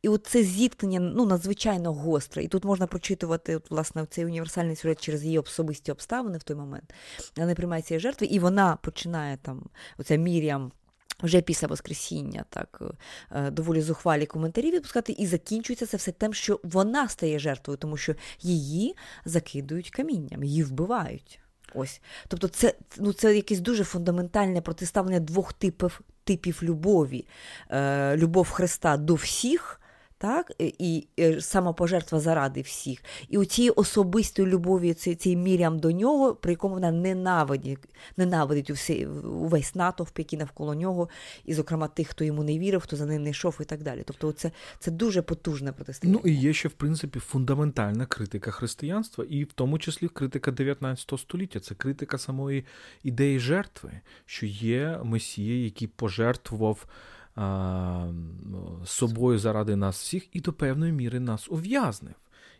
І 0.03 0.09
от 0.09 0.26
це 0.26 0.43
зіткнення 0.43 1.01
ну, 1.01 1.26
надзвичайно 1.26 1.93
гостре. 1.93 2.45
І 2.45 2.49
тут 2.49 2.64
можна 2.64 2.87
прочитувати 2.87 3.57
от, 3.57 3.70
власне, 3.70 4.07
цей 4.11 4.24
універсальний 4.24 4.76
сюжет 4.76 5.01
через 5.01 5.24
її 5.24 5.39
особисті 5.39 5.93
обставини 5.93 6.39
в 6.39 6.43
той 6.43 6.57
момент. 6.57 6.95
Вона 7.37 7.55
приймає 7.55 7.83
цієї 7.83 8.01
жертви, 8.01 8.26
і 8.26 8.39
вона 8.39 8.76
починає 8.76 9.39
там, 9.43 9.62
оця 9.99 10.16
Мір'ям 10.16 10.72
вже 11.23 11.41
після 11.41 11.68
Воскресіння 11.68 12.45
так 12.51 12.83
е, 13.33 13.51
доволі 13.51 13.83
зухвалі 13.83 14.27
коментарі 14.27 14.71
відпускати, 14.71 15.12
і 15.12 15.27
закінчується 15.27 15.87
це 15.87 15.97
все 15.97 16.12
тим, 16.12 16.35
що 16.35 16.61
вона 16.62 17.09
стає 17.09 17.39
жертвою, 17.39 17.79
тому 17.79 17.97
що 17.97 18.14
її 18.41 18.97
закидують 19.25 19.91
камінням, 19.91 20.45
її 20.45 20.62
вбивають. 20.62 21.41
Ось. 21.75 22.01
Тобто, 22.29 22.49
це 22.49 22.75
ну, 22.99 23.12
це 23.12 23.37
якесь 23.37 23.61
дуже 23.61 23.85
фундаментальне 23.85 24.61
протиставлення 24.61 25.21
двох 25.21 25.53
типів 25.53 26.01
типів 26.25 26.61
любові. 26.62 27.27
Е, 27.71 28.16
Любов 28.16 28.51
Христа 28.51 28.97
до 28.97 29.14
всіх 29.14 29.80
так, 30.21 30.53
і 30.59 31.07
самопожертва 31.41 32.21
заради 32.21 32.61
всіх. 32.61 33.03
І 33.29 33.39
у 33.39 33.45
цій 33.45 33.71
особистої 33.71 34.49
любові, 34.49 34.95
цей, 34.95 35.14
цей 35.14 35.37
мірям 35.37 35.79
до 35.79 35.91
нього, 35.91 36.35
при 36.35 36.53
якому 36.53 36.75
вона 36.75 36.91
ненавидить 36.91 37.79
ненавидить 38.16 38.71
усі, 38.71 39.07
увесь 39.25 39.75
натовп, 39.75 40.18
який 40.18 40.39
навколо 40.39 40.75
нього, 40.75 41.09
і, 41.45 41.55
зокрема, 41.55 41.89
тих, 41.89 42.09
хто 42.09 42.25
йому 42.25 42.45
не 42.45 42.59
вірив, 42.59 42.81
хто 42.81 42.97
за 42.97 43.07
ним 43.07 43.23
не 43.23 43.31
йшов, 43.31 43.59
і 43.61 43.64
так 43.64 43.83
далі. 43.83 44.03
Тобто, 44.07 44.33
це 44.33 44.51
це 44.79 44.91
дуже 44.91 45.23
потужне 45.23 45.73
протистояння. 45.73 46.21
Ну 46.25 46.31
і 46.31 46.35
є 46.35 46.53
ще, 46.53 46.68
в 46.68 46.73
принципі, 46.73 47.18
фундаментальна 47.18 48.07
критика 48.07 48.51
християнства, 48.51 49.25
і 49.29 49.45
в 49.45 49.53
тому 49.53 49.79
числі 49.79 50.09
критика 50.09 50.51
19 50.51 51.21
століття. 51.21 51.61
Це 51.61 51.75
критика 51.75 52.18
самої 52.18 52.64
ідеї 53.03 53.39
жертви, 53.39 54.01
що 54.27 54.47
є 54.47 55.01
месія, 55.05 55.64
який 55.64 55.89
пожертвував 55.89 56.87
собою 58.84 59.38
заради 59.38 59.76
нас 59.76 60.01
всіх 60.01 60.36
і 60.36 60.41
до 60.41 60.53
певної 60.53 60.93
міри 60.93 61.20
нас 61.20 61.51
ув'язнив. 61.51 62.14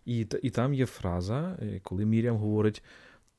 І 0.05 0.27
і 0.43 0.51
там 0.51 0.75
є 0.75 0.87
фраза, 0.87 1.57
е, 1.63 1.81
коли 1.83 2.05
Мірям 2.05 2.37
говорить: 2.37 2.83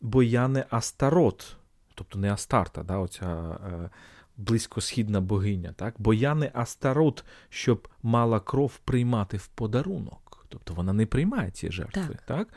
бо 0.02 0.24
я 0.24 0.48
не 0.48 0.66
Астарот, 0.70 1.56
тобто 1.96 2.20
не 2.20 2.34
Астарта, 2.34 2.84
да, 2.84 2.98
оця 2.98 3.58
е, 3.72 3.90
близькосхідна 4.38 5.22
богиня, 5.22 5.74
так? 5.76 5.96
бо 5.98 6.14
я 6.14 6.36
не 6.36 6.52
Астарот, 6.54 7.24
щоб 7.50 7.88
мала 8.04 8.40
кров 8.40 8.78
приймати 8.78 9.38
в 9.38 9.48
подарунок. 9.48 10.46
Тобто 10.50 10.74
вона 10.74 10.94
не 10.94 11.06
приймає 11.06 11.52
ці 11.52 11.72
жертви. 11.72 12.08
Так. 12.08 12.22
так? 12.22 12.48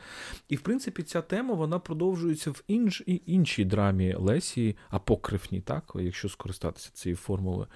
І 0.49 0.55
в 0.55 0.61
принципі 0.61 1.03
ця 1.03 1.21
тема 1.21 1.53
вона 1.53 1.79
продовжується 1.79 2.51
в 2.51 2.63
інш, 2.67 3.03
іншій 3.05 3.65
драмі 3.65 4.13
Лесі, 4.13 4.77
апокрифній, 4.89 5.61
так, 5.61 5.91
якщо 5.95 6.29
скористатися 6.29 6.89
цією 6.93 7.17
формулою. 7.17 7.67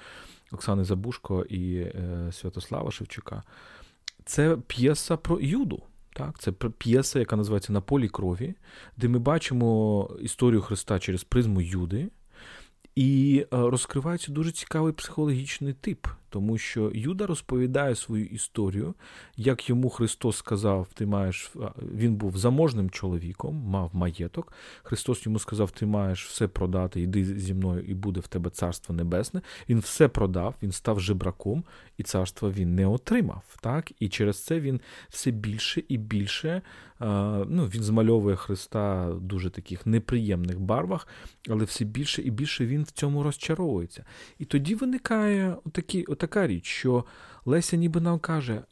Оксани 0.52 0.84
Забушко 0.84 1.44
і 1.44 1.76
е, 1.76 2.30
Святослава 2.32 2.92
Шевчука. 2.92 3.44
Це 4.26 4.58
п'єса 4.68 5.18
про 5.18 5.40
Юду. 5.40 5.84
Так, 6.14 6.40
Це 6.40 6.52
п'єса, 6.52 7.20
яка 7.20 7.36
називається 7.36 7.74
На 7.74 7.82
полі 7.82 8.10
крові, 8.10 8.54
де 8.98 9.08
ми 9.08 9.20
бачимо 9.20 10.10
історію 10.22 10.62
Христа 10.62 11.00
через 11.00 11.24
призму 11.24 11.62
Юди, 11.62 12.10
і 12.96 13.40
е, 13.42 13.48
розкривається 13.52 14.32
дуже 14.32 14.52
цікавий 14.52 14.94
психологічний 14.94 15.74
тип 15.74 16.08
тому 16.30 16.58
що 16.58 16.92
Юда 16.94 17.28
розповідає 17.28 17.96
свою 17.96 18.26
історію, 18.26 18.94
як 19.38 19.70
йому 19.70 19.90
Христос 19.90 20.38
сказав: 20.38 20.88
ти 20.94 21.06
маєш 21.06 21.52
він 21.94 22.16
був 22.16 22.38
заможним 22.38 22.90
чоловіком, 22.90 23.56
мав 23.56 23.90
маєток. 23.94 24.54
Христос 24.84 25.26
йому 25.26 25.40
сказав: 25.40 25.72
Ти 25.72 25.86
маєш 25.86 26.28
все 26.28 26.48
продати, 26.48 27.02
йди 27.02 27.26
зі 27.26 27.54
мною, 27.54 27.84
і 27.84 27.94
буде 27.94 28.20
в 28.20 28.28
тебе 28.28 28.50
царство 28.50 28.96
небесне. 28.96 29.42
Він 29.70 29.80
все 29.80 30.08
продав, 30.08 30.56
він 30.64 30.72
став 30.72 31.00
жебраком, 31.00 31.64
і 31.98 32.04
царство 32.04 32.52
він 32.52 32.76
не 32.76 32.88
отримав. 32.88 33.44
Так? 33.62 33.92
І 34.00 34.10
через 34.10 34.44
це 34.44 34.60
він 34.60 34.82
все 35.10 35.32
більше 35.32 35.84
і 35.88 35.98
більше 35.98 36.62
ну, 37.00 37.66
він 37.74 37.84
змальовує 37.84 38.36
Христа 38.36 39.10
в 39.10 39.22
дуже 39.22 39.50
таких 39.50 39.86
неприємних 39.86 40.60
барвах, 40.60 41.08
але 41.50 41.64
все 41.64 41.86
більше 41.86 42.22
і 42.22 42.32
більше 42.32 42.66
він 42.66 42.84
в 42.84 42.92
цьому 42.92 43.24
розчаровується. 43.24 44.06
І 44.40 44.46
тоді 44.46 44.76
виникає 44.76 45.58
отакі 45.66 46.04
така 46.20 46.48
річ, 46.48 46.66
що 46.66 47.06
Леся 47.46 47.78
ніби 47.78 48.02
нам 48.02 48.20
каже: 48.20 48.64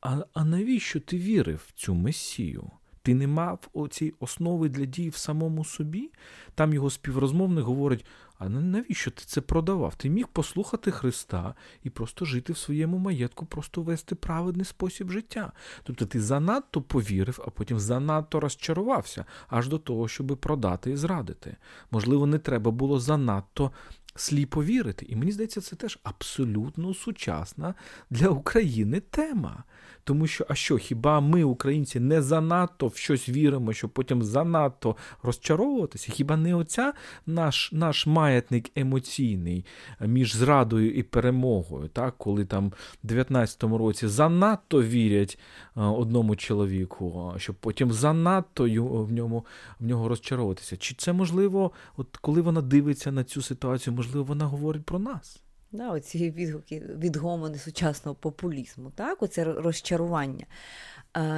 а, 0.00 0.24
а 0.34 0.44
навіщо 0.44 1.00
ти 1.00 1.18
вірив 1.18 1.64
в 1.68 1.72
цю 1.72 1.94
месію? 1.94 2.70
Ти 3.02 3.14
не 3.14 3.26
мав 3.26 3.68
оцій 3.72 4.14
основи 4.20 4.68
для 4.68 4.84
дій 4.84 5.08
в 5.08 5.16
самому 5.16 5.64
собі? 5.64 6.10
Там 6.54 6.74
його 6.74 6.90
співрозмовник 6.90 7.64
говорить: 7.64 8.04
а 8.38 8.48
навіщо 8.48 9.10
ти 9.10 9.22
це 9.26 9.40
продавав? 9.40 9.94
Ти 9.94 10.10
міг 10.10 10.28
послухати 10.28 10.90
Христа 10.90 11.54
і 11.82 11.90
просто 11.90 12.24
жити 12.24 12.52
в 12.52 12.58
своєму 12.58 12.98
маєтку, 12.98 13.46
просто 13.46 13.82
вести 13.82 14.14
праведний 14.14 14.64
спосіб 14.64 15.10
життя. 15.10 15.52
Тобто 15.82 16.06
ти 16.06 16.20
занадто 16.20 16.82
повірив, 16.82 17.40
а 17.46 17.50
потім 17.50 17.80
занадто 17.80 18.40
розчарувався 18.40 19.24
аж 19.48 19.68
до 19.68 19.78
того, 19.78 20.08
щоб 20.08 20.38
продати 20.40 20.90
і 20.90 20.96
зрадити. 20.96 21.56
Можливо, 21.90 22.26
не 22.26 22.38
треба 22.38 22.70
було 22.70 23.00
занадто 23.00 23.70
сліпо 24.16 24.64
вірити. 24.64 25.06
І 25.08 25.16
мені 25.16 25.32
здається, 25.32 25.60
це 25.60 25.76
теж 25.76 25.98
абсолютно 26.02 26.94
сучасна 26.94 27.74
для 28.10 28.28
України 28.28 29.00
тема. 29.00 29.64
Тому 30.04 30.26
що, 30.26 30.46
а 30.48 30.54
що, 30.54 30.76
хіба 30.76 31.20
ми, 31.20 31.44
українці, 31.44 32.00
не 32.00 32.22
занадто 32.22 32.86
в 32.86 32.96
щось 32.96 33.28
віримо, 33.28 33.72
щоб 33.72 33.90
потім 33.90 34.22
занадто 34.22 34.96
розчаровуватися? 35.22 36.12
Хіба 36.12 36.36
не 36.36 36.54
оця 36.54 36.92
наш 37.26 37.72
наш 37.72 38.06
маятник 38.06 38.70
емоційний 38.76 39.64
між 40.00 40.36
зрадою 40.36 40.94
і 40.94 41.02
перемогою, 41.02 41.88
так? 41.88 42.14
коли 42.18 42.44
там 42.44 42.72
в 43.04 43.06
19-му 43.06 43.78
році 43.78 44.08
занадто 44.08 44.82
вірять 44.82 45.38
одному 45.74 46.36
чоловіку, 46.36 47.34
щоб 47.36 47.56
потім 47.56 47.92
занадто 47.92 48.64
в 49.04 49.12
ньому 49.12 49.46
в 49.80 49.86
нього 49.86 50.08
розчаровуватися? 50.08 50.76
Чи 50.76 50.94
це 50.94 51.12
можливо, 51.12 51.70
от 51.96 52.16
коли 52.16 52.40
вона 52.40 52.60
дивиться 52.60 53.12
на 53.12 53.24
цю 53.24 53.42
ситуацію, 53.42 53.94
можливо, 53.94 54.24
вона 54.24 54.44
говорить 54.44 54.84
про 54.84 54.98
нас? 54.98 55.45
Да, 55.72 55.90
Оці 55.90 56.30
відгуки 56.30 56.82
відгомони 56.98 57.58
сучасного 57.58 58.14
популізму, 58.14 58.90
так, 58.90 59.22
оце 59.22 59.44
розчарування. 59.44 60.46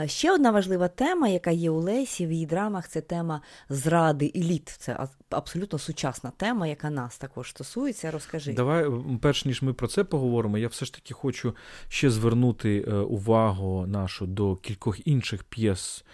Ще 0.06 0.32
одна 0.32 0.50
важлива 0.50 0.88
тема, 0.88 1.28
яка 1.28 1.50
є 1.50 1.70
у 1.70 1.80
Лесі 1.80 2.26
в 2.26 2.32
її 2.32 2.46
драмах, 2.46 2.88
це 2.88 3.00
тема 3.00 3.40
зради 3.68 4.32
еліт. 4.36 4.68
Це 4.68 5.08
абсолютно 5.30 5.78
сучасна 5.78 6.32
тема, 6.36 6.66
яка 6.66 6.90
нас 6.90 7.18
також 7.18 7.50
стосується. 7.50 8.10
Розкажи. 8.10 8.52
Давай, 8.52 8.86
перш 9.22 9.44
ніж 9.44 9.62
ми 9.62 9.72
про 9.72 9.88
це 9.88 10.04
поговоримо, 10.04 10.58
я 10.58 10.68
все 10.68 10.84
ж 10.84 10.94
таки 10.94 11.14
хочу 11.14 11.54
ще 11.88 12.10
звернути 12.10 12.84
е, 12.88 12.94
увагу 12.94 13.86
нашу 13.86 14.26
до 14.26 14.56
кількох 14.56 15.06
інших 15.06 15.44
п'єс. 15.44 16.04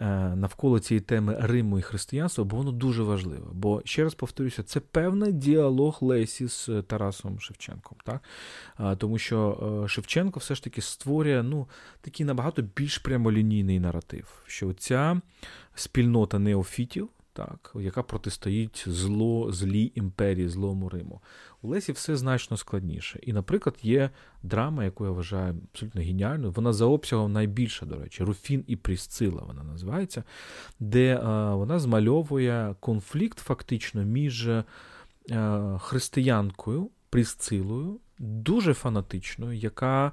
Е, 0.00 0.36
навколо 0.36 0.78
цієї 0.78 1.00
теми 1.00 1.36
Риму 1.40 1.78
і 1.78 1.82
християнства, 1.82 2.44
бо 2.44 2.56
воно 2.56 2.72
дуже 2.72 3.02
важливе. 3.02 3.46
Бо, 3.52 3.82
ще 3.84 4.04
раз 4.04 4.14
повторюся, 4.14 4.62
це 4.62 4.80
певний 4.80 5.32
діалог 5.32 5.98
Лесі 6.00 6.48
з 6.48 6.68
е, 6.68 6.82
Тарасом 6.82 7.40
Шевченком. 7.40 7.98
Так? 8.04 8.22
Тому 8.98 9.18
що 9.18 9.80
е, 9.84 9.88
Шевченко 9.88 10.40
все 10.40 10.54
ж 10.54 10.64
таки 10.64 10.80
створює 10.80 11.42
ну, 11.42 11.68
такий 12.00 12.26
набагато 12.26 12.62
більш 12.62 12.98
прямолінійний 12.98 13.80
наратив, 13.80 14.42
що 14.46 14.72
ця 14.72 15.20
спільнота 15.74 16.38
неофітів 16.38 17.08
так, 17.36 17.72
яка 17.80 18.02
протистоїть 18.02 18.84
зло, 18.86 19.52
злій 19.52 19.92
імперії, 19.94 20.48
злому 20.48 20.88
Риму. 20.88 21.20
У 21.62 21.68
Лесі 21.68 21.92
все 21.92 22.16
значно 22.16 22.56
складніше. 22.56 23.18
І, 23.22 23.32
наприклад, 23.32 23.76
є 23.82 24.10
драма, 24.42 24.84
яку 24.84 25.04
я 25.04 25.10
вважаю 25.10 25.54
абсолютно 25.72 26.00
геніальною. 26.00 26.52
Вона 26.52 26.72
за 26.72 26.84
обсягом 26.84 27.32
найбільша, 27.32 27.86
до 27.86 27.98
речі, 27.98 28.24
Руфін 28.24 28.64
і 28.66 28.76
Прісцила 28.76 29.42
вона 29.46 29.62
називається, 29.62 30.24
де 30.80 31.20
а, 31.22 31.54
вона 31.54 31.78
змальовує 31.78 32.74
конфлікт 32.80 33.38
фактично 33.38 34.04
між 34.04 34.48
а, 34.48 35.78
християнкою 35.80 36.90
Прісцилою, 37.10 38.00
дуже 38.18 38.74
фанатичною, 38.74 39.58
яка 39.58 40.12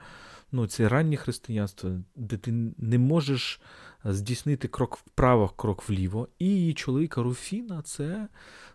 ну, 0.51 0.67
це 0.67 0.89
раннє 0.89 1.17
християнство, 1.17 1.91
де 2.15 2.38
ти 2.38 2.51
не 2.78 2.97
можеш 2.97 3.61
здійснити 4.06 4.68
крок 4.68 4.97
вправо, 4.97 5.49
крок 5.49 5.89
вліво. 5.89 6.28
І 6.39 6.45
її 6.45 6.74
чоловіка 6.74 7.24
Руфіна 7.24 7.82
це, 7.82 8.28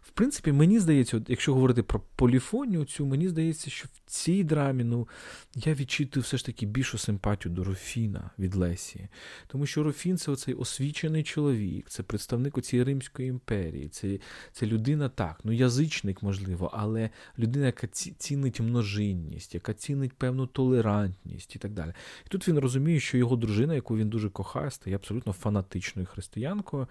в 0.08 0.10
принципі, 0.10 0.52
мені 0.52 0.78
здається, 0.78 1.16
от, 1.16 1.30
якщо 1.30 1.54
говорити 1.54 1.82
про 1.82 2.00
поліфонію, 2.16 2.84
цю, 2.84 3.06
мені 3.06 3.28
здається, 3.28 3.70
що 3.70 3.88
в 3.88 4.10
цій 4.10 4.44
драмі 4.44 4.84
ну, 4.84 5.08
я 5.54 5.74
відчитую 5.74 6.24
все 6.24 6.36
ж 6.36 6.46
таки 6.46 6.66
більшу 6.66 6.98
симпатію 6.98 7.54
до 7.54 7.64
Руфіна 7.64 8.30
від 8.38 8.54
Лесі. 8.54 9.08
Тому 9.46 9.66
що 9.66 9.82
Руфін 9.82 10.18
це 10.18 10.30
оцей 10.30 10.54
освічений 10.54 11.22
чоловік, 11.22 11.88
це 11.88 12.02
представник 12.02 12.62
цієї 12.62 12.84
Римської 12.84 13.28
імперії, 13.28 13.88
це 13.88 14.18
це 14.52 14.66
людина 14.66 15.08
так, 15.08 15.40
ну 15.44 15.52
язичник, 15.52 16.22
можливо, 16.22 16.70
але 16.74 17.10
людина, 17.38 17.66
яка 17.66 17.86
цінить 18.18 18.60
множинність, 18.60 19.54
яка 19.54 19.74
цінить 19.74 20.12
певну 20.12 20.46
толерантність 20.46 21.56
і 21.56 21.58
так 21.58 21.72
далі. 21.72 21.92
І 22.26 22.28
тут 22.28 22.48
він 22.48 22.58
розуміє, 22.58 23.00
що 23.00 23.18
його 23.18 23.36
дружина, 23.36 23.74
яку 23.74 23.96
він 23.96 24.08
дуже 24.08 24.30
кохає, 24.30 24.70
стає 24.70 24.96
абсолютно 24.96 25.32
фанатичною 25.32 26.06
християнкою. 26.06 26.86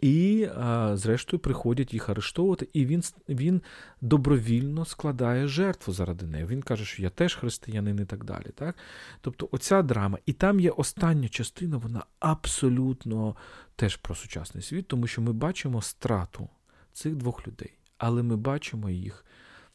І, 0.00 0.48
а, 0.56 0.96
зрештою, 0.96 1.40
приходять 1.40 1.94
їх 1.94 2.08
арештовувати, 2.08 2.68
і 2.72 2.86
він 2.86 3.02
він 3.28 3.62
добровільно 4.00 4.84
складає 4.84 5.46
жертву 5.46 5.92
заради 5.92 6.26
неї. 6.26 6.46
Він 6.46 6.62
каже, 6.62 6.84
що 6.84 7.02
я 7.02 7.10
теж 7.10 7.34
християнин 7.34 8.00
і 8.00 8.04
так 8.04 8.24
далі. 8.24 8.46
Так? 8.54 8.76
Тобто, 9.20 9.48
оця 9.52 9.82
драма, 9.82 10.18
і 10.26 10.32
там 10.32 10.60
є 10.60 10.70
остання 10.70 11.28
частина, 11.28 11.76
вона 11.76 12.04
абсолютно 12.18 13.36
теж 13.76 13.96
про 13.96 14.14
сучасний 14.14 14.62
світ, 14.62 14.88
тому 14.88 15.06
що 15.06 15.22
ми 15.22 15.32
бачимо 15.32 15.82
страту 15.82 16.48
цих 16.92 17.14
двох 17.14 17.46
людей, 17.46 17.72
але 17.98 18.22
ми 18.22 18.36
бачимо 18.36 18.90
їх 18.90 19.24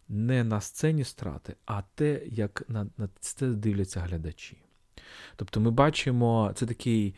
не 0.10 0.44
на 0.44 0.62
сцені 0.62 1.04
страти, 1.04 1.56
а 1.66 1.82
те, 1.96 2.22
як 2.26 2.64
на, 2.68 2.88
на 2.98 3.10
це 3.20 3.48
дивляться 3.48 4.00
глядачі. 4.00 4.58
Тобто 5.36 5.60
ми 5.60 5.72
бачимо, 5.72 6.52
це 6.56 6.66
такий 6.66 7.16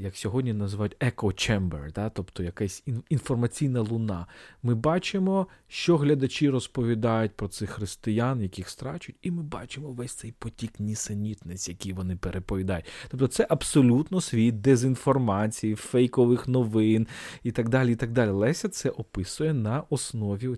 як 0.00 0.16
сьогодні 0.16 0.52
називають 0.52 0.96
echo 1.00 1.24
chamber, 1.24 1.92
да? 1.92 2.10
тобто 2.10 2.42
якась 2.42 2.84
інформаційна 3.08 3.80
луна. 3.80 4.26
Ми 4.62 4.74
бачимо, 4.74 5.46
що 5.68 5.96
глядачі 5.96 6.50
розповідають 6.50 7.36
про 7.36 7.48
цих 7.48 7.70
християн, 7.70 8.42
яких 8.42 8.68
страчують, 8.68 9.18
і 9.22 9.30
ми 9.30 9.42
бачимо 9.42 9.92
весь 9.92 10.12
цей 10.12 10.32
потік 10.32 10.80
нісенітниць, 10.80 11.68
який 11.68 11.92
вони 11.92 12.16
переповідають. 12.16 12.86
Тобто 13.08 13.26
це 13.26 13.46
абсолютно 13.50 14.20
світ 14.20 14.60
дезінформації, 14.60 15.74
фейкових 15.74 16.48
новин 16.48 17.06
і 17.42 17.50
так 17.50 17.68
далі. 17.68 17.92
і 17.92 17.96
так 17.96 18.12
далі. 18.12 18.30
Леся 18.30 18.68
це 18.68 18.90
описує 18.90 19.54
на 19.54 19.82
основі 19.90 20.56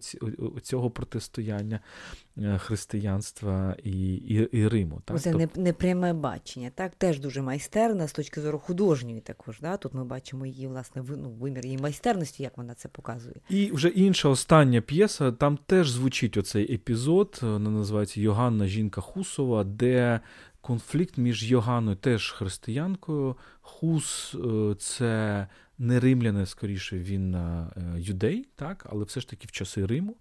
цього 0.62 0.90
протистояння 0.90 1.80
Е, 2.29 2.29
християнства 2.58 3.76
і 3.84 4.14
і, 4.14 4.34
і 4.34 4.68
Риму. 4.68 5.02
Так? 5.04 5.20
Це 5.20 5.32
Тоб... 5.32 5.50
непряме 5.56 6.12
бачення, 6.12 6.70
так 6.74 6.94
теж 6.94 7.20
дуже 7.20 7.42
майстерна 7.42 8.08
з 8.08 8.12
точки 8.12 8.40
зору 8.40 8.58
художньої. 8.58 9.20
Також 9.20 9.60
да? 9.60 9.76
тут 9.76 9.94
ми 9.94 10.04
бачимо 10.04 10.46
її 10.46 10.66
власне 10.66 11.02
ну, 11.08 11.30
вимір 11.30 11.64
її 11.64 11.78
майстерності, 11.78 12.42
як 12.42 12.56
вона 12.56 12.74
це 12.74 12.88
показує. 12.88 13.36
І 13.48 13.72
вже 13.72 13.88
інша 13.88 14.28
остання 14.28 14.80
п'єса, 14.80 15.32
там 15.32 15.58
теж 15.66 15.90
звучить 15.90 16.36
оцей 16.36 16.74
епізод, 16.74 17.38
вона 17.42 17.70
називається 17.70 18.20
Йоганна 18.20 18.66
Жінка 18.66 19.00
Хусова, 19.00 19.64
де 19.64 20.20
конфлікт 20.60 21.18
між 21.18 21.50
Йоганною, 21.50 21.96
теж 21.96 22.32
християнкою. 22.32 23.36
Хус 23.60 24.34
е, 24.34 24.74
це 24.74 25.46
не 25.78 26.00
римляне, 26.00 26.46
скоріше, 26.46 26.98
він 26.98 27.34
е, 27.34 27.66
юдей, 27.96 28.48
так, 28.56 28.86
але 28.90 29.04
все 29.04 29.20
ж 29.20 29.28
таки 29.28 29.46
в 29.46 29.50
часи 29.50 29.86
Риму 29.86 30.16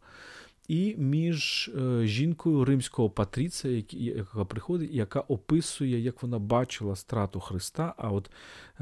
і 0.69 0.95
між 0.97 1.69
е, 1.77 2.07
жінкою 2.07 2.65
римського 2.65 3.09
патріція, 3.09 3.83
яка 3.91 4.45
приходить, 4.45 4.91
яка 4.91 5.19
описує, 5.19 5.99
як 5.99 6.23
вона 6.23 6.39
бачила 6.39 6.95
страту 6.95 7.39
Христа. 7.39 7.93
А 7.97 8.11
от 8.11 8.31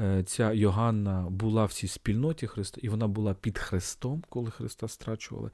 е, 0.00 0.22
ця 0.26 0.52
Йоганна 0.52 1.26
була 1.30 1.64
в 1.64 1.72
цій 1.72 1.88
спільноті 1.88 2.46
Христа, 2.46 2.80
і 2.84 2.88
вона 2.88 3.08
була 3.08 3.34
під 3.34 3.58
Христом, 3.58 4.24
коли 4.28 4.50
Христа 4.50 4.88
страчували. 4.88 5.50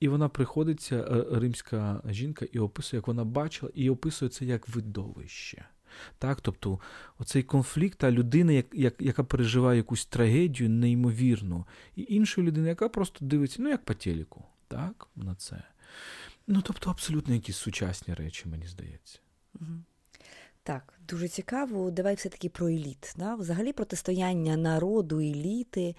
І 0.00 0.08
вона 0.08 0.28
приходить, 0.28 0.80
ця 0.80 0.96
е, 0.96 1.24
римська 1.38 2.02
жінка, 2.08 2.46
і 2.52 2.58
описує, 2.58 2.98
як 2.98 3.06
вона 3.06 3.24
бачила, 3.24 3.72
і 3.74 3.90
описує 3.90 4.28
це 4.28 4.44
як 4.44 4.68
видовище. 4.68 5.64
Так, 6.18 6.40
Тобто 6.40 6.80
оцей 7.18 7.42
конфлікт, 7.42 7.98
та 7.98 8.10
людина, 8.10 8.52
як, 8.52 8.66
як, 8.72 8.94
яка 8.98 9.24
переживає 9.24 9.76
якусь 9.76 10.06
трагедію, 10.06 10.70
неймовірну, 10.70 11.66
і 11.96 12.06
інша 12.08 12.42
людина, 12.42 12.68
яка 12.68 12.88
просто 12.88 13.24
дивиться, 13.24 13.62
ну 13.62 13.68
як 13.68 13.84
по 13.84 13.94
телеку 13.94 14.44
так, 14.70 15.08
на 15.16 15.34
це. 15.34 15.62
Ну, 16.46 16.62
тобто, 16.62 16.90
абсолютно 16.90 17.34
якісь 17.34 17.56
сучасні 17.56 18.14
речі, 18.14 18.48
мені 18.48 18.66
здається. 18.66 19.18
Так, 20.62 20.94
дуже 21.08 21.28
цікаво. 21.28 21.90
Давай 21.90 22.14
все-таки 22.14 22.48
про 22.48 22.68
еліт. 22.68 23.14
Да? 23.18 23.34
Взагалі 23.34 23.72
протистояння 23.72 24.56
народу, 24.56 25.20
еліти, 25.20 25.96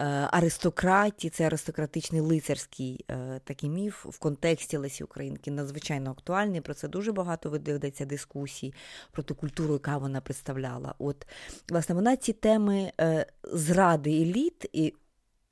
е, 0.00 0.04
аристократії, 0.30 1.30
це 1.30 1.46
аристократичний 1.46 2.20
лицарський 2.20 3.04
е, 3.10 3.40
такий 3.44 3.70
міф 3.70 4.06
в 4.06 4.18
контексті 4.18 4.76
Лесі 4.76 5.04
Українки 5.04 5.50
надзвичайно 5.50 6.10
актуальний. 6.10 6.60
Про 6.60 6.74
це 6.74 6.88
дуже 6.88 7.12
багато 7.12 7.50
ведеться 7.50 8.04
дискусій, 8.04 8.74
про 9.12 9.22
ту 9.22 9.34
культуру, 9.34 9.72
яка 9.72 9.98
вона 9.98 10.20
представляла. 10.20 10.94
От, 10.98 11.26
власне, 11.68 11.94
вона 11.94 12.16
ці 12.16 12.32
теми 12.32 12.92
е, 13.00 13.26
зради 13.52 14.22
еліт 14.22 14.66
і 14.72 14.94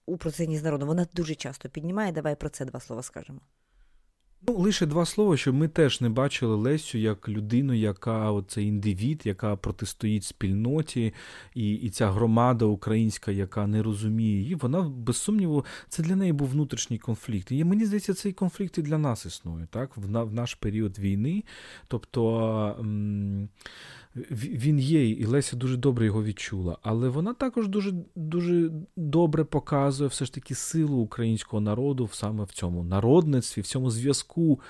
у 0.07 0.17
процесі 0.17 0.57
з. 0.57 0.71
Вона 0.71 1.07
дуже 1.15 1.35
часто 1.35 1.69
піднімає. 1.69 2.13
Давай 2.13 2.37
про 2.37 2.49
це 2.49 2.65
два 2.65 2.81
слова 2.81 3.03
скажемо. 3.03 3.41
Ну, 4.49 4.57
лише 4.57 4.87
два 4.87 5.07
слова, 5.07 5.37
щоб 5.37 5.55
ми 5.55 5.69
теж 5.69 6.01
не 6.01 6.09
бачили 6.09 6.57
Лесю 6.57 6.99
як 6.99 7.29
людину, 7.29 7.75
яка 7.75 8.31
оце 8.31 8.63
індивід, 8.63 9.23
яка 9.25 9.57
протистоїть 9.57 10.25
спільноті, 10.25 11.15
і 11.55 11.73
і 11.73 11.91
ця 11.91 12.11
громада 12.11 12.65
українська, 12.65 13.31
яка 13.31 13.67
не 13.67 13.83
розуміє 13.83 14.39
її, 14.39 14.55
вона 14.55 14.83
без 14.83 15.17
сумніву, 15.17 15.65
це 15.89 16.03
для 16.03 16.17
неї 16.17 16.33
був 16.33 16.49
внутрішній 16.49 16.99
конфлікт. 16.99 17.53
І 17.53 17.65
мені 17.65 17.85
здається, 17.85 18.15
цей 18.15 18.33
конфлікт 18.33 18.79
і 18.79 18.83
для 18.83 18.99
нас 18.99 19.27
існує, 19.27 19.67
так, 19.71 19.97
в, 19.97 20.01
в 20.23 20.33
наш 20.33 20.55
період 20.55 20.99
війни. 20.99 21.45
Тобто. 21.89 22.77
М- 22.81 23.49
він 24.17 24.79
є, 24.79 25.09
і 25.09 25.25
Леся 25.25 25.57
дуже 25.57 25.77
добре 25.77 26.07
його 26.07 26.25
відчула, 26.25 26.79
але 26.83 27.09
вона 27.09 27.35
також 27.35 27.69
дуже 27.69 27.93
дуже 28.17 28.71
добре 28.97 29.45
показує 29.45 30.09
все 30.09 30.25
ж 30.25 30.35
таки 30.35 30.55
силу 30.55 30.97
українського 30.97 31.61
народу 31.61 32.09
саме 32.13 32.45
в 32.45 32.51
цьому 32.51 32.85
народництві, 32.85 33.63
в 33.63 33.67
цьому 33.67 33.91
зв'язку 33.91 34.61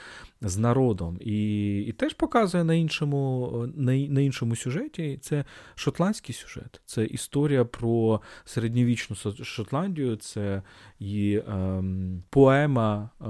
з 0.40 0.58
народом. 0.58 1.18
І 1.20 1.78
і 1.80 1.92
теж 1.92 2.14
показує 2.14 2.64
на 2.64 2.74
іншому 2.74 3.50
на, 3.76 3.96
на 3.96 4.20
іншому 4.20 4.56
сюжеті. 4.56 5.18
Це 5.22 5.44
шотландський 5.74 6.34
сюжет, 6.34 6.80
це 6.86 7.04
історія 7.04 7.64
про 7.64 8.20
середньовічну 8.44 9.16
Шотландію, 9.42 10.16
це 10.16 10.62
і 10.98 11.34
е, 11.48 11.82
поема 12.30 13.10
е, 13.20 13.24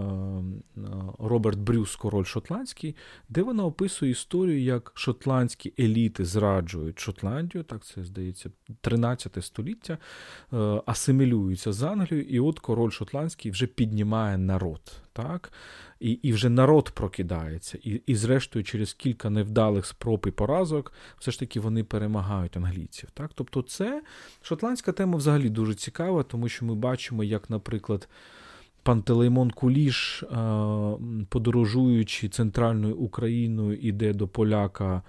Роберт 1.19 1.59
Брюс, 1.59 1.97
Король 1.97 2.25
Шотландський, 2.25 2.97
де 3.29 3.43
вона 3.43 3.65
описує 3.65 4.11
історію, 4.13 4.63
як 4.63 4.93
шотландські 4.95 5.73
еліти 5.79 6.00
зраджують 6.19 6.99
Шотландію, 6.99 7.65
так 7.65 7.85
це 7.85 8.05
здається, 8.05 8.51
13 8.81 9.45
століття, 9.45 9.99
е, 10.53 10.57
асимілюються 10.87 11.73
з 11.73 11.83
Англією, 11.83 12.29
і 12.29 12.41
от 12.41 12.59
король 12.59 12.91
шотландський 12.91 13.51
вже 13.51 13.67
піднімає 13.67 14.39
народ. 14.39 14.81
так, 15.13 15.53
І 16.01 16.11
і 16.11 16.33
вже 16.33 16.49
народ 16.49 16.91
прокидається. 16.91 17.79
І, 17.83 18.03
і, 18.07 18.15
зрештою, 18.15 18.65
через 18.65 18.95
кілька 18.95 19.31
невдалих 19.31 19.87
спроб 19.87 20.25
і 20.29 20.31
поразок, 20.31 20.93
все 21.19 21.31
ж 21.31 21.39
таки 21.39 21.61
вони 21.61 21.85
перемагають 21.85 22.57
англійців. 22.57 23.11
Так? 23.15 23.31
Тобто, 23.35 23.63
це 23.63 24.03
шотландська 24.43 24.93
тема 24.93 25.19
взагалі 25.19 25.49
дуже 25.49 25.75
цікава, 25.75 26.23
тому 26.23 26.49
що 26.49 26.65
ми 26.65 26.75
бачимо, 26.75 27.25
як, 27.25 27.51
наприклад. 27.51 28.09
Пантелеймон 28.83 29.51
Куліш, 29.51 30.25
подорожуючи 31.29 32.29
центральною 32.29 32.97
Україною, 32.97 33.77
іде 33.77 34.13
до 34.13 34.29
поляка 34.29 35.03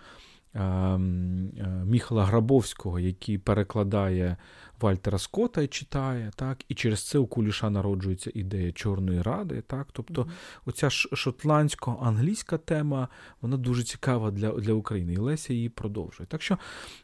Міхала 1.86 2.26
Грабовського, 2.26 3.00
який 3.00 3.38
перекладає 3.38 4.38
Вальтера 4.82 5.18
Скотта 5.18 5.68
читає, 5.68 6.32
так, 6.36 6.58
і 6.68 6.74
через 6.74 7.08
це 7.08 7.18
у 7.18 7.28
Куліша 7.28 7.70
народжується 7.70 8.32
ідея 8.34 8.72
Чорної 8.72 9.22
Ради. 9.22 9.62
так, 9.62 9.88
Тобто, 9.92 10.22
mm-hmm. 10.22 10.30
оця 10.66 10.90
шотландсько-англійська 10.90 12.58
тема, 12.58 13.08
вона 13.42 13.58
дуже 13.58 13.84
цікава 13.84 14.32
для 14.32 14.52
для 14.52 14.74
України. 14.74 15.14
І 15.14 15.18
Леся 15.18 15.54
її 15.54 15.70
продовжує. 15.70 16.28
Так 16.28 16.42
що, 16.42 16.58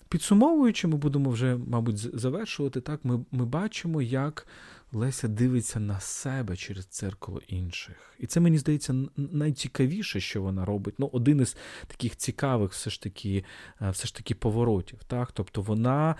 підсумовуючи, 0.09 0.87
ми 0.87 0.97
будемо 0.97 1.29
вже, 1.29 1.57
мабуть, 1.67 2.19
завершувати. 2.19 2.81
так, 2.81 3.05
Ми, 3.05 3.25
Ми 3.31 3.45
бачимо, 3.45 4.01
як. 4.01 4.47
Леся 4.91 5.27
дивиться 5.27 5.79
на 5.79 5.99
себе 5.99 6.55
через 6.55 6.85
церкало 6.85 7.41
інших. 7.47 8.15
І 8.19 8.27
це, 8.27 8.39
мені 8.39 8.57
здається, 8.57 8.95
найцікавіше, 9.17 10.19
що 10.19 10.41
вона 10.41 10.65
робить. 10.65 10.95
Ну, 10.97 11.09
Один 11.13 11.41
із 11.41 11.57
таких 11.87 12.15
цікавих 12.15 12.71
все 12.71 12.89
ж 12.89 13.01
таки 13.01 13.43
е, 13.81 13.89
все 13.89 14.07
ж 14.07 14.15
таки 14.15 14.35
поворотів. 14.35 14.99
Так? 15.07 15.31
Тобто 15.31 15.61
вона, 15.61 16.15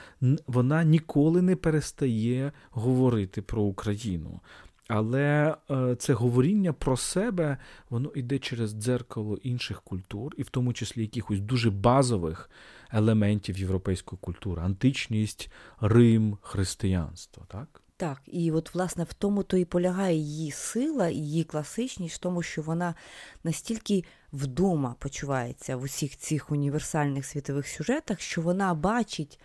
вона 0.48 0.84
ніколи 0.84 1.42
не 1.48 1.56
перестає 1.56 2.52
говорити 2.72 3.42
про 3.42 3.62
Україну. 3.62 4.40
Але 4.88 5.56
е, 5.72 5.96
це 5.96 6.14
говоріння 6.14 6.74
про 6.74 6.98
себе, 6.98 7.58
воно 7.90 8.12
йде 8.16 8.40
через 8.40 8.72
дзеркало 8.72 9.38
інших 9.38 9.82
культур, 9.82 10.34
і 10.38 10.44
в 10.44 10.50
тому 10.50 10.74
числі 10.74 11.02
якихось 11.02 11.40
дуже 11.40 11.70
базових 11.70 12.50
елементів 12.92 13.58
європейської 13.58 14.20
культури: 14.22 14.62
античність, 14.62 15.52
Рим, 15.82 16.38
християнство. 16.42 17.46
Так? 17.48 17.82
Так, 17.98 18.22
і 18.26 18.52
от, 18.52 18.74
власне, 18.76 19.04
в 19.04 19.14
тому 19.14 19.44
то 19.44 19.58
і 19.58 19.66
полягає 19.66 20.18
її 20.18 20.52
сила, 20.52 21.10
її 21.10 21.44
класичність, 21.44 22.16
в 22.16 22.20
тому, 22.20 22.44
що 22.44 22.62
вона 22.62 22.96
настільки 23.44 24.04
вдома 24.34 24.96
почувається 25.00 25.78
в 25.78 25.82
усіх 25.82 26.18
цих 26.18 26.52
універсальних 26.52 27.26
світових 27.26 27.68
сюжетах, 27.68 28.22
що 28.22 28.42
вона 28.42 28.74
бачить 28.74 29.40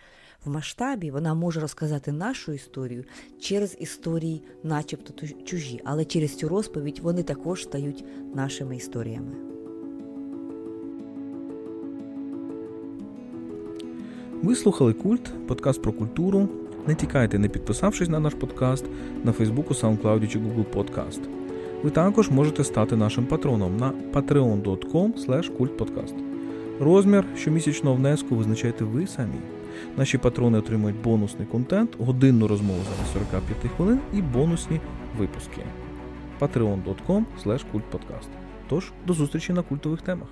в 0.45 0.49
масштабі, 0.49 1.11
вона 1.11 1.33
може 1.33 1.59
розказати 1.59 2.11
нашу 2.11 2.53
історію 2.53 3.03
через 3.39 3.77
історії, 3.79 4.43
начебто 4.63 5.27
чужі, 5.45 5.81
але 5.83 6.05
через 6.05 6.35
цю 6.35 6.49
розповідь 6.49 6.99
вони 7.03 7.23
також 7.23 7.63
стають 7.63 8.05
нашими 8.35 8.75
історіями. 8.75 9.31
Ви 14.43 14.55
слухали 14.55 14.93
культ, 14.93 15.47
подкаст 15.47 15.81
про 15.81 15.93
культуру. 15.93 16.49
Не 16.87 16.95
тікайте, 16.95 17.39
не 17.39 17.49
підписавшись 17.49 18.09
на 18.09 18.19
наш 18.19 18.33
подкаст 18.33 18.85
на 19.23 19.31
Фейсбуку, 19.31 19.73
SoundCloud 19.73 20.27
чи 20.27 20.39
Google 20.39 20.65
Podcast. 20.73 21.21
Ви 21.83 21.89
також 21.89 22.29
можете 22.29 22.63
стати 22.63 22.95
нашим 22.95 23.25
патроном 23.25 23.77
на 23.77 23.93
patreon.com 24.13 25.13
kultpodcast. 25.57 26.13
Розмір 26.79 27.25
щомісячного 27.35 27.95
внеску 27.95 28.35
визначайте 28.35 28.83
ви 28.83 29.07
самі. 29.07 29.52
Наші 29.97 30.17
патрони 30.17 30.57
отримують 30.57 31.01
бонусний 31.01 31.47
контент, 31.47 31.95
годинну 31.99 32.47
розмову 32.47 32.79
за 32.79 33.13
45 33.13 33.71
хвилин 33.77 33.99
і 34.13 34.21
бонусні 34.21 34.79
випуски. 35.17 35.61
patreon.com. 36.39 37.23
Тож, 38.69 38.91
до 39.07 39.13
зустрічі 39.13 39.53
на 39.53 39.61
культових 39.61 40.01
темах. 40.01 40.27